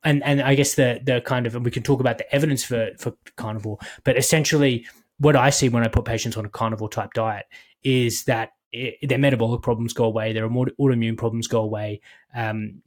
and 0.03 0.23
and 0.23 0.41
I 0.41 0.55
guess 0.55 0.75
the 0.75 1.01
the 1.03 1.21
kind 1.21 1.45
of 1.45 1.55
and 1.55 1.65
we 1.65 1.71
can 1.71 1.83
talk 1.83 1.99
about 1.99 2.17
the 2.17 2.33
evidence 2.33 2.63
for 2.63 2.91
for 2.97 3.13
carnivore, 3.35 3.79
but 4.03 4.17
essentially 4.17 4.85
what 5.19 5.35
I 5.35 5.49
see 5.49 5.69
when 5.69 5.83
I 5.83 5.87
put 5.87 6.05
patients 6.05 6.37
on 6.37 6.45
a 6.45 6.49
carnivore 6.49 6.89
type 6.89 7.13
diet 7.13 7.45
is 7.83 8.25
that 8.25 8.51
it, 8.71 9.09
their 9.09 9.17
metabolic 9.17 9.61
problems 9.61 9.93
go 9.93 10.05
away, 10.05 10.33
their 10.33 10.47
autoimmune 10.47 11.17
problems 11.17 11.47
go 11.47 11.61
away, 11.61 12.01
um, 12.35 12.81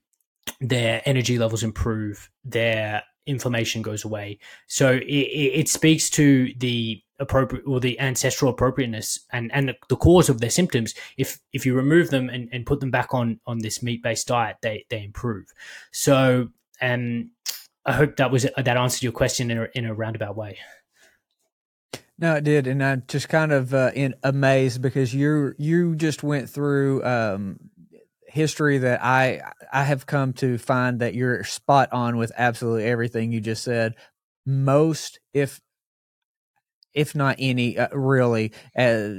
their 0.60 1.02
energy 1.04 1.38
levels 1.38 1.62
improve, 1.62 2.30
their 2.44 3.02
inflammation 3.26 3.82
goes 3.82 4.04
away. 4.04 4.38
So 4.66 4.92
it, 4.92 5.02
it 5.04 5.68
speaks 5.68 6.10
to 6.10 6.52
the 6.58 7.02
appropriate 7.20 7.64
or 7.66 7.78
the 7.78 8.00
ancestral 8.00 8.50
appropriateness 8.50 9.20
and, 9.32 9.52
and 9.52 9.74
the 9.88 9.96
cause 9.96 10.28
of 10.28 10.40
their 10.40 10.50
symptoms. 10.50 10.94
If 11.16 11.38
if 11.52 11.64
you 11.64 11.74
remove 11.74 12.10
them 12.10 12.28
and, 12.28 12.48
and 12.52 12.66
put 12.66 12.80
them 12.80 12.90
back 12.90 13.14
on 13.14 13.38
on 13.46 13.58
this 13.58 13.82
meat 13.82 14.02
based 14.02 14.26
diet, 14.26 14.56
they 14.62 14.86
they 14.88 15.04
improve. 15.04 15.46
So 15.92 16.48
um, 16.80 17.30
I 17.84 17.92
hope 17.92 18.16
that 18.16 18.30
was 18.30 18.46
that 18.56 18.76
answered 18.76 19.02
your 19.02 19.12
question 19.12 19.50
in 19.50 19.58
a, 19.58 19.68
in 19.74 19.86
a 19.86 19.94
roundabout 19.94 20.36
way. 20.36 20.58
No, 22.18 22.36
it 22.36 22.44
did, 22.44 22.66
and 22.66 22.84
I'm 22.84 23.02
just 23.08 23.28
kind 23.30 23.50
of 23.50 23.72
uh, 23.72 23.92
in 23.94 24.14
amazed 24.22 24.82
because 24.82 25.14
you 25.14 25.54
you 25.58 25.96
just 25.96 26.22
went 26.22 26.50
through 26.50 27.02
um, 27.04 27.58
history 28.26 28.78
that 28.78 29.02
I 29.02 29.40
I 29.72 29.84
have 29.84 30.06
come 30.06 30.32
to 30.34 30.58
find 30.58 31.00
that 31.00 31.14
you're 31.14 31.44
spot 31.44 31.90
on 31.92 32.16
with 32.16 32.32
absolutely 32.36 32.84
everything 32.84 33.32
you 33.32 33.40
just 33.40 33.64
said. 33.64 33.94
Most, 34.44 35.18
if 35.32 35.60
if 36.94 37.14
not 37.14 37.36
any, 37.38 37.78
uh, 37.78 37.88
really 37.92 38.52
uh, 38.76 39.10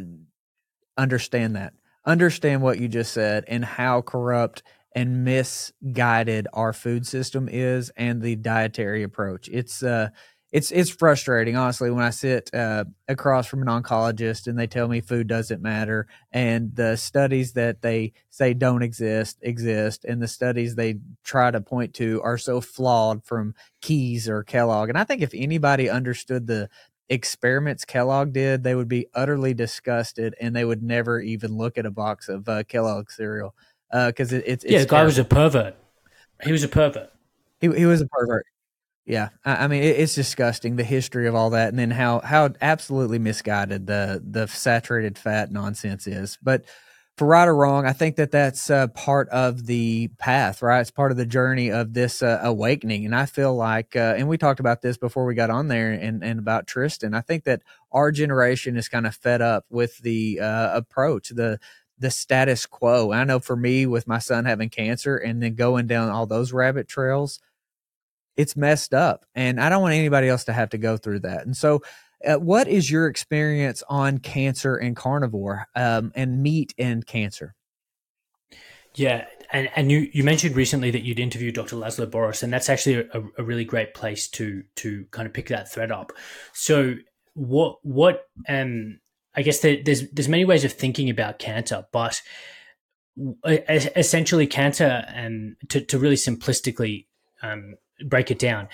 understand 0.98 1.56
that. 1.56 1.74
Understand 2.06 2.62
what 2.62 2.80
you 2.80 2.88
just 2.88 3.14
said 3.14 3.44
and 3.48 3.64
how 3.64 4.02
corrupt 4.02 4.64
and 4.96 5.24
misguided 5.24 6.48
our 6.54 6.74
food 6.74 7.06
system 7.08 7.48
is 7.50 7.92
and 7.96 8.22
the 8.22 8.36
dietary 8.36 9.04
approach. 9.04 9.48
It's 9.50 9.84
uh 9.84 10.10
it's 10.52 10.70
it's 10.72 10.90
frustrating 10.90 11.56
honestly 11.56 11.90
when 11.90 12.04
i 12.04 12.10
sit 12.10 12.54
uh, 12.54 12.84
across 13.08 13.48
from 13.48 13.62
an 13.62 13.68
oncologist 13.68 14.48
and 14.48 14.60
they 14.60 14.68
tell 14.68 14.88
me 14.88 15.00
food 15.00 15.28
doesn't 15.28 15.62
matter 15.62 16.08
and 16.32 16.76
the 16.76 16.96
studies 16.98 17.54
that 17.54 17.82
they 17.82 18.12
say 18.30 18.54
don't 18.54 18.82
exist 18.82 19.38
exist 19.42 20.04
and 20.04 20.22
the 20.22 20.28
studies 20.28 20.76
they 20.76 21.00
try 21.24 21.52
to 21.52 21.62
point 21.62 21.94
to 21.94 22.22
are 22.24 22.38
so 22.38 22.60
flawed 22.60 23.24
from 23.24 23.56
Keys 23.82 24.28
or 24.28 24.44
kellogg 24.44 24.90
and 24.90 24.98
i 24.98 25.04
think 25.04 25.22
if 25.22 25.32
anybody 25.34 25.90
understood 25.90 26.48
the 26.48 26.70
experiments 27.12 27.84
kellogg 27.84 28.32
did 28.32 28.64
they 28.64 28.74
would 28.74 28.88
be 28.88 29.06
utterly 29.14 29.54
disgusted 29.54 30.34
and 30.40 30.56
they 30.56 30.64
would 30.64 30.82
never 30.82 31.20
even 31.20 31.58
look 31.58 31.78
at 31.78 31.86
a 31.86 31.92
box 31.92 32.30
of 32.30 32.48
uh, 32.48 32.64
kellogg 32.64 33.12
cereal 33.12 33.54
because 33.92 34.32
uh, 34.34 34.38
it, 34.38 34.44
it's, 34.48 34.66
yeah 34.66 34.80
the 34.80 34.86
guy 34.86 35.04
was 35.04 35.18
a 35.18 35.26
pervert. 35.26 35.76
He 36.44 36.52
was 36.52 36.64
a 36.64 36.68
pervert. 36.68 37.12
He, 37.60 37.72
he 37.72 37.86
was 37.86 38.02
a 38.02 38.08
pervert. 38.08 38.46
Yeah, 39.06 39.30
I, 39.46 39.66
I 39.66 39.68
mean 39.68 39.84
it, 39.84 40.00
it's 40.00 40.16
disgusting 40.16 40.76
the 40.76 40.84
history 40.84 41.28
of 41.28 41.36
all 41.36 41.52
that, 41.52 41.70
and 41.70 41.78
then 41.78 41.92
how 41.92 42.22
how 42.22 42.50
absolutely 42.62 43.20
misguided 43.20 43.88
the 43.88 44.22
the 44.24 44.48
saturated 44.48 45.18
fat 45.18 45.52
nonsense 45.52 46.08
is. 46.08 46.38
But 46.42 46.66
for 47.22 47.28
right 47.28 47.48
or 47.48 47.56
wrong, 47.56 47.86
I 47.86 47.94
think 47.94 48.16
that 48.16 48.32
that's 48.32 48.72
uh, 48.72 48.88
part 48.88 49.30
of 49.30 49.68
the 49.68 50.08
path, 50.18 50.64
right? 50.64 50.80
It's 50.82 50.90
part 50.90 51.12
of 51.12 51.18
the 51.18 51.26
journey 51.28 51.70
of 51.70 51.94
this 51.94 52.24
uh, 52.24 52.40
awakening, 52.42 53.06
and 53.06 53.16
I 53.16 53.28
feel 53.28 53.56
like, 53.56 53.96
uh, 53.96 54.16
and 54.18 54.28
we 54.28 54.40
talked 54.40 54.60
about 54.60 54.82
this 54.82 54.98
before 54.98 55.24
we 55.26 55.36
got 55.36 55.52
on 55.52 55.68
there, 55.68 55.92
and 55.92 56.24
and 56.24 56.40
about 56.40 56.66
Tristan. 56.66 57.14
I 57.14 57.22
think 57.22 57.44
that 57.44 57.62
our 57.92 58.12
generation 58.12 58.76
is 58.76 58.90
kind 58.90 59.06
of 59.06 59.14
fed 59.14 59.40
up 59.40 59.66
with 59.70 60.00
the 60.00 60.40
uh, 60.40 60.76
approach, 60.76 61.30
the 61.30 61.60
the 62.00 62.10
status 62.10 62.66
quo. 62.66 63.12
I 63.12 63.24
know 63.24 63.38
for 63.38 63.56
me, 63.56 63.86
with 63.86 64.08
my 64.08 64.18
son 64.18 64.46
having 64.46 64.70
cancer, 64.70 65.16
and 65.16 65.44
then 65.44 65.54
going 65.54 65.86
down 65.86 66.10
all 66.10 66.26
those 66.26 66.52
rabbit 66.52 66.88
trails 66.88 67.40
it's 68.38 68.56
messed 68.56 68.94
up 68.94 69.26
and 69.36 69.60
i 69.60 69.68
don't 69.68 69.82
want 69.82 69.94
anybody 69.94 70.30
else 70.30 70.46
to 70.46 70.54
have 70.54 70.70
to 70.70 70.78
go 70.78 70.96
through 70.96 71.20
that 71.20 71.46
and 71.46 71.56
so 71.58 71.82
uh, 72.26 72.36
what 72.36 72.68
is 72.68 72.90
your 72.90 73.08
experience 73.08 73.84
on 73.90 74.18
cancer 74.20 74.76
and 74.76 74.96
carnivore 74.96 75.68
um, 75.76 76.12
and 76.16 76.42
meat 76.42 76.74
and 76.78 77.06
cancer? 77.06 77.56
Yeah 78.96 79.26
and, 79.52 79.70
and 79.76 79.92
you, 79.92 80.10
you 80.14 80.24
mentioned 80.24 80.56
recently 80.56 80.92
that 80.92 81.04
you'd 81.04 81.20
interviewed 81.20 81.56
dr 81.56 81.76
laszlo 81.76 82.10
boros 82.10 82.42
and 82.42 82.52
that's 82.52 82.70
actually 82.70 82.96
a, 83.14 83.24
a 83.38 83.44
really 83.44 83.66
great 83.66 83.94
place 83.94 84.28
to 84.30 84.64
to 84.76 85.06
kind 85.12 85.28
of 85.28 85.34
pick 85.34 85.48
that 85.50 85.72
thread 85.72 85.92
up. 85.92 86.12
So 86.54 86.96
what 87.34 87.78
what 87.84 88.24
um 88.50 89.00
i 89.36 89.42
guess 89.42 89.60
there, 89.60 89.78
there's 89.84 90.10
there's 90.12 90.28
many 90.28 90.44
ways 90.44 90.66
of 90.66 90.74
thinking 90.74 91.10
about 91.10 91.40
cancer 91.40 91.86
but 91.94 92.22
essentially 93.48 94.48
cancer 94.48 95.06
and 95.14 95.52
um, 95.52 95.68
to, 95.68 95.82
to 95.82 96.00
really 96.00 96.16
simplistically 96.16 97.08
um, 97.44 97.76
break 98.06 98.32
it 98.32 98.40
down, 98.40 98.70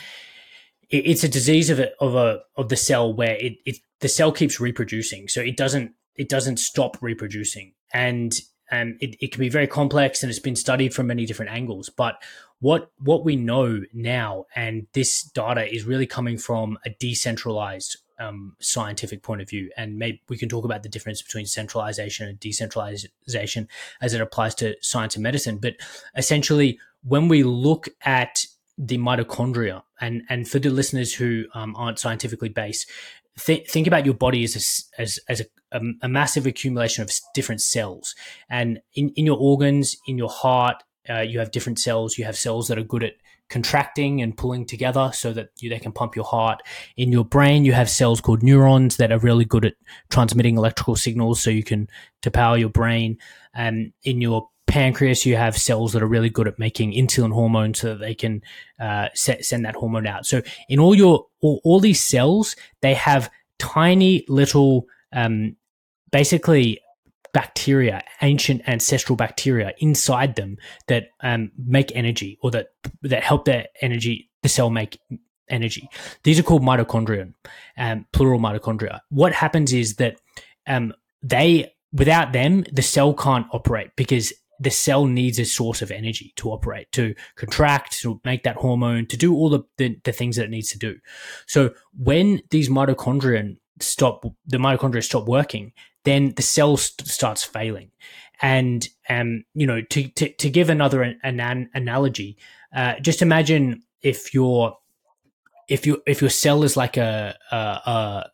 it's 0.90 1.24
a 1.24 1.30
disease 1.30 1.70
of 1.70 1.80
a, 1.80 1.92
of 2.00 2.16
a 2.16 2.42
of 2.56 2.70
the 2.70 2.78
cell 2.78 3.14
where 3.14 3.36
it, 3.36 3.58
it 3.66 3.78
the 4.00 4.08
cell 4.08 4.32
keeps 4.32 4.60
reproducing, 4.60 5.28
so 5.28 5.42
it 5.42 5.58
doesn't 5.58 5.92
it 6.16 6.30
doesn't 6.30 6.58
stop 6.58 6.98
reproducing, 7.02 7.74
and 7.94 8.40
um, 8.72 8.98
it, 9.00 9.16
it 9.20 9.32
can 9.32 9.40
be 9.40 9.50
very 9.50 9.68
complex 9.68 10.24
and 10.24 10.30
it's 10.30 10.40
been 10.40 10.56
studied 10.56 10.94
from 10.94 11.08
many 11.08 11.26
different 11.26 11.52
angles. 11.52 11.90
But 11.90 12.22
what 12.60 12.92
what 13.00 13.24
we 13.26 13.36
know 13.36 13.82
now, 13.94 14.46
and 14.56 14.88
this 14.94 15.24
data 15.24 15.74
is 15.74 15.84
really 15.84 16.08
coming 16.08 16.38
from 16.38 16.78
a 16.86 16.90
decentralized 16.90 17.98
um, 18.20 18.56
scientific 18.60 19.24
point 19.24 19.42
of 19.42 19.50
view, 19.50 19.70
and 19.78 19.98
maybe 19.98 20.22
we 20.30 20.38
can 20.38 20.50
talk 20.50 20.66
about 20.66 20.84
the 20.84 20.90
difference 20.90 21.22
between 21.22 21.46
centralization 21.46 22.28
and 22.28 22.40
decentralization 22.40 23.68
as 24.02 24.14
it 24.14 24.22
applies 24.22 24.56
to 24.56 24.76
science 24.82 25.16
and 25.16 25.24
medicine. 25.24 25.58
But 25.58 25.76
essentially, 26.16 26.80
when 27.04 27.28
we 27.28 27.44
look 27.44 27.90
at 28.02 28.46
the 28.78 28.98
mitochondria. 28.98 29.84
And 30.00 30.24
and 30.30 30.48
for 30.48 30.60
the 30.60 30.70
listeners 30.70 31.14
who 31.14 31.46
um, 31.54 31.76
aren't 31.76 32.00
scientifically 32.00 32.50
based, 32.50 32.90
th- 33.40 33.70
think 33.70 33.88
about 33.88 34.06
your 34.06 34.14
body 34.14 34.44
as 34.44 34.56
a, 34.98 35.02
as 35.02 35.20
as 35.28 35.42
a, 35.72 35.82
a, 36.02 36.08
massive 36.10 36.46
accumulation 36.46 37.04
of 37.04 37.12
different 37.34 37.62
cells, 37.62 38.16
and 38.50 38.80
in 38.94 39.10
in 39.16 39.26
your 39.26 39.38
organs, 39.38 39.98
in 40.08 40.18
your 40.18 40.30
heart. 40.30 40.84
uh, 41.10 41.20
you 41.20 41.40
have 41.40 41.52
different 41.52 41.80
cells. 41.80 42.18
You 42.18 42.26
have 42.26 42.38
cells 42.38 42.68
that 42.68 42.78
are 42.78 42.84
good 42.84 43.04
at 43.04 43.14
contracting 43.50 44.22
and 44.22 44.36
pulling 44.36 44.66
together 44.66 45.10
so 45.14 45.32
that 45.34 45.50
you, 45.60 45.70
they 45.70 45.80
can 45.80 45.92
pump 45.92 46.16
your 46.16 46.26
heart. 46.26 46.62
In 46.98 47.12
your 47.12 47.26
brain, 47.26 47.66
you 47.66 47.74
have 47.74 47.90
cells 47.90 48.20
called 48.20 48.44
neurons 48.44 48.98
that 48.98 49.12
are 49.12 49.20
really 49.20 49.46
good 49.46 49.66
at 49.66 49.76
transmitting 50.10 50.58
electrical 50.58 50.96
signals 50.96 51.42
so 51.42 51.50
you 51.50 51.64
can 51.64 51.88
to 52.22 52.32
power 52.32 52.58
your 52.58 52.70
brain. 52.70 53.18
And 53.54 53.94
in 54.04 54.22
your 54.22 54.50
pancreas, 54.68 55.26
you 55.26 55.36
have 55.36 55.58
cells 55.58 55.94
that 55.94 56.04
are 56.04 56.08
really 56.08 56.30
good 56.30 56.48
at 56.48 56.60
making 56.60 56.92
insulin 56.94 57.34
hormone 57.34 57.74
so 57.74 57.90
that 57.90 58.00
they 58.00 58.14
can 58.14 58.42
uh, 58.80 59.08
set, 59.16 59.44
send 59.44 59.66
that 59.66 59.76
hormone 59.76 60.06
out. 60.06 60.26
So 60.26 60.42
in 60.70 60.80
all 60.80 60.94
your 60.94 61.26
all, 61.42 61.62
all 61.64 61.80
these 61.80 62.04
cells, 62.04 62.56
they 62.82 62.94
have 62.94 63.32
tiny 63.60 64.26
little 64.28 64.86
um, 65.14 65.56
basically 66.12 66.80
bacteria, 67.34 68.04
ancient 68.22 68.68
ancestral 68.68 69.16
bacteria 69.16 69.74
inside 69.80 70.36
them 70.36 70.58
that 70.88 71.10
um, 71.22 71.52
make 71.58 71.92
energy 71.96 72.38
or 72.42 72.52
that 72.52 72.68
that 73.02 73.24
help 73.24 73.46
their 73.46 73.68
energy 73.82 74.30
the 74.44 74.50
cell 74.50 74.70
make 74.70 75.00
energy. 75.50 75.90
These 76.24 76.40
are 76.40 76.44
called 76.44 76.62
mitochondria, 76.62 77.34
um, 77.78 78.06
plural 78.12 78.40
mitochondria. 78.40 79.00
What 79.10 79.34
happens 79.34 79.74
is 79.74 79.96
that 79.96 80.18
um, 80.68 80.94
they 81.24 81.74
without 81.94 82.34
them 82.34 82.66
the 82.72 82.82
cell 82.82 83.14
can't 83.14 83.48
operate 83.52 83.92
because 83.96 84.34
the 84.60 84.72
cell 84.72 85.06
needs 85.06 85.40
a 85.40 85.46
source 85.46 85.82
of 85.82 85.92
energy 85.92 86.34
to 86.38 86.50
operate, 86.52 86.92
to 86.94 87.14
contract, 87.36 88.00
to 88.02 88.20
make 88.24 88.44
that 88.44 88.56
hormone, 88.56 89.06
to 89.08 89.18
do 89.18 89.34
all 89.34 89.50
the, 89.50 89.62
the, 89.78 90.00
the 90.04 90.12
things 90.12 90.36
that 90.36 90.46
it 90.46 90.50
needs 90.50 90.70
to 90.72 90.80
do. 90.80 90.98
So 91.46 91.74
when 91.98 92.42
these 92.50 92.70
mitochondria 92.70 93.58
stop, 93.80 94.26
the 94.46 94.58
mitochondria 94.58 95.04
stop 95.04 95.28
working, 95.28 95.74
then 96.04 96.34
the 96.36 96.42
cell 96.42 96.78
st- 96.78 97.08
starts 97.08 97.44
failing. 97.44 97.92
And, 98.42 98.88
um, 99.10 99.44
you 99.54 99.66
know, 99.66 99.82
to, 99.82 100.08
to, 100.10 100.34
to 100.34 100.50
give 100.50 100.70
another 100.70 101.02
an, 101.02 101.20
an 101.24 101.70
analogy, 101.74 102.38
uh, 102.76 103.00
just 103.00 103.22
imagine 103.22 103.84
if 104.02 104.34
your, 104.34 104.78
if 105.68 105.86
you 105.86 106.02
if 106.06 106.22
your 106.22 106.30
cell 106.30 106.64
is 106.64 106.78
like 106.78 106.98
a, 106.98 107.36
a, 107.52 107.56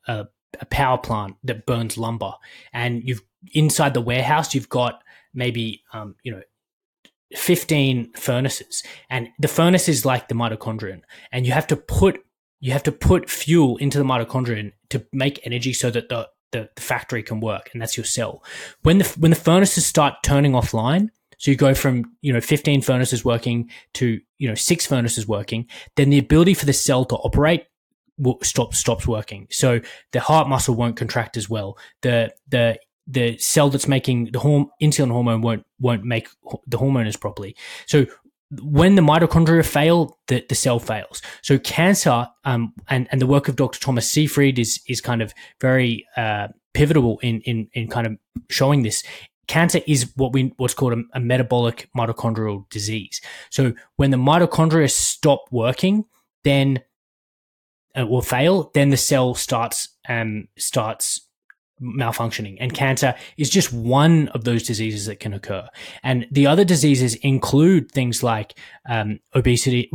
a, 0.07 0.27
a 0.59 0.65
power 0.65 0.97
plant 0.97 1.35
that 1.43 1.65
burns 1.65 1.97
lumber 1.97 2.33
and 2.73 3.03
you've 3.03 3.21
inside 3.53 3.93
the 3.93 4.01
warehouse 4.01 4.53
you've 4.53 4.69
got 4.69 5.02
maybe 5.33 5.83
um, 5.93 6.15
you 6.23 6.31
know 6.31 6.41
15 7.35 8.13
furnaces. 8.13 8.83
And 9.09 9.29
the 9.39 9.47
furnace 9.47 9.89
is 9.89 10.05
like 10.05 10.27
the 10.27 10.35
mitochondrion. 10.35 11.01
And 11.31 11.45
you 11.45 11.51
have 11.53 11.67
to 11.67 11.75
put 11.75 12.23
you 12.59 12.71
have 12.71 12.83
to 12.83 12.91
put 12.91 13.29
fuel 13.29 13.75
into 13.77 13.97
the 13.97 14.05
mitochondrion 14.05 14.71
to 14.89 15.05
make 15.11 15.45
energy 15.45 15.73
so 15.73 15.91
that 15.91 16.07
the, 16.07 16.29
the, 16.53 16.69
the 16.75 16.81
factory 16.81 17.21
can 17.21 17.41
work 17.41 17.69
and 17.73 17.81
that's 17.81 17.97
your 17.97 18.05
cell. 18.05 18.43
When 18.83 18.99
the 18.99 19.15
when 19.19 19.31
the 19.31 19.35
furnaces 19.35 19.85
start 19.85 20.15
turning 20.23 20.53
offline 20.53 21.09
so 21.37 21.51
you 21.51 21.57
go 21.57 21.73
from 21.73 22.15
you 22.21 22.31
know 22.31 22.39
15 22.39 22.81
furnaces 22.81 23.25
working 23.25 23.69
to 23.95 24.19
you 24.37 24.47
know 24.47 24.55
six 24.55 24.85
furnaces 24.85 25.27
working 25.27 25.67
then 25.97 26.09
the 26.09 26.19
ability 26.19 26.53
for 26.53 26.65
the 26.65 26.73
cell 26.73 27.03
to 27.05 27.15
operate 27.15 27.65
will 28.17 28.37
stop 28.43 28.73
stops 28.73 29.07
working. 29.07 29.47
So 29.49 29.81
the 30.11 30.19
heart 30.19 30.47
muscle 30.47 30.75
won't 30.75 30.95
contract 30.95 31.37
as 31.37 31.49
well. 31.49 31.77
The 32.01 32.33
the 32.47 32.79
the 33.07 33.37
cell 33.37 33.69
that's 33.69 33.87
making 33.87 34.25
the 34.25 34.39
horm- 34.39 34.69
insulin 34.81 35.11
hormone 35.11 35.41
won't 35.41 35.65
won't 35.79 36.03
make 36.03 36.27
the 36.67 36.77
hormone 36.77 37.07
as 37.07 37.17
properly. 37.17 37.55
So 37.85 38.05
when 38.61 38.95
the 38.95 39.01
mitochondria 39.01 39.65
fail, 39.65 40.17
the, 40.27 40.45
the 40.47 40.55
cell 40.55 40.79
fails. 40.79 41.21
So 41.41 41.57
cancer, 41.59 42.27
um, 42.43 42.73
and 42.89 43.07
and 43.11 43.21
the 43.21 43.27
work 43.27 43.47
of 43.47 43.55
Dr. 43.55 43.79
Thomas 43.79 44.09
Seyfried 44.09 44.59
is 44.59 44.81
is 44.87 45.01
kind 45.01 45.21
of 45.21 45.33
very 45.59 46.07
uh, 46.15 46.49
pivotal 46.73 47.19
in 47.19 47.41
in 47.41 47.67
in 47.73 47.87
kind 47.87 48.07
of 48.07 48.17
showing 48.49 48.83
this. 48.83 49.03
Cancer 49.47 49.81
is 49.87 50.11
what 50.15 50.33
we 50.33 50.53
what's 50.57 50.73
called 50.73 50.93
a, 50.93 51.03
a 51.13 51.19
metabolic 51.19 51.89
mitochondrial 51.97 52.69
disease. 52.69 53.21
So 53.49 53.73
when 53.97 54.11
the 54.11 54.17
mitochondria 54.17 54.89
stop 54.89 55.45
working, 55.51 56.05
then 56.43 56.81
uh, 57.97 58.05
will 58.05 58.21
fail. 58.21 58.71
Then 58.73 58.89
the 58.89 58.97
cell 58.97 59.35
starts 59.35 59.89
um 60.07 60.47
starts 60.57 61.27
malfunctioning 61.81 62.57
and 62.59 62.73
cancer 62.73 63.15
is 63.37 63.49
just 63.49 63.73
one 63.73 64.27
of 64.29 64.43
those 64.43 64.63
diseases 64.63 65.05
that 65.05 65.19
can 65.19 65.33
occur. 65.33 65.67
And 66.03 66.27
the 66.31 66.47
other 66.47 66.63
diseases 66.63 67.15
include 67.15 67.91
things 67.91 68.23
like 68.23 68.57
um, 68.87 69.19
obesity 69.35 69.91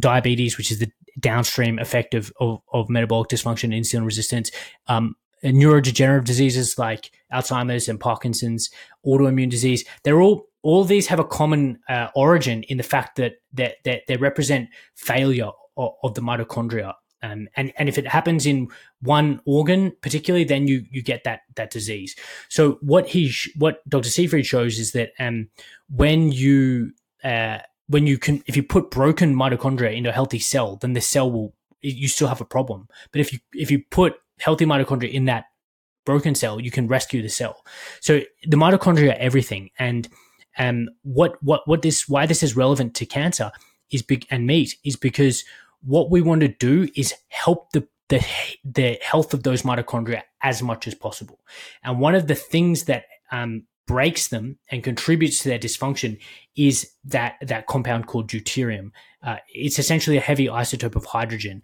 diabetes 0.00 0.56
which 0.56 0.70
is 0.70 0.78
the 0.78 0.90
downstream 1.20 1.78
effect 1.78 2.14
of, 2.14 2.32
of, 2.40 2.60
of 2.72 2.88
metabolic 2.88 3.28
dysfunction 3.28 3.74
insulin 3.74 4.04
resistance 4.04 4.50
um, 4.88 5.14
neurodegenerative 5.44 6.24
diseases 6.24 6.78
like 6.78 7.10
alzheimer's 7.32 7.88
and 7.88 7.98
parkinson's 7.98 8.70
autoimmune 9.06 9.50
disease. 9.50 9.84
They're 10.04 10.20
all 10.20 10.46
all 10.62 10.84
these 10.84 11.08
have 11.08 11.18
a 11.18 11.24
common 11.24 11.80
uh, 11.88 12.08
origin 12.14 12.62
in 12.64 12.76
the 12.76 12.84
fact 12.84 13.16
that, 13.16 13.34
that, 13.52 13.76
that 13.84 14.02
they 14.06 14.16
represent 14.16 14.68
failure 14.94 15.50
of, 15.76 15.90
of 16.04 16.14
the 16.14 16.20
mitochondria 16.20 16.94
um, 17.22 17.48
and 17.56 17.72
and 17.78 17.88
if 17.88 17.98
it 17.98 18.06
happens 18.06 18.46
in 18.46 18.68
one 19.00 19.40
organ 19.44 19.92
particularly, 20.02 20.44
then 20.44 20.66
you 20.66 20.84
you 20.90 21.02
get 21.02 21.24
that 21.24 21.42
that 21.54 21.70
disease. 21.70 22.16
So 22.48 22.78
what 22.80 23.08
he 23.08 23.28
sh- 23.28 23.50
what 23.56 23.88
Dr. 23.88 24.08
Seyfried 24.08 24.46
shows 24.46 24.78
is 24.78 24.92
that 24.92 25.12
um, 25.18 25.48
when 25.88 26.32
you 26.32 26.92
uh, 27.22 27.58
when 27.86 28.06
you 28.06 28.18
can 28.18 28.42
if 28.46 28.56
you 28.56 28.62
put 28.62 28.90
broken 28.90 29.34
mitochondria 29.34 29.96
into 29.96 30.10
a 30.10 30.12
healthy 30.12 30.38
cell, 30.38 30.76
then 30.76 30.94
the 30.94 31.00
cell 31.00 31.30
will 31.30 31.54
you 31.80 32.08
still 32.08 32.28
have 32.28 32.40
a 32.40 32.44
problem. 32.44 32.88
But 33.12 33.20
if 33.20 33.32
you 33.32 33.38
if 33.52 33.70
you 33.70 33.84
put 33.90 34.14
healthy 34.40 34.66
mitochondria 34.66 35.12
in 35.12 35.26
that 35.26 35.44
broken 36.04 36.34
cell, 36.34 36.60
you 36.60 36.70
can 36.70 36.88
rescue 36.88 37.22
the 37.22 37.28
cell. 37.28 37.64
So 38.00 38.20
the 38.44 38.56
mitochondria 38.56 39.10
are 39.10 39.20
everything, 39.20 39.70
and 39.78 40.08
um, 40.58 40.88
what 41.02 41.42
what 41.42 41.66
what 41.66 41.82
this 41.82 42.08
why 42.08 42.26
this 42.26 42.42
is 42.42 42.56
relevant 42.56 42.94
to 42.96 43.06
cancer 43.06 43.52
is 43.92 44.02
big 44.02 44.26
and 44.30 44.46
meat 44.46 44.76
is 44.84 44.96
because 44.96 45.44
what 45.84 46.10
we 46.10 46.20
want 46.20 46.40
to 46.40 46.48
do 46.48 46.88
is 46.96 47.14
help 47.28 47.72
the 47.72 47.86
the, 48.08 48.22
the 48.62 48.98
health 49.00 49.32
of 49.32 49.42
those 49.42 49.62
mitochondria 49.62 50.20
as 50.42 50.62
much 50.62 50.86
as 50.86 50.94
possible. 50.94 51.40
And 51.82 51.98
one 51.98 52.14
of 52.14 52.26
the 52.26 52.34
things 52.34 52.84
that 52.84 53.04
um, 53.30 53.64
breaks 53.86 54.28
them 54.28 54.58
and 54.70 54.84
contributes 54.84 55.38
to 55.38 55.48
their 55.48 55.58
dysfunction 55.58 56.18
is 56.54 56.92
that 57.04 57.36
that 57.40 57.66
compound 57.68 58.06
called 58.06 58.28
deuterium. 58.28 58.90
Uh, 59.22 59.36
it's 59.48 59.78
essentially 59.78 60.18
a 60.18 60.20
heavy 60.20 60.46
isotope 60.46 60.96
of 60.96 61.06
hydrogen. 61.06 61.62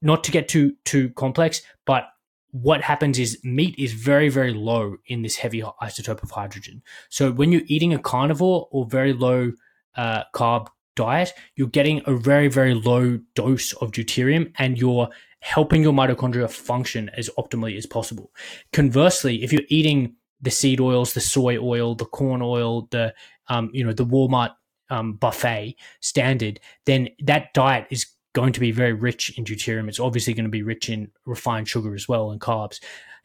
Not 0.00 0.24
to 0.24 0.30
get 0.30 0.48
too 0.48 0.74
too 0.84 1.10
complex, 1.10 1.60
but 1.84 2.04
what 2.50 2.80
happens 2.80 3.18
is 3.18 3.38
meat 3.44 3.74
is 3.78 3.92
very 3.92 4.28
very 4.28 4.54
low 4.54 4.96
in 5.06 5.22
this 5.22 5.36
heavy 5.36 5.62
isotope 5.82 6.22
of 6.22 6.30
hydrogen. 6.30 6.82
So 7.10 7.30
when 7.30 7.52
you're 7.52 7.62
eating 7.66 7.92
a 7.92 7.98
carnivore 7.98 8.68
or 8.70 8.86
very 8.86 9.12
low 9.12 9.52
uh, 9.96 10.24
carb 10.34 10.68
diet, 10.98 11.32
you're 11.54 11.68
getting 11.68 12.02
a 12.06 12.16
very, 12.16 12.48
very 12.48 12.74
low 12.74 13.18
dose 13.34 13.72
of 13.74 13.92
deuterium 13.92 14.52
and 14.58 14.76
you're 14.76 15.08
helping 15.40 15.82
your 15.82 15.92
mitochondria 15.92 16.50
function 16.50 17.08
as 17.16 17.30
optimally 17.38 17.76
as 17.76 17.86
possible. 17.86 18.32
Conversely, 18.72 19.44
if 19.44 19.52
you're 19.52 19.62
eating 19.68 20.16
the 20.42 20.50
seed 20.50 20.80
oils, 20.80 21.12
the 21.12 21.20
soy 21.20 21.56
oil, 21.56 21.94
the 21.94 22.04
corn 22.04 22.42
oil, 22.42 22.88
the 22.90 23.14
um, 23.46 23.70
you 23.72 23.84
know 23.84 23.92
the 23.92 24.04
Walmart 24.04 24.54
um, 24.90 25.14
buffet 25.14 25.76
standard, 26.00 26.58
then 26.84 27.08
that 27.20 27.54
diet 27.54 27.86
is 27.90 28.06
going 28.32 28.52
to 28.52 28.60
be 28.60 28.72
very 28.72 28.92
rich 28.92 29.38
in 29.38 29.44
deuterium. 29.44 29.88
It's 29.88 30.00
obviously 30.00 30.34
going 30.34 30.44
to 30.44 30.50
be 30.50 30.62
rich 30.62 30.88
in 30.88 31.10
refined 31.26 31.68
sugar 31.68 31.94
as 31.94 32.08
well 32.08 32.30
and 32.32 32.40
carbs 32.40 32.80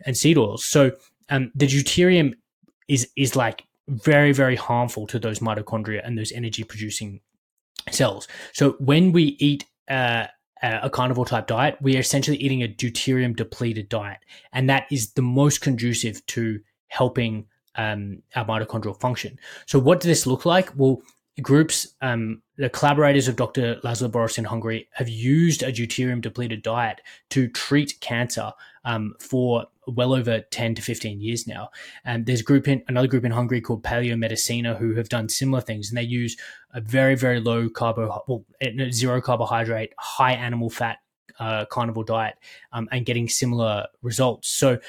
and 0.06 0.16
seed 0.16 0.38
oils. 0.38 0.64
So 0.64 0.92
um, 1.30 1.52
the 1.56 1.68
deuterium 1.68 2.34
is 2.88 3.10
is 3.16 3.36
like 3.36 3.66
very 3.88 4.32
very 4.32 4.56
harmful 4.56 5.08
to 5.08 5.18
those 5.20 5.40
mitochondria 5.40 6.02
and 6.06 6.18
those 6.18 6.32
energy 6.32 6.64
producing 6.64 7.20
cells. 7.92 8.28
So 8.54 8.72
when 8.80 9.12
we 9.12 9.36
eat 9.40 9.66
uh, 9.90 10.28
a 10.62 10.90
carnivore 10.90 11.26
type 11.26 11.48
diet, 11.48 11.78
we 11.82 11.96
are 11.98 12.00
essentially 12.00 12.38
eating 12.38 12.64
a 12.64 12.68
deuterium 12.68 13.36
depleted 13.36 13.90
diet, 13.90 14.20
and 14.54 14.70
that 14.70 14.86
is 14.92 15.14
the 15.14 15.22
most 15.22 15.62
conducive 15.62 16.26
to 16.28 16.60
helping 16.88 17.46
um, 17.76 18.22
our 18.36 18.46
mitochondrial 18.46 19.00
function. 19.00 19.38
So 19.66 19.80
what 19.80 20.00
does 20.00 20.08
this 20.08 20.28
look 20.28 20.46
like? 20.46 20.72
Well, 20.76 21.02
groups, 21.42 21.96
um, 22.02 22.42
the 22.58 22.70
collaborators 22.70 23.28
of 23.28 23.36
Dr. 23.36 23.80
Laszlo 23.84 24.10
Boros 24.10 24.38
in 24.38 24.46
Hungary 24.46 24.88
have 24.94 25.10
used 25.10 25.64
a 25.64 25.72
deuterium 25.72 26.22
depleted 26.22 26.62
diet 26.62 27.02
to 27.32 27.48
treat 27.48 28.00
cancer 28.00 28.52
um, 28.86 29.16
for 29.20 29.66
well 29.88 30.14
over 30.14 30.42
10 30.42 30.76
to 30.76 30.82
15 30.82 31.22
years 31.22 31.48
now. 31.48 31.70
And 32.06 32.26
there's 32.26 32.42
group 32.42 32.68
in 32.68 32.84
another 32.88 33.08
group 33.08 33.26
in 33.26 33.32
Hungary 33.32 33.62
called 33.62 33.84
Paleo 33.84 34.18
Medicina 34.18 34.76
who 34.76 34.96
have 34.96 35.10
done 35.10 35.30
similar 35.30 35.62
things 35.62 35.90
and 35.90 35.98
they 35.98 36.04
use 36.04 36.38
a 36.74 36.82
very, 36.82 37.16
very 37.16 37.40
low 37.40 37.70
carbo, 37.70 38.24
well, 38.28 38.46
zero 38.92 39.22
carbohydrate, 39.22 39.94
high 39.98 40.34
animal 40.34 40.70
fat 40.70 40.98
uh, 41.40 41.66
carnivore 41.66 42.04
diet 42.04 42.36
um, 42.72 42.88
and 42.92 43.06
getting 43.06 43.28
similar 43.28 43.88
results. 44.02 44.50
So 44.50 44.80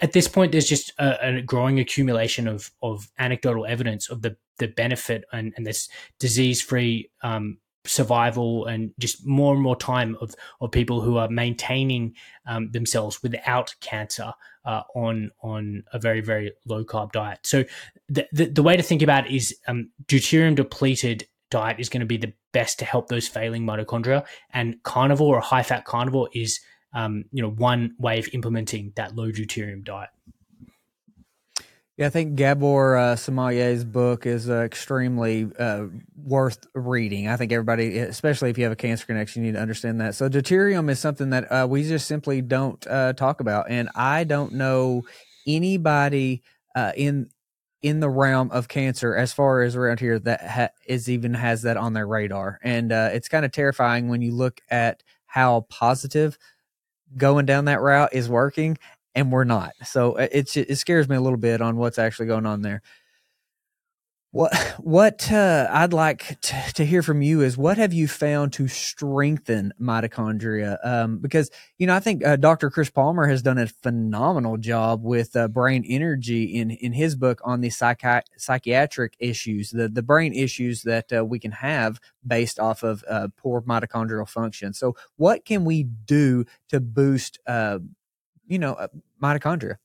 at 0.00 0.12
this 0.12 0.28
point, 0.28 0.52
there's 0.52 0.68
just 0.68 0.92
a, 0.98 1.36
a, 1.36 1.42
growing 1.42 1.80
accumulation 1.80 2.46
of, 2.46 2.70
of 2.82 3.10
anecdotal 3.18 3.66
evidence 3.66 4.08
of 4.08 4.22
the, 4.22 4.36
the 4.58 4.68
benefit 4.68 5.24
and, 5.32 5.52
and 5.56 5.66
this 5.66 5.88
disease 6.18 6.62
free 6.62 7.10
um, 7.22 7.58
survival 7.84 8.66
and 8.66 8.92
just 8.98 9.26
more 9.26 9.54
and 9.54 9.62
more 9.62 9.76
time 9.76 10.16
of, 10.20 10.34
of 10.60 10.70
people 10.70 11.00
who 11.00 11.16
are 11.16 11.28
maintaining 11.28 12.14
um, 12.46 12.70
themselves 12.70 13.22
without 13.22 13.74
cancer 13.80 14.32
uh, 14.64 14.82
on 14.94 15.30
on 15.42 15.82
a 15.92 15.98
very 15.98 16.20
very 16.20 16.52
low 16.66 16.84
carb 16.84 17.12
diet. 17.12 17.40
So 17.42 17.64
the, 18.08 18.26
the, 18.32 18.46
the 18.46 18.62
way 18.62 18.76
to 18.76 18.82
think 18.82 19.02
about 19.02 19.26
it 19.26 19.34
is 19.34 19.56
um, 19.66 19.90
deuterium 20.06 20.54
depleted 20.54 21.26
diet 21.50 21.80
is 21.80 21.88
going 21.88 22.00
to 22.00 22.06
be 22.06 22.16
the 22.16 22.32
best 22.52 22.78
to 22.78 22.84
help 22.84 23.08
those 23.08 23.28
failing 23.28 23.64
mitochondria, 23.64 24.24
and 24.50 24.82
carnivore 24.82 25.38
or 25.38 25.40
high 25.40 25.62
fat 25.62 25.84
carnivore 25.84 26.28
is 26.34 26.60
um, 26.94 27.24
you 27.32 27.42
know 27.42 27.50
one 27.50 27.94
way 27.98 28.18
of 28.18 28.28
implementing 28.32 28.92
that 28.96 29.16
low 29.16 29.30
deuterium 29.30 29.84
diet. 29.84 30.10
Yeah, 31.98 32.06
I 32.06 32.10
think 32.10 32.36
Gabor 32.36 32.96
uh, 32.96 33.84
book 33.84 34.24
is 34.26 34.48
uh, 34.48 34.60
extremely 34.62 35.50
uh, 35.58 35.84
worth 36.16 36.66
reading. 36.74 37.28
I 37.28 37.36
think 37.36 37.52
everybody, 37.52 37.98
especially 37.98 38.48
if 38.48 38.56
you 38.56 38.64
have 38.64 38.72
a 38.72 38.76
cancer 38.76 39.04
connection, 39.04 39.42
you 39.44 39.52
need 39.52 39.56
to 39.56 39.62
understand 39.62 40.00
that. 40.00 40.14
So, 40.14 40.28
deuterium 40.28 40.88
is 40.90 40.98
something 40.98 41.30
that 41.30 41.52
uh, 41.52 41.66
we 41.68 41.82
just 41.84 42.06
simply 42.06 42.40
don't 42.40 42.84
uh, 42.86 43.12
talk 43.12 43.40
about, 43.40 43.66
and 43.68 43.90
I 43.94 44.24
don't 44.24 44.54
know 44.54 45.02
anybody 45.46 46.42
uh, 46.74 46.92
in 46.96 47.28
in 47.82 48.00
the 48.00 48.08
realm 48.08 48.50
of 48.52 48.68
cancer 48.68 49.14
as 49.14 49.32
far 49.34 49.60
as 49.62 49.76
around 49.76 50.00
here 50.00 50.18
that 50.20 50.40
ha- 50.48 50.68
is 50.86 51.10
even 51.10 51.34
has 51.34 51.62
that 51.62 51.76
on 51.76 51.92
their 51.92 52.06
radar, 52.06 52.58
and 52.62 52.90
uh, 52.90 53.10
it's 53.12 53.28
kind 53.28 53.44
of 53.44 53.52
terrifying 53.52 54.08
when 54.08 54.22
you 54.22 54.32
look 54.32 54.62
at 54.70 55.02
how 55.26 55.66
positive 55.68 56.38
going 57.16 57.44
down 57.46 57.66
that 57.66 57.80
route 57.80 58.10
is 58.12 58.28
working 58.28 58.78
and 59.14 59.30
we're 59.30 59.44
not. 59.44 59.72
So 59.84 60.12
uh, 60.12 60.28
it's 60.32 60.56
it 60.56 60.76
scares 60.76 61.08
me 61.08 61.16
a 61.16 61.20
little 61.20 61.38
bit 61.38 61.60
on 61.60 61.76
what's 61.76 61.98
actually 61.98 62.26
going 62.26 62.46
on 62.46 62.62
there. 62.62 62.82
What 64.32 64.56
what 64.80 65.30
uh, 65.30 65.68
I'd 65.70 65.92
like 65.92 66.40
to, 66.40 66.72
to, 66.74 66.84
hear 66.86 67.02
from 67.02 67.20
you 67.20 67.42
is 67.42 67.58
what 67.58 67.76
have 67.76 67.92
you 67.92 68.08
found 68.08 68.54
to 68.54 68.66
strengthen 68.66 69.72
mitochondria? 69.80 70.78
Um, 70.82 71.18
because 71.18 71.50
you 71.78 71.86
know 71.86 71.94
I 71.94 72.00
think 72.00 72.24
uh, 72.24 72.36
Dr. 72.36 72.70
Chris 72.70 72.88
Palmer 72.88 73.26
has 73.26 73.42
done 73.42 73.58
a 73.58 73.66
phenomenal 73.66 74.56
job 74.56 75.04
with 75.04 75.36
uh, 75.36 75.48
brain 75.48 75.84
energy 75.86 76.44
in 76.44 76.70
in 76.70 76.94
his 76.94 77.14
book 77.14 77.40
on 77.44 77.60
the 77.60 77.68
psychi- 77.68 78.22
psychiatric 78.38 79.14
issues, 79.18 79.70
the 79.70 79.88
the 79.88 80.02
brain 80.02 80.32
issues 80.32 80.82
that 80.82 81.12
uh, 81.12 81.24
we 81.24 81.38
can 81.38 81.52
have 81.52 82.00
based 82.26 82.58
off 82.58 82.82
of 82.82 83.04
uh, 83.08 83.28
poor 83.36 83.60
mitochondrial 83.60 84.28
function. 84.28 84.72
So 84.72 84.96
what 85.16 85.44
can 85.44 85.66
we 85.66 85.82
do 85.82 86.46
to 86.68 86.80
boost 86.80 87.38
you 88.52 88.58
know, 88.58 88.74
uh, 88.74 88.88
mitochondria? 89.22 89.78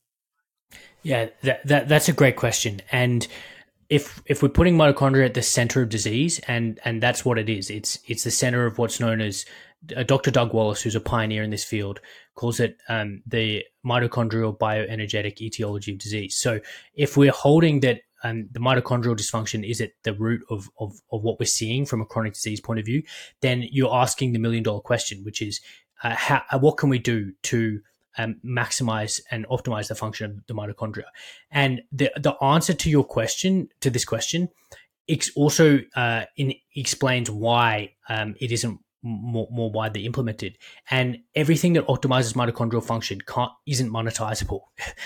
Yeah, 1.02 1.28
that, 1.42 1.66
that 1.66 1.88
that's 1.88 2.08
a 2.08 2.12
great 2.12 2.36
question. 2.36 2.82
And 2.92 3.26
if 3.88 4.22
if 4.26 4.42
we're 4.42 4.50
putting 4.50 4.76
mitochondria 4.76 5.24
at 5.24 5.34
the 5.34 5.42
center 5.42 5.80
of 5.82 5.88
disease, 5.88 6.38
and 6.40 6.78
and 6.84 7.02
that's 7.02 7.24
what 7.24 7.38
it 7.38 7.48
is, 7.48 7.70
it's 7.70 7.98
it's 8.06 8.24
the 8.24 8.30
center 8.30 8.66
of 8.66 8.76
what's 8.76 9.00
known 9.00 9.22
as 9.22 9.46
uh, 9.96 10.02
Dr. 10.02 10.30
Doug 10.30 10.52
Wallace, 10.52 10.82
who's 10.82 10.94
a 10.94 11.00
pioneer 11.00 11.42
in 11.42 11.50
this 11.50 11.64
field, 11.64 12.00
calls 12.34 12.60
it 12.60 12.76
um, 12.90 13.22
the 13.26 13.64
mitochondrial 13.86 14.58
bioenergetic 14.58 15.40
etiology 15.40 15.92
of 15.92 15.98
disease. 15.98 16.36
So 16.36 16.60
if 16.94 17.16
we're 17.16 17.32
holding 17.32 17.80
that 17.80 18.00
um, 18.22 18.48
the 18.52 18.60
mitochondrial 18.60 19.16
dysfunction 19.16 19.68
is 19.68 19.80
at 19.80 19.92
the 20.02 20.12
root 20.12 20.42
of, 20.50 20.68
of, 20.80 20.92
of 21.12 21.22
what 21.22 21.38
we're 21.38 21.46
seeing 21.46 21.86
from 21.86 22.00
a 22.02 22.04
chronic 22.04 22.34
disease 22.34 22.60
point 22.60 22.80
of 22.80 22.84
view, 22.84 23.02
then 23.40 23.64
you're 23.70 23.94
asking 23.94 24.32
the 24.32 24.40
million 24.40 24.64
dollar 24.64 24.80
question, 24.80 25.24
which 25.24 25.40
is 25.40 25.60
uh, 26.02 26.14
how, 26.14 26.42
what 26.58 26.76
can 26.76 26.88
we 26.88 26.98
do 26.98 27.32
to 27.44 27.80
um, 28.18 28.36
maximize 28.44 29.20
and 29.30 29.46
optimize 29.48 29.88
the 29.88 29.94
function 29.94 30.30
of 30.30 30.46
the 30.46 30.54
mitochondria. 30.54 31.04
And 31.50 31.82
the 31.90 32.10
the 32.16 32.32
answer 32.42 32.74
to 32.74 32.90
your 32.90 33.04
question, 33.04 33.68
to 33.80 33.90
this 33.90 34.04
question, 34.04 34.48
ex- 35.08 35.30
also 35.34 35.80
uh, 35.96 36.24
in, 36.36 36.54
explains 36.74 37.30
why 37.30 37.94
um, 38.08 38.34
it 38.40 38.52
isn't 38.52 38.80
more, 39.02 39.48
more 39.50 39.70
widely 39.70 40.04
implemented. 40.06 40.58
And 40.90 41.18
everything 41.34 41.74
that 41.74 41.86
optimizes 41.86 42.34
mitochondrial 42.34 42.84
function 42.84 43.20
can't 43.20 43.52
isn't 43.66 43.90
monetizable. 43.90 44.62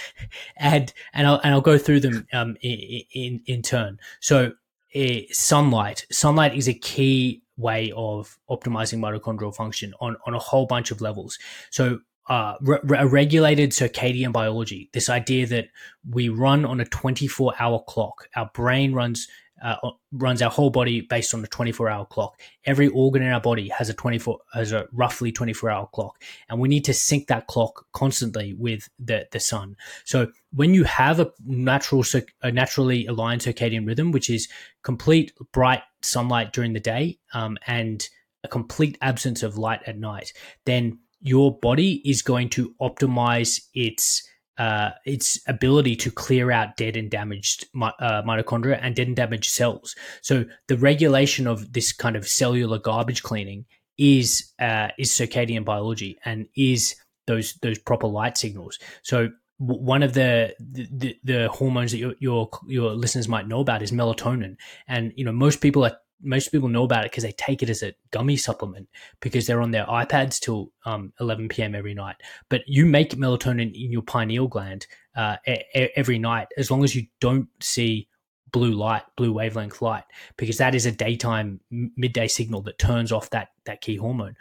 and 0.56 0.92
and 1.12 1.26
I'll 1.26 1.40
and 1.44 1.54
I'll 1.54 1.60
go 1.60 1.78
through 1.78 2.00
them 2.00 2.26
um, 2.32 2.56
in, 2.62 3.02
in 3.14 3.40
in 3.46 3.62
turn. 3.62 3.98
So 4.20 4.52
uh, 4.94 5.18
sunlight, 5.30 6.06
sunlight 6.10 6.54
is 6.54 6.68
a 6.68 6.74
key 6.74 7.42
way 7.56 7.92
of 7.94 8.38
optimizing 8.50 8.98
mitochondrial 8.98 9.54
function 9.54 9.94
on 10.00 10.16
on 10.26 10.34
a 10.34 10.38
whole 10.38 10.66
bunch 10.66 10.90
of 10.90 11.00
levels. 11.00 11.38
So 11.70 12.00
uh, 12.28 12.54
re- 12.60 12.78
a 12.98 13.06
regulated 13.06 13.70
circadian 13.70 14.32
biology. 14.32 14.90
This 14.92 15.08
idea 15.08 15.46
that 15.48 15.68
we 16.08 16.28
run 16.28 16.64
on 16.64 16.80
a 16.80 16.84
24 16.84 17.54
hour 17.58 17.82
clock. 17.86 18.28
Our 18.36 18.50
brain 18.54 18.92
runs 18.92 19.28
uh, 19.62 19.76
runs 20.10 20.42
our 20.42 20.50
whole 20.50 20.70
body 20.70 21.02
based 21.02 21.34
on 21.34 21.44
a 21.44 21.46
24 21.46 21.88
hour 21.88 22.04
clock. 22.04 22.40
Every 22.64 22.88
organ 22.88 23.22
in 23.22 23.32
our 23.32 23.40
body 23.40 23.68
has 23.68 23.88
a 23.88 23.94
24 23.94 24.38
has 24.54 24.72
a 24.72 24.86
roughly 24.92 25.30
24 25.30 25.70
hour 25.70 25.88
clock, 25.92 26.20
and 26.48 26.58
we 26.58 26.68
need 26.68 26.84
to 26.86 26.94
sync 26.94 27.28
that 27.28 27.46
clock 27.46 27.86
constantly 27.92 28.54
with 28.54 28.88
the 28.98 29.26
the 29.30 29.38
sun. 29.38 29.76
So 30.04 30.32
when 30.52 30.74
you 30.74 30.84
have 30.84 31.20
a 31.20 31.30
natural 31.44 32.04
a 32.42 32.50
naturally 32.50 33.06
aligned 33.06 33.42
circadian 33.42 33.86
rhythm, 33.86 34.10
which 34.10 34.28
is 34.28 34.48
complete 34.82 35.32
bright 35.52 35.82
sunlight 36.02 36.52
during 36.52 36.72
the 36.72 36.80
day 36.80 37.18
um, 37.32 37.56
and 37.66 38.08
a 38.42 38.48
complete 38.48 38.98
absence 39.00 39.44
of 39.44 39.58
light 39.58 39.82
at 39.86 39.96
night, 39.96 40.32
then 40.66 40.98
your 41.22 41.56
body 41.58 42.02
is 42.04 42.20
going 42.20 42.50
to 42.50 42.74
optimize 42.80 43.60
its 43.74 44.26
uh, 44.58 44.90
its 45.06 45.40
ability 45.48 45.96
to 45.96 46.10
clear 46.10 46.50
out 46.50 46.76
dead 46.76 46.96
and 46.96 47.10
damaged 47.10 47.66
uh, 47.80 48.22
mitochondria 48.22 48.78
and 48.82 48.94
dead 48.94 49.06
and 49.06 49.16
damaged 49.16 49.50
cells. 49.50 49.96
So 50.20 50.44
the 50.68 50.76
regulation 50.76 51.46
of 51.46 51.72
this 51.72 51.92
kind 51.92 52.16
of 52.16 52.28
cellular 52.28 52.78
garbage 52.78 53.22
cleaning 53.22 53.64
is 53.96 54.52
uh, 54.60 54.88
is 54.98 55.10
circadian 55.10 55.64
biology 55.64 56.18
and 56.24 56.46
is 56.54 56.94
those 57.26 57.54
those 57.62 57.78
proper 57.78 58.06
light 58.06 58.36
signals. 58.36 58.78
So 59.02 59.30
one 59.58 60.02
of 60.02 60.14
the, 60.14 60.54
the 60.58 61.16
the, 61.22 61.48
hormones 61.48 61.92
that 61.92 61.98
your, 61.98 62.14
your 62.18 62.50
your 62.66 62.90
listeners 62.92 63.28
might 63.28 63.46
know 63.46 63.60
about 63.60 63.82
is 63.82 63.92
melatonin, 63.92 64.56
and 64.88 65.12
you 65.16 65.24
know 65.24 65.32
most 65.32 65.60
people 65.60 65.84
are 65.84 65.96
most 66.22 66.52
people 66.52 66.68
know 66.68 66.84
about 66.84 67.04
it 67.04 67.10
because 67.10 67.24
they 67.24 67.32
take 67.32 67.62
it 67.62 67.70
as 67.70 67.82
a 67.82 67.94
gummy 68.10 68.36
supplement 68.36 68.88
because 69.20 69.46
they're 69.46 69.62
on 69.62 69.70
their 69.70 69.86
iPads 69.86 70.38
till 70.38 70.72
um, 70.84 71.12
11 71.20 71.48
p.m. 71.48 71.74
every 71.74 71.94
night. 71.94 72.16
But 72.48 72.62
you 72.66 72.86
make 72.86 73.16
melatonin 73.16 73.74
in 73.74 73.92
your 73.92 74.02
pineal 74.02 74.48
gland 74.48 74.86
uh, 75.16 75.36
a- 75.46 75.98
every 75.98 76.18
night 76.18 76.48
as 76.56 76.70
long 76.70 76.84
as 76.84 76.94
you 76.94 77.06
don't 77.20 77.48
see 77.60 78.08
blue 78.52 78.72
light, 78.72 79.02
blue 79.16 79.32
wavelength 79.32 79.82
light, 79.82 80.04
because 80.36 80.58
that 80.58 80.74
is 80.74 80.86
a 80.86 80.92
daytime 80.92 81.60
midday 81.70 82.28
signal 82.28 82.62
that 82.62 82.78
turns 82.78 83.10
off 83.10 83.30
that 83.30 83.48
that 83.64 83.80
key 83.80 83.96
hormone. 83.96 84.36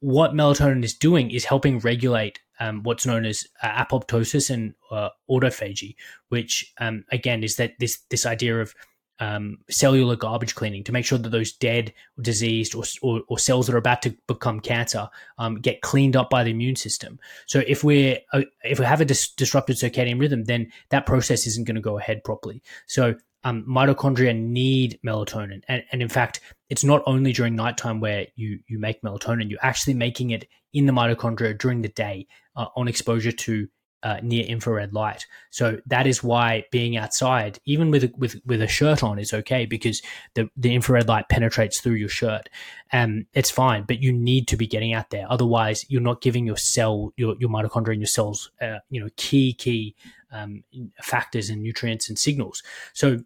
What 0.00 0.32
melatonin 0.32 0.84
is 0.84 0.94
doing 0.94 1.30
is 1.30 1.44
helping 1.44 1.80
regulate 1.80 2.40
um, 2.60 2.82
what's 2.82 3.04
known 3.06 3.24
as 3.24 3.46
uh, 3.62 3.84
apoptosis 3.84 4.48
and 4.48 4.74
uh, 4.90 5.10
autophagy, 5.30 5.96
which 6.28 6.72
um, 6.78 7.04
again 7.12 7.44
is 7.44 7.56
that 7.56 7.74
this 7.78 7.98
this 8.10 8.26
idea 8.26 8.60
of 8.60 8.74
um, 9.18 9.58
cellular 9.70 10.16
garbage 10.16 10.54
cleaning 10.54 10.84
to 10.84 10.92
make 10.92 11.04
sure 11.04 11.18
that 11.18 11.30
those 11.30 11.52
dead, 11.52 11.92
diseased, 12.20 12.74
or, 12.74 12.84
or, 13.02 13.22
or 13.28 13.38
cells 13.38 13.66
that 13.66 13.74
are 13.74 13.78
about 13.78 14.02
to 14.02 14.14
become 14.26 14.60
cancer 14.60 15.08
um, 15.38 15.56
get 15.56 15.80
cleaned 15.80 16.16
up 16.16 16.30
by 16.30 16.44
the 16.44 16.50
immune 16.50 16.76
system. 16.76 17.18
So 17.46 17.62
if 17.66 17.82
we're 17.82 18.18
uh, 18.32 18.42
if 18.64 18.78
we 18.78 18.84
have 18.84 19.00
a 19.00 19.04
dis- 19.04 19.30
disrupted 19.30 19.76
circadian 19.76 20.20
rhythm, 20.20 20.44
then 20.44 20.70
that 20.90 21.06
process 21.06 21.46
isn't 21.46 21.66
going 21.66 21.76
to 21.76 21.80
go 21.80 21.98
ahead 21.98 22.24
properly. 22.24 22.62
So 22.86 23.14
um, 23.44 23.64
mitochondria 23.68 24.36
need 24.36 24.98
melatonin, 25.06 25.62
and, 25.68 25.84
and 25.92 26.02
in 26.02 26.08
fact, 26.08 26.40
it's 26.68 26.84
not 26.84 27.02
only 27.06 27.32
during 27.32 27.54
nighttime 27.54 28.00
where 28.00 28.26
you 28.34 28.58
you 28.66 28.78
make 28.78 29.02
melatonin. 29.02 29.48
You're 29.48 29.58
actually 29.62 29.94
making 29.94 30.30
it 30.30 30.48
in 30.72 30.86
the 30.86 30.92
mitochondria 30.92 31.56
during 31.56 31.80
the 31.80 31.88
day 31.88 32.26
uh, 32.56 32.66
on 32.76 32.88
exposure 32.88 33.32
to 33.32 33.68
uh, 34.06 34.20
near 34.22 34.44
infrared 34.44 34.92
light. 34.92 35.26
So 35.50 35.80
that 35.86 36.06
is 36.06 36.22
why 36.22 36.62
being 36.70 36.96
outside, 36.96 37.58
even 37.64 37.90
with 37.90 38.04
a, 38.04 38.12
with 38.16 38.40
with 38.46 38.62
a 38.62 38.68
shirt 38.68 39.02
on, 39.02 39.18
is 39.18 39.34
okay 39.34 39.66
because 39.66 40.00
the 40.34 40.48
the 40.56 40.76
infrared 40.76 41.08
light 41.08 41.28
penetrates 41.28 41.80
through 41.80 41.94
your 41.94 42.08
shirt, 42.08 42.48
and 42.92 43.22
um, 43.22 43.26
it's 43.34 43.50
fine. 43.50 43.82
But 43.82 44.00
you 44.00 44.12
need 44.12 44.46
to 44.46 44.56
be 44.56 44.68
getting 44.68 44.94
out 44.94 45.10
there, 45.10 45.26
otherwise 45.28 45.84
you're 45.88 46.00
not 46.00 46.22
giving 46.22 46.46
your 46.46 46.56
cell, 46.56 47.12
your 47.16 47.34
your 47.40 47.50
mitochondria, 47.50 47.94
and 47.94 48.00
your 48.00 48.06
cells, 48.06 48.52
uh, 48.60 48.78
you 48.90 49.00
know, 49.00 49.08
key 49.16 49.52
key 49.52 49.96
um, 50.30 50.62
factors 51.02 51.50
and 51.50 51.60
nutrients 51.60 52.08
and 52.08 52.16
signals. 52.16 52.62
So 52.92 53.24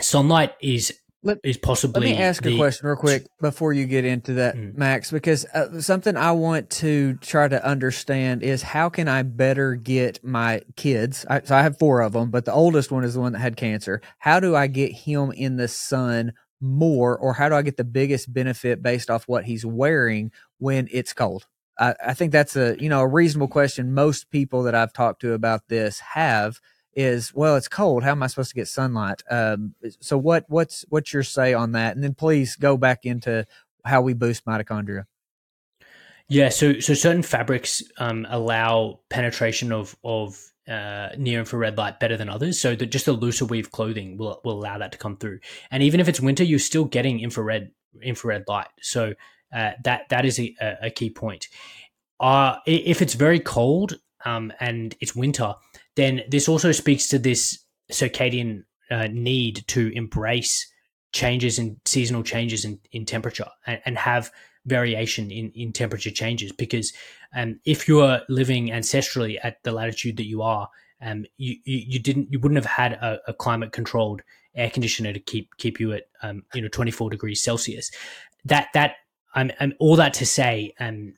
sunlight 0.00 0.54
is 0.62 0.98
let, 1.22 1.38
is 1.44 1.58
possibly. 1.58 2.00
Let 2.00 2.16
me 2.16 2.22
ask 2.22 2.42
the, 2.42 2.54
a 2.54 2.56
question 2.56 2.86
real 2.86 2.96
quick 2.96 3.26
before 3.40 3.72
you 3.72 3.86
get 3.86 4.04
into 4.04 4.34
that, 4.34 4.56
mm. 4.56 4.76
Max, 4.76 5.10
because 5.10 5.44
uh, 5.46 5.80
something 5.80 6.16
I 6.16 6.32
want 6.32 6.70
to 6.70 7.14
try 7.16 7.46
to 7.46 7.64
understand 7.64 8.42
is 8.42 8.62
how 8.62 8.88
can 8.88 9.06
I 9.06 9.22
better 9.22 9.74
get 9.74 10.24
my 10.24 10.62
kids? 10.76 11.26
I, 11.28 11.42
so 11.42 11.56
I 11.56 11.62
have 11.62 11.78
four 11.78 12.00
of 12.00 12.12
them, 12.12 12.30
but 12.30 12.46
the 12.46 12.52
oldest 12.52 12.90
one 12.90 13.04
is 13.04 13.14
the 13.14 13.20
one 13.20 13.32
that 13.32 13.40
had 13.40 13.56
cancer. 13.56 14.00
How 14.18 14.40
do 14.40 14.56
I 14.56 14.66
get 14.66 14.92
him 14.92 15.30
in 15.32 15.56
the 15.56 15.68
sun 15.68 16.32
more, 16.60 17.18
or 17.18 17.34
how 17.34 17.48
do 17.48 17.54
I 17.54 17.62
get 17.62 17.76
the 17.76 17.84
biggest 17.84 18.32
benefit 18.32 18.82
based 18.82 19.10
off 19.10 19.28
what 19.28 19.44
he's 19.44 19.66
wearing 19.66 20.32
when 20.58 20.88
it's 20.90 21.12
cold? 21.12 21.46
I, 21.78 21.94
I 22.06 22.14
think 22.14 22.32
that's 22.32 22.56
a 22.56 22.76
you 22.80 22.88
know 22.88 23.00
a 23.00 23.06
reasonable 23.06 23.48
question. 23.48 23.92
Most 23.92 24.30
people 24.30 24.62
that 24.62 24.74
I've 24.74 24.92
talked 24.94 25.20
to 25.22 25.34
about 25.34 25.68
this 25.68 26.00
have 26.00 26.60
is 26.94 27.32
well 27.34 27.54
it's 27.56 27.68
cold 27.68 28.02
how 28.02 28.10
am 28.10 28.22
i 28.22 28.26
supposed 28.26 28.50
to 28.50 28.56
get 28.56 28.66
sunlight 28.66 29.22
um, 29.30 29.74
so 30.00 30.18
what 30.18 30.44
what's 30.48 30.84
what's 30.88 31.12
your 31.12 31.22
say 31.22 31.54
on 31.54 31.72
that 31.72 31.94
and 31.94 32.02
then 32.02 32.14
please 32.14 32.56
go 32.56 32.76
back 32.76 33.06
into 33.06 33.46
how 33.84 34.00
we 34.00 34.14
boost 34.14 34.44
mitochondria. 34.44 35.04
Yeah, 36.28 36.48
so 36.48 36.78
so 36.78 36.94
certain 36.94 37.22
fabrics 37.22 37.82
um, 37.98 38.26
allow 38.30 39.00
penetration 39.08 39.72
of 39.72 39.96
of 40.04 40.40
uh, 40.68 41.08
near 41.18 41.40
infrared 41.40 41.76
light 41.76 41.98
better 41.98 42.16
than 42.16 42.28
others. 42.28 42.60
So 42.60 42.76
that 42.76 42.86
just 42.86 43.08
a 43.08 43.12
looser 43.12 43.44
weave 43.44 43.72
clothing 43.72 44.16
will 44.16 44.40
will 44.44 44.58
allow 44.60 44.78
that 44.78 44.92
to 44.92 44.98
come 44.98 45.16
through. 45.16 45.40
And 45.70 45.82
even 45.82 45.98
if 45.98 46.08
it's 46.08 46.20
winter, 46.20 46.44
you're 46.44 46.60
still 46.60 46.84
getting 46.84 47.18
infrared 47.20 47.72
infrared 48.00 48.44
light. 48.46 48.68
So 48.80 49.14
uh, 49.52 49.72
that 49.82 50.08
that 50.10 50.24
is 50.24 50.38
a, 50.38 50.54
a 50.82 50.90
key 50.90 51.10
point. 51.10 51.48
Uh, 52.20 52.56
if 52.64 53.02
it's 53.02 53.14
very 53.14 53.40
cold 53.40 53.98
um, 54.24 54.52
and 54.60 54.94
it's 55.00 55.16
winter, 55.16 55.54
then 56.00 56.22
this 56.28 56.48
also 56.48 56.72
speaks 56.72 57.08
to 57.08 57.18
this 57.18 57.58
circadian 57.92 58.64
uh, 58.90 59.08
need 59.12 59.64
to 59.68 59.92
embrace 59.94 60.66
changes 61.12 61.58
in 61.58 61.76
seasonal 61.84 62.22
changes 62.22 62.64
in, 62.64 62.78
in 62.92 63.04
temperature 63.04 63.48
and, 63.66 63.80
and 63.84 63.98
have 63.98 64.30
variation 64.66 65.30
in, 65.30 65.50
in 65.54 65.72
temperature 65.72 66.10
changes 66.10 66.52
because 66.52 66.92
um, 67.34 67.58
if 67.64 67.88
you 67.88 68.00
are 68.00 68.22
living 68.28 68.68
ancestrally 68.68 69.38
at 69.42 69.62
the 69.62 69.72
latitude 69.72 70.16
that 70.16 70.26
you 70.26 70.42
are 70.42 70.68
um, 71.02 71.24
you, 71.36 71.56
you, 71.64 71.78
you 71.86 71.98
didn't 71.98 72.30
you 72.30 72.38
wouldn't 72.38 72.62
have 72.62 72.66
had 72.66 72.92
a, 72.94 73.18
a, 73.28 73.32
climate 73.32 73.72
controlled 73.72 74.22
air 74.54 74.70
conditioner 74.70 75.12
to 75.12 75.20
keep 75.20 75.56
keep 75.56 75.80
you 75.80 75.92
at 75.92 76.04
um, 76.22 76.42
you 76.54 76.60
know 76.60 76.68
24 76.68 77.10
degrees 77.10 77.42
celsius. 77.42 77.90
That 78.44 78.68
that 78.74 78.96
um, 79.34 79.50
um, 79.60 79.72
all 79.78 79.96
that 79.96 80.12
to 80.14 80.26
say 80.26 80.74
um, 80.78 81.14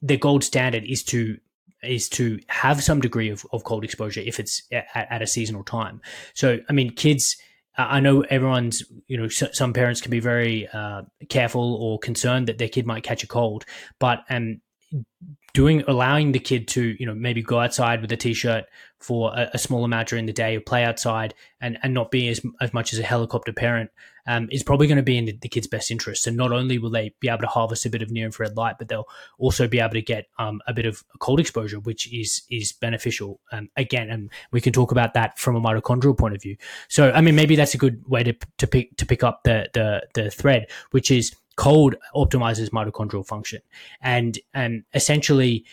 the 0.00 0.16
gold 0.16 0.42
standard 0.42 0.84
is 0.84 1.02
to 1.04 1.36
is 1.82 2.08
to 2.08 2.38
have 2.48 2.82
some 2.82 3.00
degree 3.00 3.30
of, 3.30 3.46
of 3.52 3.64
cold 3.64 3.84
exposure 3.84 4.20
if 4.20 4.40
it's 4.40 4.62
at, 4.72 4.86
at 4.94 5.22
a 5.22 5.26
seasonal 5.26 5.64
time. 5.64 6.00
So 6.34 6.58
i 6.68 6.72
mean 6.72 6.90
kids 6.90 7.36
I 7.78 8.00
know 8.00 8.22
everyone's, 8.22 8.82
you 9.06 9.18
know, 9.18 9.28
some 9.28 9.74
parents 9.74 10.00
can 10.00 10.10
be 10.10 10.20
very 10.20 10.66
uh, 10.68 11.02
careful 11.28 11.74
or 11.74 11.98
concerned 11.98 12.48
that 12.48 12.56
their 12.56 12.70
kid 12.70 12.86
might 12.86 13.02
catch 13.02 13.22
a 13.22 13.26
cold, 13.26 13.66
but 13.98 14.24
um, 14.30 14.62
doing 15.56 15.82
allowing 15.88 16.32
the 16.32 16.38
kid 16.38 16.68
to 16.68 16.94
you 17.00 17.06
know 17.06 17.14
maybe 17.14 17.40
go 17.40 17.58
outside 17.58 18.02
with 18.02 18.12
a 18.12 18.16
t-shirt 18.16 18.66
for 18.98 19.32
a, 19.34 19.48
a 19.54 19.58
small 19.58 19.86
amount 19.86 20.06
during 20.06 20.26
the 20.26 20.32
day 20.32 20.54
or 20.54 20.60
play 20.60 20.84
outside 20.84 21.32
and, 21.62 21.78
and 21.82 21.94
not 21.94 22.10
be 22.10 22.28
as, 22.28 22.42
as 22.60 22.74
much 22.74 22.92
as 22.92 22.98
a 22.98 23.02
helicopter 23.02 23.54
parent 23.54 23.90
um, 24.26 24.48
is 24.52 24.62
probably 24.62 24.86
going 24.86 24.98
to 24.98 25.02
be 25.02 25.16
in 25.16 25.24
the, 25.24 25.32
the, 25.32 25.48
kid's 25.48 25.66
best 25.66 25.90
interest. 25.90 26.24
So 26.24 26.30
not 26.30 26.52
only 26.52 26.76
will 26.76 26.90
they 26.90 27.14
be 27.20 27.28
able 27.30 27.38
to 27.38 27.46
harvest 27.46 27.86
a 27.86 27.90
bit 27.90 28.02
of 28.02 28.10
near 28.10 28.26
infrared 28.26 28.54
light 28.54 28.76
but 28.78 28.88
they'll 28.88 29.08
also 29.38 29.66
be 29.66 29.80
able 29.80 29.94
to 29.94 30.02
get 30.02 30.26
um, 30.38 30.60
a 30.66 30.74
bit 30.74 30.84
of 30.84 31.02
cold 31.20 31.40
exposure 31.40 31.80
which 31.80 32.12
is 32.12 32.42
is 32.50 32.72
beneficial 32.72 33.40
um, 33.50 33.70
again 33.78 34.10
and 34.10 34.30
we 34.50 34.60
can 34.60 34.74
talk 34.74 34.92
about 34.92 35.14
that 35.14 35.38
from 35.38 35.56
a 35.56 35.60
mitochondrial 35.60 36.18
point 36.18 36.34
of 36.34 36.42
view. 36.42 36.58
So 36.88 37.12
i 37.12 37.22
mean 37.22 37.34
maybe 37.34 37.56
that's 37.56 37.72
a 37.72 37.78
good 37.78 38.06
way 38.06 38.24
to, 38.24 38.34
to 38.58 38.66
pick 38.66 38.94
to 38.98 39.06
pick 39.06 39.24
up 39.24 39.44
the 39.44 39.70
the, 39.72 40.06
the 40.12 40.30
thread 40.30 40.66
which 40.90 41.10
is 41.10 41.34
cold 41.56 41.96
optimizes 42.14 42.70
mitochondrial 42.70 43.26
function. 43.26 43.60
And, 44.00 44.38
and 44.54 44.84
essentially, 44.94 45.64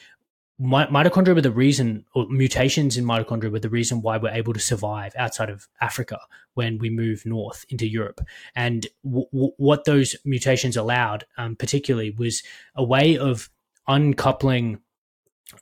mitochondria 0.61 1.36
were 1.36 1.41
the 1.41 1.51
reason, 1.51 2.05
or 2.15 2.27
mutations 2.29 2.97
in 2.97 3.05
mitochondria 3.05 3.51
were 3.51 3.59
the 3.59 3.69
reason 3.69 4.01
why 4.01 4.17
we're 4.17 4.29
able 4.29 4.53
to 4.53 4.59
survive 4.59 5.13
outside 5.17 5.49
of 5.49 5.67
Africa 5.81 6.19
when 6.53 6.77
we 6.77 6.89
move 6.89 7.25
north 7.25 7.65
into 7.69 7.88
Europe. 7.88 8.21
And 8.55 8.88
w- 9.03 9.27
w- 9.31 9.53
what 9.57 9.86
those 9.86 10.15
mutations 10.25 10.77
allowed, 10.77 11.25
um, 11.38 11.55
particularly, 11.55 12.11
was 12.11 12.43
a 12.75 12.84
way 12.84 13.17
of 13.17 13.49
uncoupling 13.88 14.79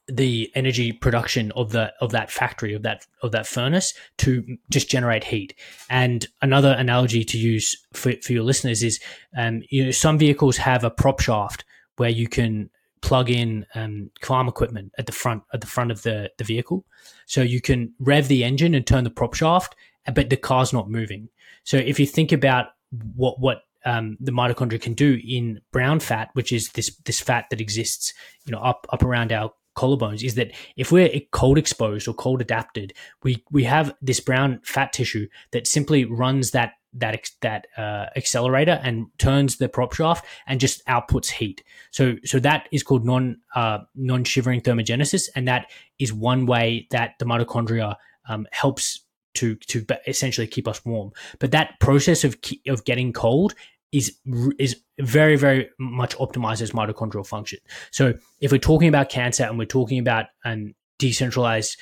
the 0.07 0.51
energy 0.55 0.91
production 0.91 1.51
of 1.53 1.71
the 1.71 1.93
of 2.01 2.11
that 2.11 2.31
factory 2.31 2.73
of 2.73 2.83
that 2.83 3.05
of 3.23 3.31
that 3.31 3.47
furnace 3.47 3.93
to 4.17 4.57
just 4.69 4.89
generate 4.89 5.23
heat. 5.23 5.53
And 5.89 6.25
another 6.41 6.75
analogy 6.77 7.23
to 7.25 7.37
use 7.37 7.75
for, 7.93 8.13
for 8.21 8.33
your 8.33 8.43
listeners 8.43 8.83
is, 8.83 8.99
um, 9.37 9.63
you 9.69 9.85
know, 9.85 9.91
some 9.91 10.17
vehicles 10.17 10.57
have 10.57 10.83
a 10.83 10.89
prop 10.89 11.19
shaft 11.19 11.65
where 11.97 12.09
you 12.09 12.27
can 12.27 12.69
plug 13.01 13.29
in 13.29 13.65
um, 13.75 14.11
farm 14.21 14.47
equipment 14.47 14.91
at 14.97 15.07
the 15.07 15.11
front 15.11 15.43
at 15.53 15.61
the 15.61 15.67
front 15.67 15.91
of 15.91 16.03
the 16.03 16.31
the 16.37 16.43
vehicle, 16.43 16.85
so 17.25 17.41
you 17.41 17.61
can 17.61 17.93
rev 17.99 18.27
the 18.27 18.43
engine 18.43 18.75
and 18.75 18.85
turn 18.85 19.03
the 19.03 19.09
prop 19.09 19.33
shaft, 19.33 19.75
but 20.13 20.29
the 20.29 20.37
car's 20.37 20.71
not 20.71 20.89
moving. 20.89 21.29
So 21.63 21.77
if 21.77 21.99
you 21.99 22.05
think 22.05 22.31
about 22.31 22.67
what 23.15 23.39
what 23.39 23.63
um, 23.85 24.17
the 24.19 24.31
mitochondria 24.31 24.81
can 24.81 24.93
do 24.93 25.19
in 25.25 25.61
brown 25.71 25.99
fat, 25.99 26.29
which 26.33 26.51
is 26.51 26.69
this 26.69 26.95
this 27.05 27.19
fat 27.19 27.45
that 27.49 27.61
exists, 27.61 28.13
you 28.45 28.51
know, 28.51 28.59
up 28.59 28.85
up 28.89 29.03
around 29.03 29.31
our 29.31 29.51
collarbones 29.81 30.23
is 30.23 30.35
that 30.35 30.51
if 30.75 30.91
we're 30.91 31.09
cold 31.31 31.57
exposed 31.57 32.07
or 32.07 32.13
cold 32.13 32.41
adapted, 32.41 32.93
we 33.23 33.43
we 33.51 33.63
have 33.63 33.93
this 34.01 34.19
brown 34.19 34.59
fat 34.63 34.93
tissue 34.93 35.27
that 35.51 35.67
simply 35.67 36.05
runs 36.05 36.51
that 36.51 36.73
that 36.93 37.31
that 37.41 37.67
uh, 37.77 38.07
accelerator 38.15 38.79
and 38.83 39.07
turns 39.17 39.57
the 39.57 39.69
prop 39.69 39.93
shaft 39.93 40.25
and 40.47 40.59
just 40.59 40.85
outputs 40.85 41.29
heat. 41.29 41.63
So 41.91 42.15
so 42.25 42.39
that 42.39 42.67
is 42.71 42.83
called 42.83 43.05
non 43.05 43.37
uh, 43.55 43.79
non 43.95 44.23
shivering 44.23 44.61
thermogenesis, 44.61 45.29
and 45.35 45.47
that 45.47 45.71
is 45.99 46.13
one 46.13 46.45
way 46.45 46.87
that 46.91 47.15
the 47.19 47.25
mitochondria 47.25 47.95
um, 48.27 48.47
helps 48.51 49.01
to 49.35 49.55
to 49.55 49.85
essentially 50.07 50.47
keep 50.47 50.67
us 50.67 50.83
warm. 50.85 51.11
But 51.39 51.51
that 51.51 51.79
process 51.79 52.23
of 52.23 52.37
of 52.67 52.83
getting 52.85 53.13
cold 53.13 53.55
is 53.91 54.17
is 54.57 54.75
very 54.99 55.35
very 55.35 55.69
much 55.79 56.15
optimizes 56.17 56.71
mitochondrial 56.71 57.25
function. 57.25 57.59
So 57.91 58.13
if 58.39 58.51
we're 58.51 58.57
talking 58.57 58.87
about 58.87 59.09
cancer 59.09 59.43
and 59.43 59.57
we're 59.57 59.65
talking 59.65 59.99
about 59.99 60.27
um, 60.45 60.75
decentralized 60.97 61.77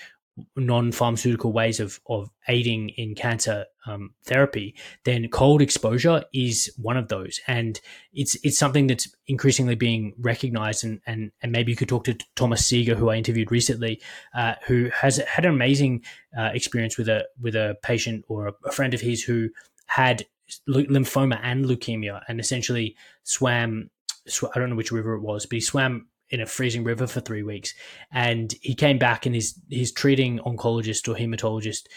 non-pharmaceutical 0.55 1.51
ways 1.51 1.80
of 1.80 1.99
of 2.07 2.30
aiding 2.47 2.89
in 2.89 3.16
cancer 3.16 3.66
um, 3.86 4.14
therapy, 4.24 4.76
then 5.03 5.28
cold 5.30 5.62
exposure 5.62 6.24
is 6.34 6.72
one 6.78 6.97
of 6.97 7.10
those, 7.10 7.39
and 7.47 7.80
it's 8.14 8.36
it's 8.43 8.57
something 8.57 8.88
that's 8.88 9.14
increasingly 9.28 9.76
being 9.76 10.14
recognized. 10.20 10.84
And 10.84 11.01
and, 11.05 11.32
and 11.41 11.51
maybe 11.51 11.72
you 11.72 11.76
could 11.76 11.89
talk 11.89 12.05
to 12.05 12.18
Thomas 12.36 12.66
Seeger, 12.66 12.95
who 12.95 13.10
I 13.10 13.16
interviewed 13.16 13.51
recently, 13.51 14.01
uh, 14.34 14.55
who 14.66 14.89
has 14.93 15.18
had 15.18 15.45
an 15.45 15.53
amazing 15.53 16.03
uh, 16.38 16.49
experience 16.53 16.97
with 16.97 17.10
a 17.10 17.26
with 17.39 17.55
a 17.55 17.78
patient 17.84 18.26
or 18.28 18.53
a 18.66 18.72
friend 18.72 18.93
of 18.93 19.01
his 19.01 19.24
who 19.24 19.49
had 19.88 20.26
lymphoma 20.68 21.39
and 21.43 21.66
leukemia 21.66 22.22
and 22.28 22.39
essentially 22.39 22.95
swam 23.24 23.89
sw- 24.28 24.45
i 24.56 24.60
don't 24.60 24.70
know 24.70 24.76
which 24.76 24.91
river 24.91 25.14
it 25.16 25.22
was 25.22 25.45
but 25.45 25.56
he 25.56 25.62
swam 25.62 26.08
in 26.30 26.41
a 26.41 26.45
freezing 26.45 26.84
river 26.84 27.08
for 27.08 27.20
three 27.20 27.43
weeks. 27.43 27.74
And 28.12 28.54
he 28.62 28.76
came 28.76 28.97
back 28.97 29.26
and 29.26 29.36
his 29.36 29.60
his 29.70 29.91
treating 29.91 30.39
oncologist 30.39 31.08
or 31.08 31.16
hematologist 31.16 31.88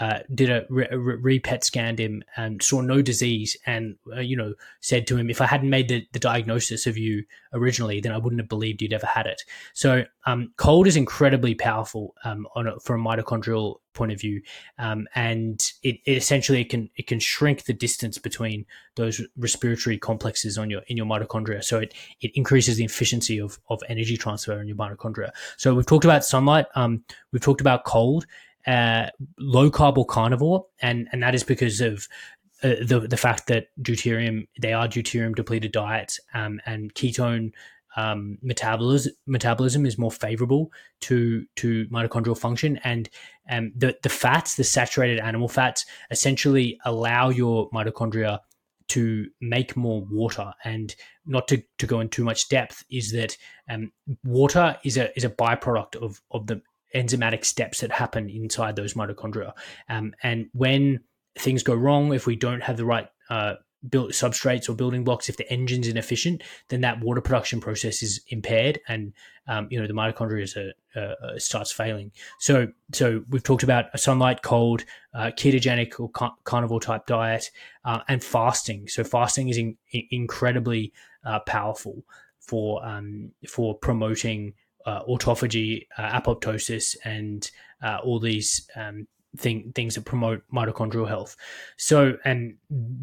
uh, 0.00 0.20
did 0.34 0.48
a 0.48 0.64
re, 0.70 0.86
re, 0.90 1.42
scanned 1.60 2.00
him 2.00 2.22
and 2.34 2.62
saw 2.62 2.80
no 2.80 3.02
disease, 3.02 3.54
and 3.66 3.96
uh, 4.16 4.20
you 4.20 4.34
know 4.34 4.54
said 4.80 5.06
to 5.06 5.16
him, 5.16 5.28
"If 5.28 5.42
I 5.42 5.46
hadn't 5.46 5.68
made 5.68 5.88
the, 5.88 6.06
the 6.12 6.18
diagnosis 6.18 6.86
of 6.86 6.96
you 6.96 7.24
originally, 7.52 8.00
then 8.00 8.12
I 8.12 8.16
wouldn't 8.16 8.40
have 8.40 8.48
believed 8.48 8.80
you'd 8.80 8.94
ever 8.94 9.06
had 9.06 9.26
it." 9.26 9.42
So, 9.74 10.04
um, 10.24 10.52
cold 10.56 10.86
is 10.86 10.96
incredibly 10.96 11.54
powerful 11.54 12.14
um, 12.24 12.46
on 12.56 12.66
a, 12.66 12.80
from 12.80 13.04
a 13.04 13.08
mitochondrial 13.08 13.76
point 13.92 14.10
of 14.10 14.18
view, 14.18 14.40
um, 14.78 15.06
and 15.14 15.60
it, 15.82 15.96
it, 16.06 16.16
essentially 16.16 16.62
it 16.62 16.70
can 16.70 16.88
it 16.96 17.06
can 17.06 17.20
shrink 17.20 17.64
the 17.64 17.74
distance 17.74 18.16
between 18.16 18.64
those 18.96 19.20
respiratory 19.36 19.98
complexes 19.98 20.56
on 20.56 20.70
your 20.70 20.80
in 20.86 20.96
your 20.96 21.06
mitochondria. 21.06 21.62
So 21.62 21.78
it 21.78 21.92
it 22.22 22.30
increases 22.34 22.78
the 22.78 22.84
efficiency 22.84 23.38
of 23.38 23.58
of 23.68 23.82
energy 23.86 24.16
transfer 24.16 24.58
in 24.62 24.66
your 24.66 24.78
mitochondria. 24.78 25.30
So 25.58 25.74
we've 25.74 25.84
talked 25.84 26.06
about 26.06 26.24
sunlight. 26.24 26.64
Um, 26.74 27.04
we've 27.32 27.42
talked 27.42 27.60
about 27.60 27.84
cold 27.84 28.24
uh, 28.66 29.06
low 29.38 29.70
carb 29.70 29.96
or 29.98 30.06
carnivore, 30.06 30.66
and 30.80 31.08
and 31.12 31.22
that 31.22 31.34
is 31.34 31.44
because 31.44 31.80
of 31.80 32.08
uh, 32.62 32.74
the 32.82 33.06
the 33.08 33.16
fact 33.16 33.46
that 33.46 33.68
deuterium 33.80 34.46
they 34.60 34.72
are 34.72 34.88
deuterium 34.88 35.34
depleted 35.34 35.72
diets, 35.72 36.20
um, 36.34 36.60
and 36.66 36.94
ketone 36.94 37.52
um, 37.96 38.38
metabolism 38.42 39.12
metabolism 39.26 39.84
is 39.86 39.98
more 39.98 40.12
favorable 40.12 40.70
to 41.00 41.46
to 41.56 41.86
mitochondrial 41.86 42.38
function, 42.38 42.78
and 42.84 43.08
um, 43.48 43.72
the 43.76 43.96
the 44.02 44.08
fats, 44.08 44.56
the 44.56 44.64
saturated 44.64 45.18
animal 45.18 45.48
fats, 45.48 45.86
essentially 46.10 46.78
allow 46.84 47.28
your 47.30 47.70
mitochondria 47.70 48.40
to 48.90 49.28
make 49.40 49.76
more 49.76 50.04
water. 50.10 50.52
And 50.64 50.94
not 51.24 51.46
to, 51.48 51.62
to 51.78 51.86
go 51.86 52.00
in 52.00 52.08
too 52.08 52.24
much 52.24 52.48
depth 52.48 52.84
is 52.90 53.12
that 53.12 53.36
um, 53.68 53.92
water 54.24 54.76
is 54.84 54.96
a 54.96 55.16
is 55.16 55.24
a 55.24 55.30
byproduct 55.30 55.96
of 55.96 56.20
of 56.32 56.46
the 56.48 56.60
enzymatic 56.94 57.44
steps 57.44 57.80
that 57.80 57.92
happen 57.92 58.28
inside 58.28 58.76
those 58.76 58.94
mitochondria. 58.94 59.52
Um, 59.88 60.14
and 60.22 60.48
when 60.52 61.00
things 61.38 61.62
go 61.62 61.74
wrong, 61.74 62.12
if 62.12 62.26
we 62.26 62.36
don't 62.36 62.62
have 62.62 62.76
the 62.76 62.84
right 62.84 63.08
uh, 63.28 63.54
substrates 63.88 64.68
or 64.68 64.74
building 64.74 65.04
blocks, 65.04 65.28
if 65.28 65.36
the 65.36 65.50
engine's 65.50 65.88
inefficient, 65.88 66.42
then 66.68 66.82
that 66.82 67.00
water 67.00 67.20
production 67.20 67.60
process 67.60 68.02
is 68.02 68.20
impaired, 68.28 68.80
and 68.88 69.12
um, 69.48 69.68
you 69.70 69.80
know 69.80 69.86
the 69.86 69.92
mitochondria 69.92 70.72
a, 70.96 71.00
uh, 71.00 71.38
starts 71.38 71.72
failing. 71.72 72.12
So, 72.38 72.68
so 72.92 73.24
we've 73.30 73.42
talked 73.42 73.62
about 73.62 73.86
a 73.94 73.98
sunlight, 73.98 74.42
cold, 74.42 74.84
uh, 75.14 75.30
ketogenic 75.36 75.98
or 75.98 76.10
carnivore 76.44 76.80
type 76.80 77.06
diet, 77.06 77.50
uh, 77.84 78.00
and 78.08 78.22
fasting. 78.22 78.88
So, 78.88 79.02
fasting 79.02 79.48
is 79.48 79.56
in, 79.56 79.76
in 79.92 80.02
incredibly 80.10 80.92
uh, 81.24 81.40
powerful 81.40 82.04
for 82.38 82.84
um, 82.84 83.32
for 83.48 83.78
promoting 83.78 84.54
uh, 84.86 85.02
autophagy, 85.04 85.86
uh, 85.98 86.20
apoptosis, 86.20 86.96
and 87.04 87.50
uh, 87.82 87.98
all 88.02 88.18
these 88.18 88.68
um, 88.76 89.06
thing, 89.36 89.72
things 89.74 89.94
that 89.94 90.04
promote 90.04 90.42
mitochondrial 90.52 91.08
health. 91.08 91.36
So, 91.76 92.14
and 92.24 92.56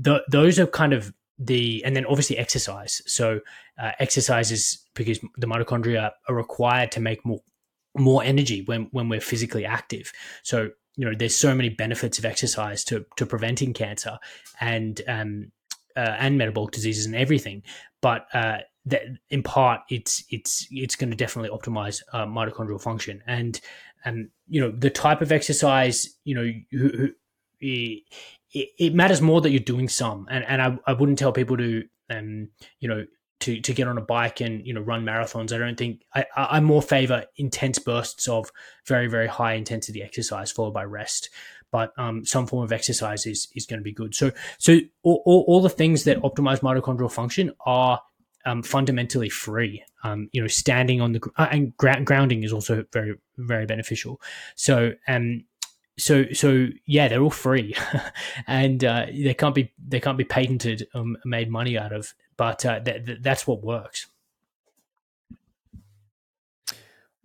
th- 0.03 0.21
those 0.29 0.59
are 0.59 0.67
kind 0.67 0.93
of 0.93 1.13
the 1.39 1.83
and 1.85 1.95
then 1.95 2.05
obviously 2.05 2.37
exercise. 2.37 3.01
So 3.05 3.39
uh, 3.79 3.91
exercise 3.99 4.51
is 4.51 4.83
because 4.95 5.19
the 5.37 5.47
mitochondria 5.47 6.11
are 6.27 6.35
required 6.35 6.91
to 6.93 6.99
make 6.99 7.25
more 7.25 7.41
more 7.95 8.23
energy 8.23 8.63
when 8.65 8.87
when 8.91 9.09
we're 9.09 9.21
physically 9.21 9.65
active. 9.65 10.11
So 10.43 10.69
you 10.95 11.05
know, 11.05 11.13
there's 11.15 11.35
so 11.35 11.53
many 11.53 11.69
benefits 11.69 12.17
of 12.17 12.25
exercise 12.25 12.83
to 12.85 13.05
to 13.17 13.25
preventing 13.25 13.73
cancer 13.73 14.17
and 14.59 14.99
um, 15.07 15.51
uh, 15.95 16.15
and 16.19 16.37
metabolic 16.37 16.71
diseases 16.71 17.05
and 17.05 17.15
everything. 17.15 17.63
But 18.01 18.27
uh, 18.33 18.59
that 18.87 19.03
in 19.29 19.43
part, 19.43 19.81
it's 19.89 20.23
it's 20.29 20.67
it's 20.71 20.95
going 20.95 21.09
to 21.09 21.15
definitely 21.15 21.55
optimize 21.57 22.01
uh, 22.13 22.25
mitochondrial 22.25 22.81
function 22.81 23.21
and 23.27 23.59
and 24.05 24.29
you 24.47 24.61
know 24.61 24.71
the 24.71 24.89
type 24.89 25.21
of 25.21 25.31
exercise 25.31 26.15
you 26.23 26.35
know 26.35 26.51
who, 26.71 26.89
who, 26.89 27.09
it, 27.59 28.03
it, 28.51 28.93
matters 28.93 29.21
more 29.21 29.41
that 29.41 29.49
you're 29.49 29.59
doing 29.59 29.89
some 29.89 30.27
and 30.29 30.43
and 30.45 30.61
I, 30.61 30.77
I 30.85 30.93
wouldn't 30.93 31.19
tell 31.19 31.31
people 31.31 31.57
to 31.57 31.83
um 32.09 32.49
you 32.79 32.87
know 32.87 33.05
to 33.41 33.59
to 33.61 33.73
get 33.73 33.87
on 33.87 33.97
a 33.97 34.01
bike 34.01 34.41
and 34.41 34.65
you 34.65 34.73
know 34.73 34.81
run 34.81 35.03
marathons. 35.03 35.53
I 35.53 35.57
don't 35.57 35.77
think 35.77 36.01
I 36.13 36.25
I 36.35 36.59
more 36.59 36.81
favor 36.81 37.25
intense 37.35 37.79
bursts 37.79 38.27
of 38.27 38.51
very 38.85 39.07
very 39.07 39.27
high 39.27 39.53
intensity 39.53 40.01
exercise 40.01 40.51
followed 40.51 40.73
by 40.73 40.83
rest. 40.83 41.29
But 41.69 41.91
um, 41.97 42.25
some 42.25 42.47
form 42.47 42.63
of 42.63 42.71
exercise 42.71 43.25
is 43.25 43.49
is 43.53 43.65
going 43.65 43.79
to 43.79 43.83
be 43.83 43.91
good. 43.91 44.15
So 44.15 44.31
so 44.57 44.79
all, 45.03 45.21
all, 45.25 45.43
all 45.47 45.61
the 45.61 45.69
things 45.69 46.05
that 46.05 46.21
optimize 46.21 46.61
mitochondrial 46.61 47.11
function 47.11 47.51
are 47.65 48.01
um, 48.47 48.63
fundamentally 48.63 49.29
free. 49.29 49.83
Um, 50.03 50.29
you 50.31 50.41
know, 50.41 50.47
standing 50.47 51.01
on 51.01 51.11
the 51.11 51.21
uh, 51.37 51.47
and 51.51 51.75
gra- 51.77 52.01
grounding 52.03 52.43
is 52.43 52.53
also 52.53 52.85
very 52.93 53.15
very 53.37 53.65
beneficial. 53.65 54.21
So 54.55 54.93
um, 55.07 55.43
so 55.97 56.25
so 56.33 56.67
yeah, 56.85 57.07
they're 57.07 57.21
all 57.21 57.29
free, 57.29 57.75
and 58.47 58.83
uh, 58.83 59.05
they 59.07 59.33
can't 59.33 59.55
be 59.55 59.73
they 59.77 59.99
can't 59.99 60.17
be 60.17 60.23
patented 60.23 60.87
or 60.95 61.05
made 61.25 61.51
money 61.51 61.77
out 61.77 61.93
of 61.93 62.13
but 62.37 62.65
uh, 62.65 62.79
th- 62.79 63.05
th- 63.05 63.19
that's 63.21 63.45
what 63.45 63.63
works. 63.63 64.07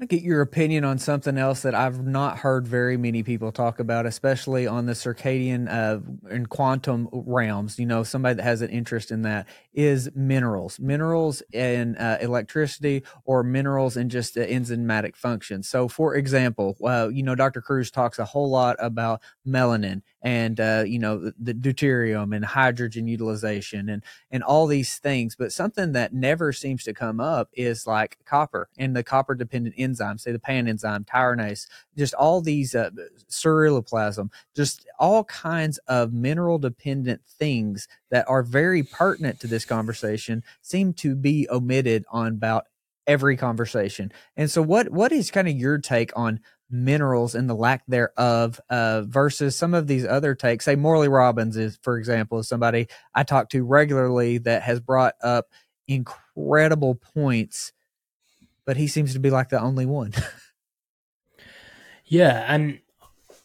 I 0.03 0.05
get 0.05 0.23
your 0.23 0.41
opinion 0.41 0.83
on 0.83 0.99
something 0.99 1.39
else 1.39 1.63
that 1.63 1.77
I've 1.77 2.05
not 2.05 2.39
heard 2.39 2.67
very 2.67 2.97
many 2.97 3.23
people 3.23 3.53
talk 3.53 3.79
about, 3.79 4.05
especially 4.05 4.67
on 4.67 4.87
the 4.87 4.95
circadian 4.95 5.73
uh, 5.73 6.01
and 6.29 6.49
quantum 6.49 7.09
realms. 7.13 7.79
You 7.79 7.87
know, 7.87 8.03
somebody 8.03 8.35
that 8.35 8.43
has 8.43 8.63
an 8.63 8.71
interest 8.71 9.13
in 9.13 9.23
that 9.23 9.47
is 9.73 10.11
minerals, 10.13 10.81
minerals 10.81 11.41
in 11.53 11.97
uh, 11.99 12.19
electricity 12.21 13.05
or 13.25 13.45
minerals 13.45 13.97
in 13.97 14.09
just 14.09 14.35
enzymatic 14.35 15.15
function. 15.15 15.63
So, 15.63 15.87
for 15.87 16.17
example, 16.17 16.77
uh, 16.85 17.09
you 17.13 17.23
know, 17.23 17.37
Dr. 17.37 17.63
Kruse 17.63 17.93
talks 17.93 18.19
a 18.19 18.25
whole 18.25 18.51
lot 18.51 18.75
about 18.81 19.23
melanin 19.47 20.03
and 20.21 20.59
uh, 20.61 20.85
you 20.87 20.99
know 20.99 21.19
the, 21.19 21.35
the, 21.39 21.55
deuterium 21.55 22.35
and 22.35 22.45
hydrogen 22.45 23.09
utilization 23.09 23.89
and 23.89 24.05
and 24.31 24.43
all 24.43 24.67
these 24.67 24.99
things 24.99 25.35
but 25.37 25.53
something 25.53 25.93
that 25.93 26.13
never 26.13 26.53
seems 26.53 26.85
to 26.85 26.95
come 26.95 27.21
up 27.21 27.49
is 27.53 27.87
like 27.87 28.19
copper 28.25 28.69
and 28.79 28.95
the 28.95 29.03
copper 29.03 29.35
dependent 29.35 29.77
enzymes 29.77 29.92
say 29.95 30.33
the 30.33 30.39
pan 30.39 30.69
enzyme 30.69 31.05
tyrosine 31.05 31.67
just 31.97 32.15
all 32.15 32.41
these 32.41 32.75
uh, 32.75 32.91
ceruloplasmin 33.31 34.31
just 34.55 34.87
all 34.99 35.25
kinds 35.25 35.79
of 35.89 36.13
mineral 36.13 36.59
dependent 36.59 37.21
things 37.27 37.89
that 38.11 38.29
are 38.29 38.43
very 38.43 38.83
pertinent 38.83 39.41
to 39.41 39.47
this 39.47 39.65
conversation 39.65 40.43
seem 40.61 40.93
to 40.93 41.15
be 41.15 41.49
omitted 41.51 42.05
on 42.11 42.29
about 42.29 42.67
every 43.07 43.37
conversation. 43.37 44.13
And 44.37 44.51
so 44.51 44.63
what 44.63 44.91
what 44.91 45.13
is 45.13 45.31
kind 45.31 45.49
of 45.49 45.55
your 45.55 45.79
take 45.79 46.13
on 46.17 46.41
minerals 46.71 47.35
and 47.35 47.49
the 47.51 47.55
lack 47.55 47.83
thereof 47.87 48.59
uh, 48.71 49.03
versus 49.03 49.55
some 49.55 49.75
of 49.75 49.87
these 49.87 50.07
other 50.07 50.35
takes. 50.35 50.65
Say 50.65 50.75
Morley 50.75 51.09
Robbins 51.09 51.57
is, 51.57 51.79
for 51.83 51.99
example, 51.99 52.39
is 52.39 52.49
somebody 52.49 52.89
I 53.15 53.25
talk 53.25 53.51
to 53.51 53.63
regularly 53.63 54.39
that 54.39 54.63
has 54.63 54.81
brought 54.81 55.15
up 55.23 55.49
incredible 55.87 56.95
points, 56.95 57.73
but 58.67 58.77
he 58.77 58.87
seems 58.87 59.13
to 59.13 59.19
be 59.19 59.31
like 59.31 59.49
the 59.49 59.61
only 59.61 59.87
one. 59.87 60.13
yeah, 62.05 62.45
and 62.49 62.81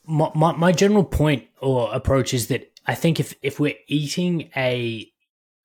my, 0.05 0.31
my, 0.35 0.51
my 0.53 0.71
general 0.71 1.03
point 1.03 1.47
or 1.61 1.93
approach 1.93 2.33
is 2.33 2.47
that 2.47 2.71
I 2.85 2.95
think 2.95 3.19
if 3.19 3.35
if 3.41 3.59
we're 3.59 3.75
eating 3.87 4.49
a 4.55 5.11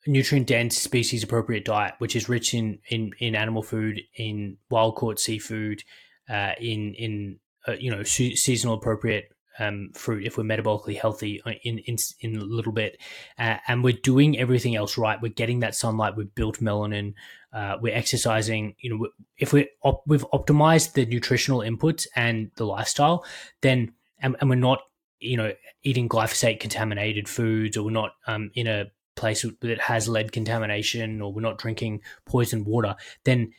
nutrient 0.07 0.49
dense 0.49 0.77
species 0.77 1.23
appropriate 1.23 1.65
diet, 1.65 1.95
which 1.99 2.17
is 2.17 2.29
rich 2.29 2.55
in, 2.55 2.81
in, 2.89 3.13
in 3.19 3.37
animal 3.37 3.63
food, 3.63 4.01
in 4.17 4.59
wild 4.71 4.97
caught 4.97 5.21
seafood, 5.21 5.83
uh, 6.29 6.53
in 6.61 6.95
in 6.95 7.39
uh, 7.69 7.73
you 7.73 7.91
know 7.91 8.03
seasonal 8.03 8.75
appropriate 8.75 9.32
um, 9.59 9.91
fruit 9.95 10.25
if 10.25 10.37
we're 10.37 10.45
metabolically 10.45 10.99
healthy 10.99 11.43
uh, 11.45 11.53
in 11.63 11.79
in, 11.79 11.97
in 12.21 12.37
a 12.37 12.45
little 12.45 12.73
bit, 12.73 13.01
uh, 13.39 13.57
and 13.69 13.85
we're 13.85 13.93
doing 13.93 14.39
everything 14.39 14.77
else 14.77 14.97
right. 14.99 15.21
We're 15.21 15.33
getting 15.33 15.61
that 15.61 15.75
sunlight. 15.75 16.17
We've 16.17 16.35
built 16.35 16.61
melanin. 16.61 17.15
Uh, 17.53 17.77
we're 17.81 17.95
exercising. 17.95 18.75
You 18.81 18.91
know, 18.91 19.09
if 19.39 19.53
we 19.53 19.69
op- 19.83 20.05
we've 20.07 20.27
optimized 20.33 20.93
the 20.95 21.07
nutritional 21.07 21.61
inputs 21.61 22.07
and 22.17 22.51
the 22.57 22.67
lifestyle, 22.67 23.25
then 23.61 23.93
and, 24.21 24.37
and, 24.41 24.49
we're 24.49 24.57
not 24.57 24.81
you 25.21 25.37
know 25.37 25.53
eating 25.83 26.09
glyphosate 26.09 26.61
contaminated 26.61 27.29
foods, 27.29 27.77
or 27.77 27.85
we're 27.85 27.91
not 27.91 28.13
um, 28.27 28.51
in 28.55 28.67
a 28.67 28.91
place 29.15 29.45
that 29.61 29.81
has 29.81 30.09
lead 30.09 30.33
contamination, 30.33 31.21
or 31.21 31.33
we're 31.33 31.43
not 31.43 31.59
drinking 31.59 32.01
poisoned 32.25 32.67
water, 32.67 32.97
then 33.25 33.53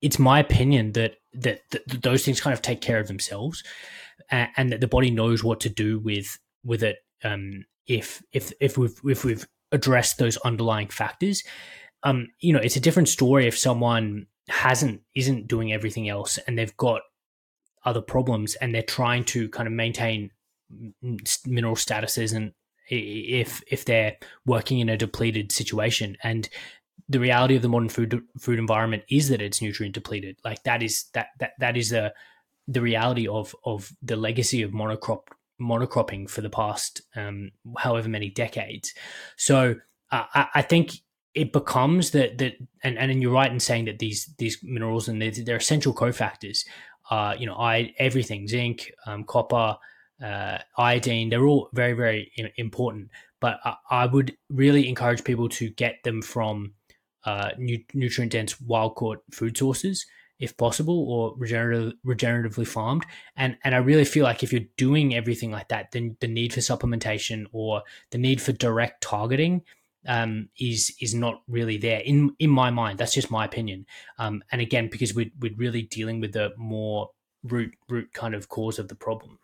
it's 0.00 0.18
my 0.18 0.38
opinion 0.38 0.92
that 0.92 1.16
that, 1.34 1.62
that 1.70 2.02
those 2.02 2.24
things 2.24 2.40
kind 2.40 2.54
of 2.54 2.62
take 2.62 2.80
care 2.80 2.98
of 2.98 3.08
themselves, 3.08 3.62
and, 4.30 4.72
that 4.72 4.80
the 4.80 4.88
body 4.88 5.10
knows 5.10 5.42
what 5.42 5.60
to 5.60 5.68
do 5.68 5.98
with 5.98 6.38
with 6.64 6.82
it 6.82 6.98
um, 7.24 7.64
if 7.86 8.22
if 8.32 8.52
if 8.60 8.76
we've 8.76 9.00
if 9.04 9.24
we've 9.24 9.46
addressed 9.72 10.18
those 10.18 10.36
underlying 10.38 10.88
factors. 10.88 11.42
Um, 12.02 12.28
you 12.38 12.52
know, 12.52 12.60
it's 12.60 12.76
a 12.76 12.80
different 12.80 13.08
story 13.08 13.46
if 13.46 13.58
someone 13.58 14.26
hasn't 14.48 15.02
isn't 15.14 15.48
doing 15.48 15.72
everything 15.72 16.08
else 16.08 16.38
and 16.46 16.58
they've 16.58 16.76
got 16.76 17.02
other 17.84 18.00
problems 18.00 18.54
and 18.56 18.74
they're 18.74 18.82
trying 18.82 19.24
to 19.24 19.48
kind 19.48 19.66
of 19.66 19.72
maintain 19.72 20.30
mineral 21.46 21.74
statuses 21.74 22.34
and 22.34 22.52
if 22.90 23.62
if 23.70 23.84
they're 23.84 24.16
working 24.46 24.78
in 24.80 24.88
a 24.88 24.96
depleted 24.96 25.52
situation 25.52 26.16
and 26.22 26.48
the 27.08 27.20
reality 27.20 27.56
of 27.56 27.62
the 27.62 27.68
modern 27.68 27.88
food 27.88 28.22
food 28.38 28.58
environment 28.58 29.02
is 29.10 29.28
that 29.28 29.40
it's 29.40 29.62
nutrient 29.62 29.94
depleted. 29.94 30.36
Like 30.44 30.62
that 30.64 30.82
is 30.82 31.06
that 31.14 31.28
that 31.38 31.52
that 31.58 31.76
is 31.76 31.90
the 31.90 32.12
the 32.68 32.82
reality 32.82 33.26
of 33.26 33.56
of 33.64 33.90
the 34.02 34.14
legacy 34.14 34.62
of 34.62 34.70
monocrop 34.70 35.22
monocropping 35.60 36.30
for 36.30 36.40
the 36.40 36.50
past 36.50 37.02
um, 37.16 37.50
however 37.78 38.08
many 38.08 38.30
decades. 38.30 38.94
So 39.36 39.74
uh, 40.12 40.24
I, 40.34 40.46
I, 40.56 40.62
think 40.62 40.92
it 41.34 41.52
becomes 41.52 42.12
that 42.12 42.38
that 42.38 42.54
and 42.84 42.96
and 42.98 43.20
you're 43.20 43.32
right 43.32 43.50
in 43.50 43.58
saying 43.58 43.86
that 43.86 43.98
these 43.98 44.32
these 44.38 44.58
minerals 44.62 45.08
and 45.08 45.20
they're, 45.20 45.32
they're 45.32 45.56
essential 45.56 45.94
cofactors. 45.94 46.64
Uh, 47.10 47.34
you 47.38 47.46
know, 47.46 47.56
I 47.56 47.94
everything 47.98 48.46
zinc, 48.46 48.92
um, 49.06 49.24
copper, 49.24 49.76
uh, 50.22 50.58
iodine. 50.76 51.30
They're 51.30 51.46
all 51.46 51.70
very 51.72 51.94
very 51.94 52.30
important. 52.56 53.10
But 53.40 53.60
I, 53.64 53.76
I 53.90 54.06
would 54.06 54.36
really 54.50 54.88
encourage 54.88 55.24
people 55.24 55.48
to 55.50 55.70
get 55.70 56.02
them 56.04 56.22
from 56.22 56.74
uh, 57.24 57.50
nu- 57.58 57.84
nutrient 57.94 58.32
dense 58.32 58.60
wild 58.60 58.94
caught 58.94 59.22
food 59.32 59.56
sources 59.56 60.06
if 60.38 60.56
possible 60.56 61.10
or 61.10 61.34
regenerative, 61.36 61.94
regeneratively 62.06 62.66
farmed. 62.66 63.04
And 63.36 63.56
and 63.64 63.74
I 63.74 63.78
really 63.78 64.04
feel 64.04 64.24
like 64.24 64.42
if 64.42 64.52
you're 64.52 64.68
doing 64.76 65.14
everything 65.14 65.50
like 65.50 65.68
that 65.68 65.92
then 65.92 66.16
the 66.20 66.28
need 66.28 66.52
for 66.52 66.60
supplementation 66.60 67.46
or 67.52 67.82
the 68.10 68.18
need 68.18 68.40
for 68.40 68.52
direct 68.52 69.02
targeting 69.02 69.62
um, 70.06 70.48
is 70.58 70.94
is 71.00 71.14
not 71.14 71.42
really 71.48 71.76
there 71.76 72.00
in 72.00 72.34
in 72.38 72.50
my 72.50 72.70
mind. 72.70 72.98
That's 72.98 73.14
just 73.14 73.30
my 73.30 73.44
opinion. 73.44 73.86
Um, 74.18 74.42
and 74.52 74.60
again 74.60 74.88
because 74.90 75.14
we're, 75.14 75.30
we're 75.40 75.56
really 75.56 75.82
dealing 75.82 76.20
with 76.20 76.32
the 76.32 76.52
more 76.56 77.10
root 77.42 77.72
root 77.88 78.12
kind 78.12 78.34
of 78.34 78.48
cause 78.48 78.78
of 78.78 78.88
the 78.88 78.94
problem 78.94 79.38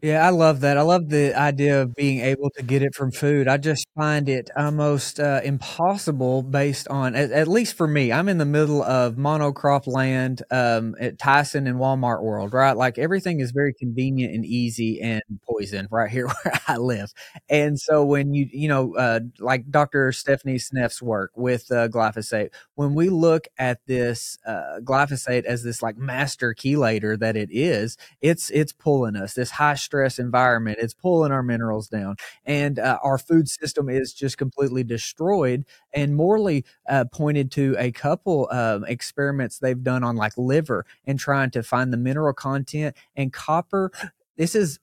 yeah, 0.00 0.24
I 0.24 0.30
love 0.30 0.60
that. 0.60 0.78
I 0.78 0.82
love 0.82 1.08
the 1.08 1.34
idea 1.34 1.82
of 1.82 1.94
being 1.94 2.20
able 2.20 2.50
to 2.50 2.62
get 2.62 2.82
it 2.82 2.94
from 2.94 3.10
food. 3.10 3.48
I 3.48 3.56
just 3.56 3.86
find 3.96 4.28
it 4.28 4.48
almost 4.56 5.18
uh, 5.18 5.40
impossible 5.42 6.42
based 6.42 6.86
on, 6.88 7.16
at, 7.16 7.32
at, 7.32 7.48
least 7.48 7.76
for 7.76 7.88
me, 7.88 8.12
I'm 8.12 8.28
in 8.28 8.38
the 8.38 8.44
middle 8.44 8.82
of 8.82 9.16
monocrop 9.16 9.88
land 9.88 10.42
um, 10.52 10.94
at 11.00 11.18
Tyson 11.18 11.66
and 11.66 11.78
Walmart 11.78 12.22
world, 12.22 12.52
right? 12.52 12.76
Like 12.76 12.96
everything 12.96 13.40
is 13.40 13.50
very 13.50 13.74
convenient 13.74 14.34
and 14.34 14.44
easy 14.44 15.00
and 15.00 15.22
poison 15.48 15.88
right 15.90 16.10
here 16.10 16.28
where 16.28 16.60
I 16.68 16.76
live. 16.76 17.12
And 17.48 17.78
so 17.78 18.04
when 18.04 18.34
you, 18.34 18.48
you 18.52 18.68
know, 18.68 18.94
uh, 18.94 19.20
like 19.40 19.68
Dr. 19.68 20.12
Stephanie 20.12 20.58
Seneff's 20.58 21.02
work 21.02 21.32
with 21.34 21.72
uh, 21.72 21.88
glyphosate, 21.88 22.50
when 22.76 22.94
we 22.94 23.08
look 23.08 23.48
at 23.58 23.84
this 23.86 24.38
uh, 24.46 24.78
glyphosate 24.80 25.44
as 25.44 25.64
this 25.64 25.82
like 25.82 25.96
master 25.96 26.54
chelator 26.54 27.18
that 27.18 27.36
it 27.36 27.48
is, 27.50 27.96
it's 28.20 28.50
it's 28.50 28.72
pulling 28.72 29.16
us 29.16 29.34
this 29.34 29.50
high 29.52 29.74
stress 29.88 30.18
environment. 30.18 30.78
It's 30.80 30.92
pulling 30.92 31.32
our 31.32 31.42
minerals 31.42 31.88
down, 31.88 32.16
and 32.44 32.78
uh, 32.78 32.98
our 33.02 33.16
food 33.16 33.48
system 33.48 33.88
is 33.88 34.12
just 34.12 34.36
completely 34.36 34.84
destroyed. 34.84 35.64
And 35.94 36.14
Morley 36.14 36.66
uh, 36.86 37.06
pointed 37.10 37.50
to 37.52 37.74
a 37.78 37.90
couple 37.90 38.48
um, 38.50 38.84
experiments 38.84 39.58
they've 39.58 39.82
done 39.82 40.04
on 40.04 40.14
like 40.16 40.36
liver 40.36 40.84
and 41.06 41.18
trying 41.18 41.50
to 41.52 41.62
find 41.62 41.90
the 41.90 41.96
mineral 41.96 42.34
content 42.34 42.94
and 43.16 43.32
copper. 43.32 43.90
This 44.36 44.54
is 44.54 44.78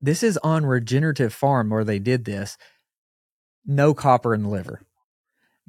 this 0.00 0.22
is 0.22 0.38
on 0.38 0.64
regenerative 0.64 1.34
farm 1.34 1.68
where 1.68 1.84
they 1.84 1.98
did 1.98 2.24
this 2.24 2.56
no 3.64 3.94
copper 3.94 4.34
in 4.34 4.42
the 4.42 4.48
liver. 4.48 4.80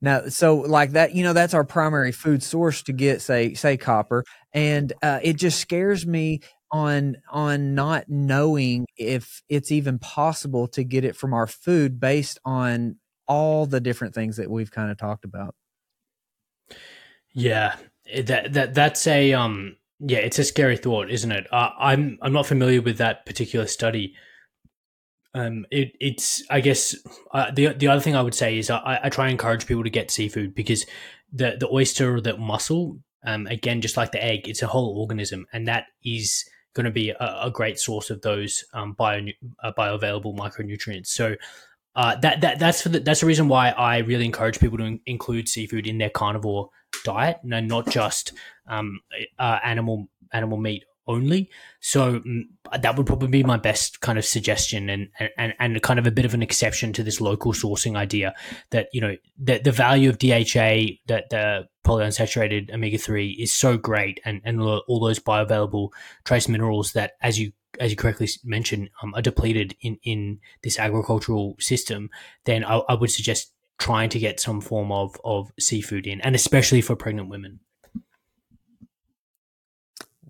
Now, 0.02 0.28
so 0.28 0.58
like 0.58 0.92
that, 0.92 1.16
you 1.16 1.24
know, 1.24 1.32
that's 1.32 1.54
our 1.54 1.64
primary 1.64 2.12
food 2.12 2.44
source 2.44 2.82
to 2.84 2.94
get, 2.94 3.22
say, 3.22 3.54
say 3.54 3.78
copper, 3.78 4.26
and 4.52 4.92
uh, 5.02 5.20
it 5.24 5.38
just 5.38 5.60
scares 5.60 6.06
me 6.06 6.42
on 6.74 7.16
on 7.32 7.76
not 7.76 8.10
knowing 8.10 8.86
if 8.98 9.42
it's 9.48 9.72
even 9.72 10.00
possible 10.00 10.68
to 10.68 10.84
get 10.84 11.06
it 11.06 11.16
from 11.16 11.34
our 11.34 11.48
food 11.48 12.00
based 12.00 12.40
on 12.44 12.98
all 13.28 13.66
the 13.66 13.80
different 13.80 14.14
things 14.14 14.36
that 14.38 14.52
we've 14.52 14.72
kind 14.72 14.92
of 14.92 14.98
talked 14.98 15.24
about. 15.24 15.56
Yeah, 17.34 17.76
that 18.26 18.52
that 18.54 18.74
that's 18.74 19.08
a 19.08 19.34
um 19.34 19.78
yeah, 20.00 20.18
it's 20.18 20.40
a 20.40 20.44
scary 20.44 20.76
thought, 20.76 21.10
isn't 21.10 21.32
it? 21.32 21.48
Uh, 21.54 21.70
I'm 21.80 22.18
I'm 22.22 22.34
not 22.34 22.46
familiar 22.46 22.82
with 22.82 22.98
that 22.98 23.26
particular 23.26 23.68
study, 23.68 24.16
um, 25.36 25.66
it, 25.72 25.94
it's 26.00 26.44
I 26.50 26.62
guess 26.62 26.96
uh, 27.32 27.52
the 27.52 27.74
the 27.74 27.88
other 27.88 28.02
thing 28.02 28.16
I 28.16 28.22
would 28.22 28.36
say 28.36 28.58
is 28.58 28.70
I, 28.70 29.00
I 29.04 29.10
try 29.10 29.26
and 29.26 29.32
encourage 29.32 29.66
people 29.66 29.84
to 29.84 29.90
get 29.90 30.12
seafood 30.12 30.54
because 30.54 30.86
the 31.32 31.58
the 31.60 31.70
oyster 31.72 32.16
or 32.16 32.22
the 32.22 32.38
mussel, 32.38 33.00
um, 33.26 33.48
again 33.48 33.82
just 33.82 33.98
like 33.98 34.12
the 34.12 34.24
egg, 34.24 34.48
it's 34.48 34.62
a 34.62 34.68
whole 34.68 35.00
organism, 35.00 35.48
and 35.52 35.68
that 35.68 35.86
is 36.04 36.46
going 36.74 36.86
to 36.86 36.92
be 36.92 37.10
a, 37.10 37.40
a, 37.44 37.52
great 37.52 37.80
source 37.80 38.10
of 38.10 38.22
those 38.22 38.64
um, 38.74 38.94
bio 38.94 39.22
uh, 39.64 39.72
bioavailable 39.78 40.36
micronutrients. 40.36 41.08
So. 41.08 41.36
Uh, 41.96 42.16
that 42.22 42.42
that 42.42 42.58
that's 42.58 42.84
the, 42.86 43.00
that's 43.02 43.20
the 43.20 43.28
reason 43.28 43.48
why 43.48 43.70
I 43.70 44.00
really 44.00 44.26
encourage 44.26 44.60
people 44.60 44.80
to 44.80 44.84
in- 44.84 45.00
include 45.06 45.48
seafood 45.48 45.86
in 45.86 46.00
their 46.00 46.10
carnivore 46.10 46.72
diet, 47.04 47.38
and 47.44 47.68
not 47.68 47.88
just 47.88 48.34
um, 48.66 49.00
uh, 49.38 49.60
animal 49.64 50.08
animal 50.32 50.58
meat 50.58 50.86
only. 51.08 51.50
So 51.80 52.20
mm, 52.20 52.44
that 52.80 52.96
would 52.98 53.06
probably 53.06 53.28
be 53.28 53.44
my 53.44 53.58
best 53.58 54.02
kind 54.02 54.18
of 54.18 54.26
suggestion 54.26 54.90
and, 54.90 55.10
and, 55.38 55.54
and 55.60 55.82
kind 55.82 56.00
of 56.00 56.08
a 56.08 56.12
bit 56.12 56.26
of 56.26 56.34
an 56.34 56.42
exception 56.42 56.94
to 56.94 57.04
this 57.04 57.22
local 57.22 57.54
sourcing 57.54 57.98
idea 57.98 58.34
that, 58.72 58.88
you 58.94 59.02
know, 59.02 59.16
that 59.40 59.64
the 59.64 59.72
value 59.72 60.10
of 60.10 60.18
DHA, 60.18 60.98
that 61.08 61.30
the 61.30 61.68
polyunsaturated 61.86 62.74
omega 62.74 62.98
3 62.98 63.32
is 63.32 63.52
so 63.52 63.78
great 63.78 64.20
and, 64.26 64.42
and 64.44 64.62
all 64.62 65.00
those 65.00 65.20
bioavailable 65.20 65.90
trace 66.24 66.48
minerals 66.48 66.94
that 66.94 67.14
as 67.22 67.40
you 67.40 67.52
as 67.80 67.90
you 67.90 67.98
correctly 67.98 68.30
mentioned, 68.44 68.88
um, 69.02 69.16
are 69.16 69.22
depleted 69.22 69.76
in, 69.82 69.98
in 70.04 70.40
this 70.62 70.78
agricultural 70.78 71.56
system, 71.60 72.08
then 72.46 72.64
I, 72.64 72.78
I 72.88 72.94
would 72.94 73.10
suggest 73.10 73.52
trying 73.80 74.10
to 74.10 74.20
get 74.20 74.40
some 74.40 74.62
form 74.62 74.92
of, 74.92 75.20
of 75.24 75.52
seafood 75.60 76.08
in, 76.08 76.22
and 76.22 76.36
especially 76.36 76.82
for 76.82 76.96
pregnant 76.96 77.30
women. 77.30 77.60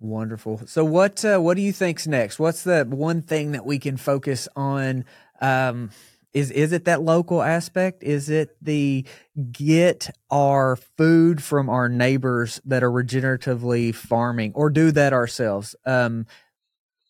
Wonderful. 0.03 0.63
So 0.65 0.83
what 0.83 1.23
uh, 1.23 1.39
what 1.39 1.55
do 1.55 1.63
you 1.63 1.71
think's 1.71 2.05
next? 2.05 2.37
What's 2.37 2.63
the 2.63 2.83
one 2.83 3.21
thing 3.21 3.53
that 3.53 3.65
we 3.65 3.79
can 3.79 3.95
focus 3.95 4.49
on? 4.53 5.05
Um, 5.39 5.91
is 6.33 6.51
is 6.51 6.73
it 6.73 6.83
that 6.85 7.01
local 7.01 7.41
aspect? 7.41 8.03
Is 8.03 8.29
it 8.29 8.57
the 8.61 9.05
get 9.53 10.13
our 10.29 10.75
food 10.75 11.41
from 11.41 11.69
our 11.69 11.87
neighbors 11.87 12.59
that 12.65 12.83
are 12.83 12.91
regeneratively 12.91 13.95
farming, 13.95 14.51
or 14.55 14.69
do 14.69 14.91
that 14.91 15.13
ourselves? 15.13 15.73
Um, 15.85 16.25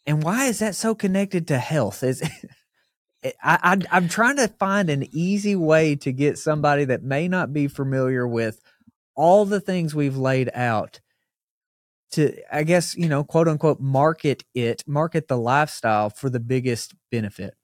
and 0.05 0.21
why 0.21 0.45
is 0.45 0.59
that 0.59 0.75
so 0.75 0.93
connected 0.93 1.47
to 1.47 1.57
health? 1.57 2.03
Is 2.03 2.21
I, 3.23 3.31
I 3.43 3.77
I'm 3.89 4.07
trying 4.07 4.37
to 4.37 4.49
find 4.49 4.91
an 4.91 5.07
easy 5.11 5.55
way 5.55 5.95
to 5.95 6.11
get 6.11 6.37
somebody 6.37 6.85
that 6.85 7.01
may 7.01 7.27
not 7.27 7.53
be 7.53 7.67
familiar 7.67 8.27
with 8.27 8.61
all 9.15 9.45
the 9.45 9.59
things 9.61 9.95
we've 9.95 10.17
laid 10.17 10.51
out 10.53 10.99
to 12.13 12.35
i 12.51 12.63
guess 12.63 12.95
you 12.95 13.07
know 13.07 13.23
quote 13.23 13.47
unquote 13.47 13.79
market 13.79 14.43
it 14.53 14.83
market 14.87 15.27
the 15.27 15.37
lifestyle 15.37 16.09
for 16.09 16.29
the 16.29 16.39
biggest 16.39 16.93
benefit. 17.11 17.55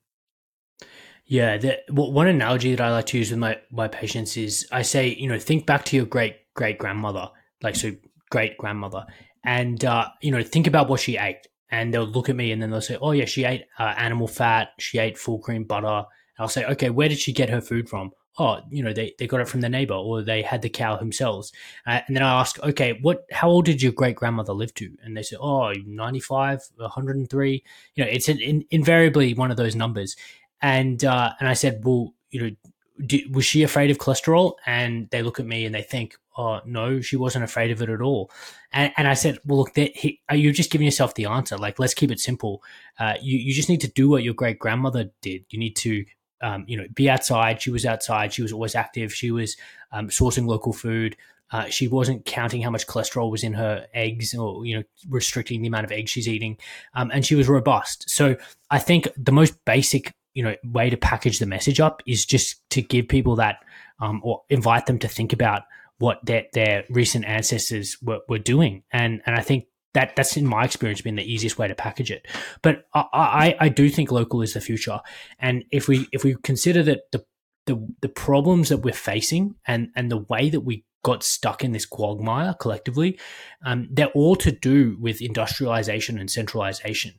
Yeah 1.25 1.57
the, 1.57 1.79
one 1.89 2.27
analogy 2.27 2.75
that 2.75 2.81
i 2.81 2.91
like 2.91 3.05
to 3.07 3.17
use 3.17 3.29
with 3.29 3.39
my 3.39 3.57
my 3.71 3.87
patients 3.87 4.35
is 4.37 4.67
i 4.71 4.81
say 4.81 5.09
you 5.09 5.27
know 5.27 5.39
think 5.39 5.65
back 5.65 5.85
to 5.85 5.95
your 5.95 6.05
great 6.05 6.37
great 6.55 6.77
grandmother 6.77 7.29
like 7.61 7.75
so 7.75 7.91
great 8.31 8.57
grandmother 8.57 9.05
and 9.43 9.85
uh, 9.85 10.07
you 10.21 10.31
know 10.31 10.43
think 10.43 10.67
about 10.67 10.89
what 10.89 10.99
she 10.99 11.17
ate 11.17 11.47
and 11.71 11.93
they'll 11.93 12.05
look 12.05 12.29
at 12.29 12.35
me 12.35 12.51
and 12.51 12.61
then 12.61 12.71
they'll 12.71 12.81
say 12.81 12.97
oh 13.01 13.11
yeah 13.11 13.25
she 13.25 13.43
ate 13.43 13.65
uh, 13.77 13.93
animal 13.97 14.27
fat 14.27 14.69
she 14.79 14.97
ate 14.97 15.17
full 15.17 15.39
cream 15.39 15.63
butter. 15.63 15.87
And 15.87 16.05
i'll 16.39 16.47
say 16.47 16.65
okay 16.65 16.89
where 16.89 17.09
did 17.09 17.19
she 17.19 17.31
get 17.31 17.49
her 17.49 17.61
food 17.61 17.87
from 17.87 18.11
oh, 18.39 18.61
you 18.69 18.81
know, 18.81 18.93
they, 18.93 19.13
they 19.19 19.27
got 19.27 19.41
it 19.41 19.47
from 19.47 19.61
the 19.61 19.69
neighbor 19.69 19.93
or 19.93 20.21
they 20.21 20.41
had 20.41 20.61
the 20.61 20.69
cow 20.69 20.95
themselves. 20.95 21.51
Uh, 21.85 21.99
and 22.07 22.15
then 22.15 22.23
I 22.23 22.39
ask, 22.39 22.57
okay, 22.63 22.97
what, 23.01 23.25
how 23.31 23.49
old 23.49 23.65
did 23.65 23.81
your 23.81 23.91
great 23.91 24.15
grandmother 24.15 24.53
live 24.53 24.73
to? 24.75 24.89
And 25.03 25.15
they 25.15 25.23
say, 25.23 25.35
oh, 25.39 25.73
95, 25.85 26.63
103. 26.77 27.63
You 27.95 28.03
know, 28.03 28.09
it's 28.09 28.29
in, 28.29 28.65
invariably 28.71 29.33
one 29.33 29.51
of 29.51 29.57
those 29.57 29.75
numbers. 29.75 30.15
And, 30.61 31.03
uh, 31.03 31.33
and 31.39 31.49
I 31.49 31.53
said, 31.53 31.81
well, 31.83 32.13
you 32.31 32.41
know, 32.41 33.25
was 33.31 33.45
she 33.45 33.63
afraid 33.63 33.91
of 33.91 33.97
cholesterol? 33.97 34.53
And 34.65 35.09
they 35.09 35.21
look 35.21 35.39
at 35.39 35.45
me 35.45 35.65
and 35.65 35.75
they 35.75 35.81
think, 35.81 36.15
oh, 36.37 36.61
no, 36.65 37.01
she 37.01 37.17
wasn't 37.17 37.43
afraid 37.43 37.71
of 37.71 37.81
it 37.81 37.89
at 37.89 38.01
all. 38.01 38.31
And, 38.71 38.93
and 38.95 39.07
I 39.07 39.15
said, 39.15 39.39
well, 39.45 39.59
look, 39.59 39.73
that, 39.73 39.95
he, 39.95 40.21
are 40.29 40.35
you 40.37 40.53
just 40.53 40.71
giving 40.71 40.85
yourself 40.85 41.13
the 41.15 41.25
answer? 41.25 41.57
Like, 41.57 41.77
let's 41.77 41.93
keep 41.93 42.11
it 42.11 42.19
simple. 42.21 42.63
Uh, 42.97 43.15
you, 43.21 43.37
you 43.37 43.53
just 43.53 43.67
need 43.67 43.81
to 43.81 43.89
do 43.89 44.07
what 44.09 44.23
your 44.23 44.33
great 44.33 44.59
grandmother 44.59 45.11
did. 45.21 45.45
You 45.49 45.59
need 45.59 45.75
to 45.77 46.05
um, 46.41 46.65
you 46.67 46.77
know, 46.77 46.85
be 46.93 47.09
outside. 47.09 47.61
She 47.61 47.71
was 47.71 47.85
outside. 47.85 48.33
She 48.33 48.41
was 48.41 48.53
always 48.53 48.75
active. 48.75 49.13
She 49.13 49.31
was 49.31 49.57
um, 49.91 50.09
sourcing 50.09 50.47
local 50.47 50.73
food. 50.73 51.15
Uh, 51.51 51.65
she 51.65 51.87
wasn't 51.87 52.25
counting 52.25 52.61
how 52.61 52.69
much 52.69 52.85
cholesterol 52.85 53.31
was 53.31 53.43
in 53.43 53.53
her 53.53 53.87
eggs 53.93 54.35
or, 54.35 54.65
you 54.65 54.77
know, 54.77 54.83
restricting 55.09 55.61
the 55.61 55.67
amount 55.67 55.85
of 55.85 55.91
eggs 55.91 56.11
she's 56.11 56.27
eating. 56.27 56.57
Um, 56.93 57.09
and 57.11 57.25
she 57.25 57.35
was 57.35 57.49
robust. 57.49 58.07
So 58.09 58.37
I 58.69 58.77
think 58.77 59.07
the 59.17 59.31
most 59.31 59.63
basic, 59.65 60.13
you 60.35 60.43
know, 60.43 60.55
way 60.63 60.91
to 60.91 60.97
package 60.97 61.39
the 61.39 61.47
message 61.47 61.79
up 61.79 62.03
is 62.05 62.25
just 62.25 62.69
to 62.71 62.81
give 62.83 63.07
people 63.07 63.35
that 63.37 63.63
um, 63.99 64.21
or 64.23 64.43
invite 64.49 64.85
them 64.85 64.99
to 64.99 65.07
think 65.07 65.33
about 65.33 65.63
what 65.97 66.23
their, 66.23 66.45
their 66.53 66.85
recent 66.89 67.25
ancestors 67.25 67.97
were, 68.01 68.19
were 68.29 68.39
doing. 68.39 68.83
And, 68.91 69.21
and 69.25 69.35
I 69.35 69.41
think 69.41 69.65
that 69.93 70.15
that's 70.15 70.37
in 70.37 70.45
my 70.45 70.65
experience 70.65 71.01
been 71.01 71.15
the 71.15 71.23
easiest 71.23 71.57
way 71.57 71.67
to 71.67 71.75
package 71.75 72.11
it. 72.11 72.27
But 72.61 72.85
I, 72.93 73.05
I, 73.13 73.55
I 73.61 73.69
do 73.69 73.89
think 73.89 74.11
local 74.11 74.41
is 74.41 74.53
the 74.53 74.61
future, 74.61 74.99
and 75.39 75.63
if 75.71 75.87
we 75.87 76.07
if 76.11 76.23
we 76.23 76.35
consider 76.43 76.83
that 76.83 77.11
the 77.11 77.25
the, 77.65 77.87
the 78.01 78.09
problems 78.09 78.69
that 78.69 78.79
we're 78.79 78.93
facing 78.93 79.55
and 79.67 79.89
and 79.95 80.11
the 80.11 80.25
way 80.29 80.49
that 80.49 80.61
we 80.61 80.85
got 81.03 81.23
stuck 81.23 81.63
in 81.63 81.71
this 81.71 81.85
quagmire 81.85 82.55
collectively, 82.59 83.19
um, 83.63 83.87
they're 83.91 84.07
all 84.07 84.35
to 84.35 84.51
do 84.51 84.97
with 84.99 85.21
industrialization 85.21 86.19
and 86.19 86.29
centralization. 86.29 87.13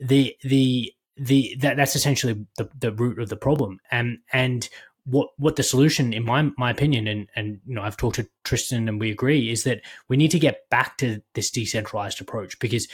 The 0.00 0.36
the 0.42 0.92
the 1.16 1.56
that, 1.60 1.76
that's 1.76 1.96
essentially 1.96 2.46
the, 2.56 2.68
the 2.78 2.92
root 2.92 3.18
of 3.18 3.28
the 3.28 3.36
problem, 3.36 3.80
and 3.90 4.18
and 4.32 4.68
what 5.08 5.28
what 5.38 5.56
the 5.56 5.62
solution, 5.62 6.12
in 6.12 6.24
my 6.24 6.50
my 6.56 6.70
opinion, 6.70 7.06
and 7.06 7.28
and 7.34 7.60
you 7.66 7.74
know, 7.74 7.82
I've 7.82 7.96
talked 7.96 8.16
to 8.16 8.28
Tristan 8.44 8.88
and 8.88 9.00
we 9.00 9.10
agree, 9.10 9.50
is 9.50 9.64
that 9.64 9.80
we 10.08 10.16
need 10.16 10.30
to 10.32 10.38
get 10.38 10.68
back 10.70 10.98
to 10.98 11.22
this 11.34 11.50
decentralized 11.50 12.20
approach 12.20 12.58
because 12.58 12.88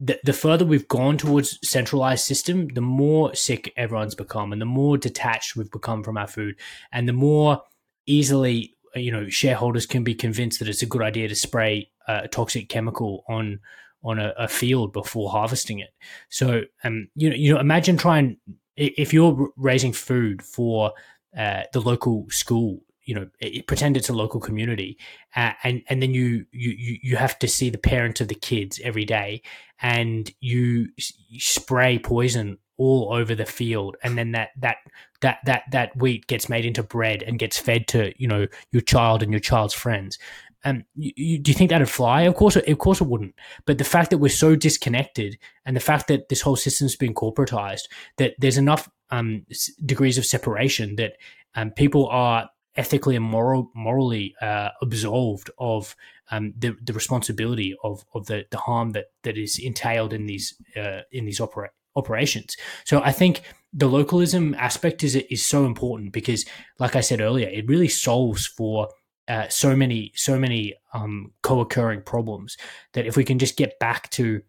the, 0.00 0.18
the 0.24 0.32
further 0.32 0.64
we've 0.64 0.88
gone 0.88 1.18
towards 1.18 1.58
centralized 1.62 2.24
system, 2.24 2.68
the 2.68 2.80
more 2.80 3.34
sick 3.34 3.72
everyone's 3.76 4.14
become, 4.14 4.52
and 4.52 4.60
the 4.60 4.66
more 4.66 4.96
detached 4.96 5.56
we've 5.56 5.70
become 5.70 6.02
from 6.02 6.16
our 6.16 6.26
food, 6.26 6.56
and 6.92 7.08
the 7.08 7.12
more 7.12 7.62
easily 8.06 8.74
you 8.94 9.12
know 9.12 9.28
shareholders 9.28 9.86
can 9.86 10.02
be 10.02 10.14
convinced 10.14 10.58
that 10.58 10.68
it's 10.68 10.82
a 10.82 10.86
good 10.86 11.02
idea 11.02 11.28
to 11.28 11.34
spray 11.34 11.90
a 12.08 12.26
toxic 12.26 12.68
chemical 12.68 13.24
on 13.28 13.60
on 14.02 14.18
a, 14.18 14.32
a 14.38 14.48
field 14.48 14.92
before 14.92 15.30
harvesting 15.30 15.78
it. 15.78 15.90
So, 16.30 16.62
um, 16.84 17.08
you 17.14 17.28
know, 17.28 17.36
you 17.36 17.52
know, 17.52 17.60
imagine 17.60 17.98
trying 17.98 18.38
if 18.76 19.12
you're 19.12 19.50
raising 19.56 19.92
food 19.92 20.42
for 20.42 20.92
uh, 21.36 21.62
the 21.72 21.80
local 21.80 22.26
school 22.30 22.80
you 23.04 23.14
know 23.14 23.28
it, 23.40 23.66
pretend 23.66 23.96
it's 23.96 24.08
a 24.08 24.14
local 24.14 24.40
community 24.40 24.98
uh, 25.36 25.52
and 25.64 25.82
and 25.88 26.02
then 26.02 26.12
you, 26.12 26.46
you 26.52 26.98
you 27.02 27.16
have 27.16 27.38
to 27.38 27.48
see 27.48 27.70
the 27.70 27.78
parents 27.78 28.20
of 28.20 28.28
the 28.28 28.34
kids 28.34 28.80
every 28.84 29.04
day 29.04 29.42
and 29.82 30.32
you, 30.40 30.88
you, 31.28 31.40
spray 31.40 31.98
poison 31.98 32.58
all 32.76 33.12
over 33.12 33.34
the 33.34 33.46
field 33.46 33.96
and 34.02 34.16
then 34.16 34.32
that 34.32 34.50
that 34.56 34.76
that 35.22 35.38
that 35.44 35.64
that 35.72 35.96
wheat 35.96 36.26
gets 36.26 36.48
made 36.48 36.64
into 36.64 36.82
bread 36.82 37.22
and 37.22 37.38
gets 37.38 37.58
fed 37.58 37.86
to 37.88 38.12
you 38.16 38.28
know 38.28 38.46
your 38.72 38.82
child 38.82 39.22
and 39.22 39.32
your 39.32 39.40
child's 39.40 39.74
friends 39.74 40.18
um, 40.64 40.84
you, 40.94 41.12
you, 41.16 41.38
do 41.38 41.50
you 41.50 41.54
think 41.54 41.70
that'd 41.70 41.88
fly? 41.88 42.22
Of 42.22 42.34
course, 42.34 42.56
of 42.56 42.78
course 42.78 43.00
it 43.00 43.06
wouldn't. 43.06 43.34
But 43.64 43.78
the 43.78 43.84
fact 43.84 44.10
that 44.10 44.18
we're 44.18 44.28
so 44.28 44.56
disconnected, 44.56 45.38
and 45.64 45.74
the 45.74 45.80
fact 45.80 46.08
that 46.08 46.28
this 46.28 46.42
whole 46.42 46.56
system's 46.56 46.96
been 46.96 47.14
corporatized, 47.14 47.88
that 48.18 48.34
there's 48.38 48.58
enough 48.58 48.88
um, 49.10 49.44
degrees 49.84 50.18
of 50.18 50.26
separation 50.26 50.96
that 50.96 51.14
um, 51.54 51.70
people 51.70 52.06
are 52.08 52.48
ethically 52.76 53.16
and 53.16 53.24
moral, 53.24 53.70
morally 53.74 54.34
uh, 54.40 54.70
absolved 54.80 55.50
of 55.58 55.96
um, 56.30 56.54
the, 56.56 56.76
the 56.82 56.92
responsibility 56.92 57.74
of, 57.82 58.04
of 58.14 58.26
the, 58.26 58.44
the 58.50 58.58
harm 58.58 58.90
that, 58.90 59.06
that 59.22 59.36
is 59.36 59.58
entailed 59.58 60.12
in 60.12 60.26
these 60.26 60.54
uh, 60.76 61.00
in 61.10 61.24
these 61.24 61.40
opera- 61.40 61.70
operations. 61.96 62.56
So 62.84 63.02
I 63.02 63.12
think 63.12 63.42
the 63.72 63.88
localism 63.88 64.54
aspect 64.54 65.02
is 65.02 65.16
is 65.16 65.46
so 65.46 65.64
important 65.66 66.12
because, 66.12 66.44
like 66.78 66.96
I 66.96 67.00
said 67.00 67.20
earlier, 67.20 67.48
it 67.48 67.68
really 67.68 67.88
solves 67.88 68.46
for 68.46 68.88
uh, 69.28 69.48
so 69.48 69.76
many 69.76 70.12
so 70.14 70.38
many 70.38 70.74
um, 70.94 71.32
co-occurring 71.42 72.02
problems 72.02 72.56
that 72.92 73.06
if 73.06 73.16
we 73.16 73.24
can 73.24 73.38
just 73.38 73.56
get 73.56 73.78
back 73.78 74.10
to 74.10 74.42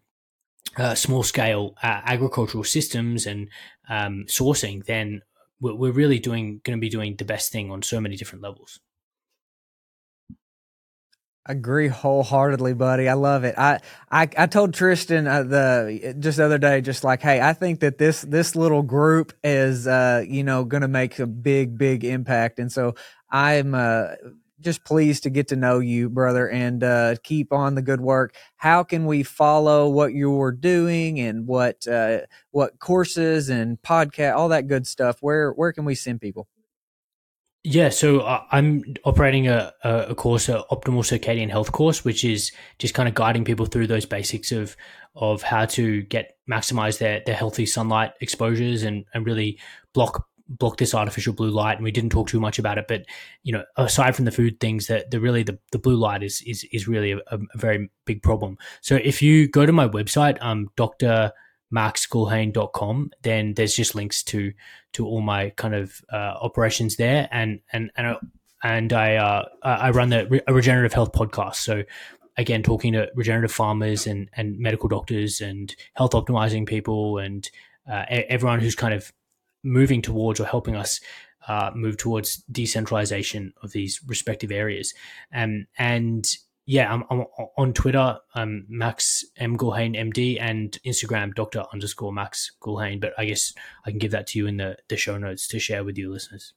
uh, 0.76 0.94
small 0.94 1.22
scale 1.22 1.74
uh, 1.82 2.00
agricultural 2.04 2.64
systems 2.64 3.26
and 3.26 3.48
um, 3.88 4.24
sourcing, 4.28 4.84
then 4.84 5.22
we're, 5.60 5.74
we're 5.74 5.92
really 5.92 6.18
doing 6.18 6.60
going 6.64 6.78
to 6.78 6.80
be 6.80 6.88
doing 6.88 7.16
the 7.16 7.24
best 7.24 7.52
thing 7.52 7.70
on 7.70 7.82
so 7.82 8.00
many 8.00 8.16
different 8.16 8.42
levels. 8.42 8.80
Agree 11.44 11.88
wholeheartedly, 11.88 12.74
buddy. 12.74 13.08
I 13.08 13.14
love 13.14 13.42
it. 13.42 13.56
I 13.58 13.80
I, 14.08 14.28
I 14.38 14.46
told 14.46 14.74
Tristan 14.74 15.26
uh, 15.26 15.42
the 15.42 16.14
just 16.20 16.38
the 16.38 16.44
other 16.44 16.58
day, 16.58 16.80
just 16.80 17.02
like, 17.02 17.20
hey, 17.20 17.40
I 17.40 17.52
think 17.52 17.80
that 17.80 17.98
this 17.98 18.22
this 18.22 18.54
little 18.54 18.82
group 18.82 19.32
is, 19.42 19.88
uh, 19.88 20.24
you 20.26 20.44
know, 20.44 20.64
going 20.64 20.82
to 20.82 20.88
make 20.88 21.18
a 21.18 21.26
big 21.26 21.76
big 21.76 22.04
impact, 22.04 22.60
and 22.60 22.70
so 22.70 22.94
I'm 23.28 23.74
uh, 23.74 24.10
just 24.62 24.84
pleased 24.84 25.24
to 25.24 25.30
get 25.30 25.48
to 25.48 25.56
know 25.56 25.78
you, 25.78 26.08
brother, 26.08 26.48
and 26.48 26.82
uh, 26.82 27.16
keep 27.22 27.52
on 27.52 27.74
the 27.74 27.82
good 27.82 28.00
work. 28.00 28.34
How 28.56 28.82
can 28.82 29.06
we 29.06 29.22
follow 29.22 29.88
what 29.88 30.14
you're 30.14 30.52
doing 30.52 31.20
and 31.20 31.46
what 31.46 31.86
uh, 31.86 32.20
what 32.50 32.78
courses 32.78 33.48
and 33.48 33.80
podcast, 33.82 34.36
all 34.36 34.48
that 34.48 34.68
good 34.68 34.86
stuff? 34.86 35.18
Where 35.20 35.52
where 35.52 35.72
can 35.72 35.84
we 35.84 35.94
send 35.94 36.20
people? 36.20 36.48
Yeah, 37.64 37.90
so 37.90 38.20
uh, 38.20 38.42
I'm 38.50 38.82
operating 39.04 39.46
a, 39.46 39.72
a 39.84 40.16
course, 40.16 40.48
a 40.48 40.64
optimal 40.72 41.04
circadian 41.04 41.48
health 41.48 41.70
course, 41.70 42.04
which 42.04 42.24
is 42.24 42.50
just 42.80 42.92
kind 42.92 43.08
of 43.08 43.14
guiding 43.14 43.44
people 43.44 43.66
through 43.66 43.86
those 43.86 44.04
basics 44.04 44.50
of 44.50 44.76
of 45.14 45.42
how 45.42 45.66
to 45.66 46.02
get 46.02 46.38
maximize 46.50 46.98
their 46.98 47.22
their 47.24 47.36
healthy 47.36 47.66
sunlight 47.66 48.14
exposures 48.20 48.82
and 48.82 49.04
and 49.14 49.26
really 49.26 49.60
block 49.94 50.26
block 50.58 50.76
this 50.76 50.94
artificial 50.94 51.32
blue 51.32 51.50
light. 51.50 51.76
And 51.76 51.84
we 51.84 51.90
didn't 51.90 52.10
talk 52.10 52.28
too 52.28 52.40
much 52.40 52.58
about 52.58 52.78
it, 52.78 52.86
but 52.88 53.04
you 53.42 53.52
know, 53.52 53.64
aside 53.76 54.16
from 54.16 54.24
the 54.24 54.30
food 54.30 54.60
things, 54.60 54.86
that 54.86 55.10
the 55.10 55.20
really 55.20 55.42
the, 55.42 55.58
the 55.70 55.78
blue 55.78 55.96
light 55.96 56.22
is 56.22 56.42
is 56.46 56.64
is 56.72 56.88
really 56.88 57.12
a, 57.12 57.18
a 57.28 57.38
very 57.56 57.90
big 58.04 58.22
problem. 58.22 58.58
So 58.80 58.96
if 58.96 59.22
you 59.22 59.48
go 59.48 59.66
to 59.66 59.72
my 59.72 59.88
website, 59.88 60.42
um, 60.42 60.68
Doctor 60.76 61.32
maxgulhane.com, 61.74 63.12
then 63.22 63.54
there's 63.54 63.74
just 63.74 63.94
links 63.94 64.22
to 64.24 64.52
to 64.92 65.06
all 65.06 65.22
my 65.22 65.50
kind 65.50 65.74
of 65.74 66.02
uh, 66.12 66.34
operations 66.40 66.96
there, 66.96 67.28
and 67.32 67.60
and 67.72 67.90
and 67.96 68.06
uh, 68.06 68.18
and 68.62 68.92
I 68.92 69.16
uh, 69.16 69.44
I 69.62 69.90
run 69.90 70.10
the 70.10 70.42
regenerative 70.48 70.92
health 70.92 71.12
podcast. 71.12 71.56
So 71.56 71.82
again, 72.36 72.62
talking 72.62 72.92
to 72.92 73.10
regenerative 73.14 73.52
farmers 73.52 74.06
and 74.06 74.28
and 74.34 74.58
medical 74.58 74.88
doctors 74.88 75.40
and 75.40 75.74
health 75.94 76.12
optimizing 76.12 76.66
people 76.66 77.18
and 77.18 77.48
uh, 77.90 78.04
everyone 78.08 78.60
who's 78.60 78.74
kind 78.74 78.94
of 78.94 79.12
moving 79.62 80.02
towards 80.02 80.40
or 80.40 80.46
helping 80.46 80.76
us 80.76 81.00
uh, 81.48 81.70
move 81.74 81.96
towards 81.96 82.36
decentralization 82.50 83.52
of 83.62 83.72
these 83.72 84.00
respective 84.06 84.52
areas. 84.52 84.94
Um, 85.34 85.66
and 85.78 86.26
yeah, 86.66 86.92
I'm, 86.92 87.04
I'm 87.10 87.26
on 87.56 87.72
Twitter, 87.72 88.18
um, 88.34 88.64
Max 88.68 89.24
M 89.36 89.56
Gulhane 89.56 89.96
MD, 89.96 90.38
and 90.40 90.78
Instagram, 90.86 91.34
Doctor 91.34 91.64
underscore 91.72 92.12
Max 92.12 92.52
Gulhane. 92.60 93.00
But 93.00 93.12
I 93.18 93.24
guess 93.24 93.52
I 93.84 93.90
can 93.90 93.98
give 93.98 94.12
that 94.12 94.28
to 94.28 94.38
you 94.38 94.46
in 94.46 94.58
the 94.58 94.76
the 94.88 94.96
show 94.96 95.18
notes 95.18 95.48
to 95.48 95.58
share 95.58 95.84
with 95.84 95.98
your 95.98 96.10
listeners. 96.10 96.54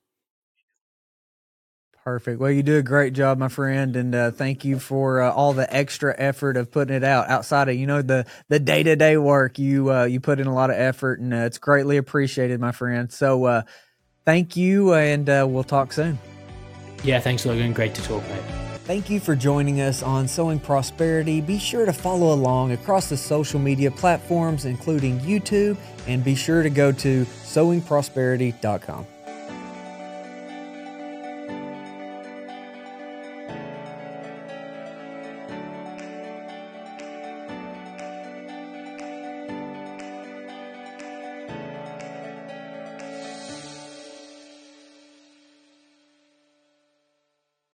Perfect. 2.06 2.40
Well, 2.40 2.52
you 2.52 2.62
do 2.62 2.78
a 2.78 2.84
great 2.84 3.14
job, 3.14 3.40
my 3.40 3.48
friend, 3.48 3.96
and 3.96 4.14
uh, 4.14 4.30
thank 4.30 4.64
you 4.64 4.78
for 4.78 5.22
uh, 5.22 5.32
all 5.32 5.54
the 5.54 5.76
extra 5.76 6.14
effort 6.16 6.56
of 6.56 6.70
putting 6.70 6.96
it 6.96 7.04
out 7.04 7.30
outside 7.30 7.68
of 7.68 7.76
you 7.78 7.88
know 7.88 8.04
the 8.04 8.28
the 8.48 8.60
day 8.60 8.84
to 8.84 8.96
day 8.96 9.18
work. 9.18 9.58
You 9.58 9.92
uh, 9.92 10.04
you 10.04 10.20
put 10.20 10.40
in 10.40 10.46
a 10.46 10.54
lot 10.54 10.70
of 10.70 10.76
effort, 10.76 11.20
and 11.20 11.34
uh, 11.34 11.38
it's 11.38 11.58
greatly 11.58 11.98
appreciated, 11.98 12.60
my 12.60 12.72
friend. 12.72 13.12
So, 13.12 13.46
uh, 13.46 13.64
thank 14.24 14.56
you, 14.56 14.94
and 14.94 15.28
uh, 15.28 15.48
we'll 15.50 15.64
talk 15.64 15.92
soon. 15.94 16.20
Yeah, 17.04 17.20
thanks, 17.20 17.44
Logan. 17.44 17.74
Great 17.74 17.96
to 17.96 18.04
talk, 18.04 18.22
mate. 18.30 18.44
Thank 18.84 19.10
you 19.10 19.20
for 19.20 19.36
joining 19.36 19.82
us 19.82 20.04
on 20.04 20.28
Sowing 20.28 20.60
Prosperity. 20.60 21.42
Be 21.42 21.58
sure 21.58 21.88
to 21.88 21.94
follow 21.94 22.36
along 22.36 22.72
across 22.72 23.10
the 23.10 23.18
social 23.18 23.60
media 23.60 23.90
platforms, 23.90 24.66
including 24.66 25.20
YouTube, 25.22 25.76
and 26.06 26.24
be 26.24 26.36
sure 26.36 26.62
to 26.62 26.70
go 26.70 26.92
to 26.92 27.26
sowingprosperity.com. 27.26 29.08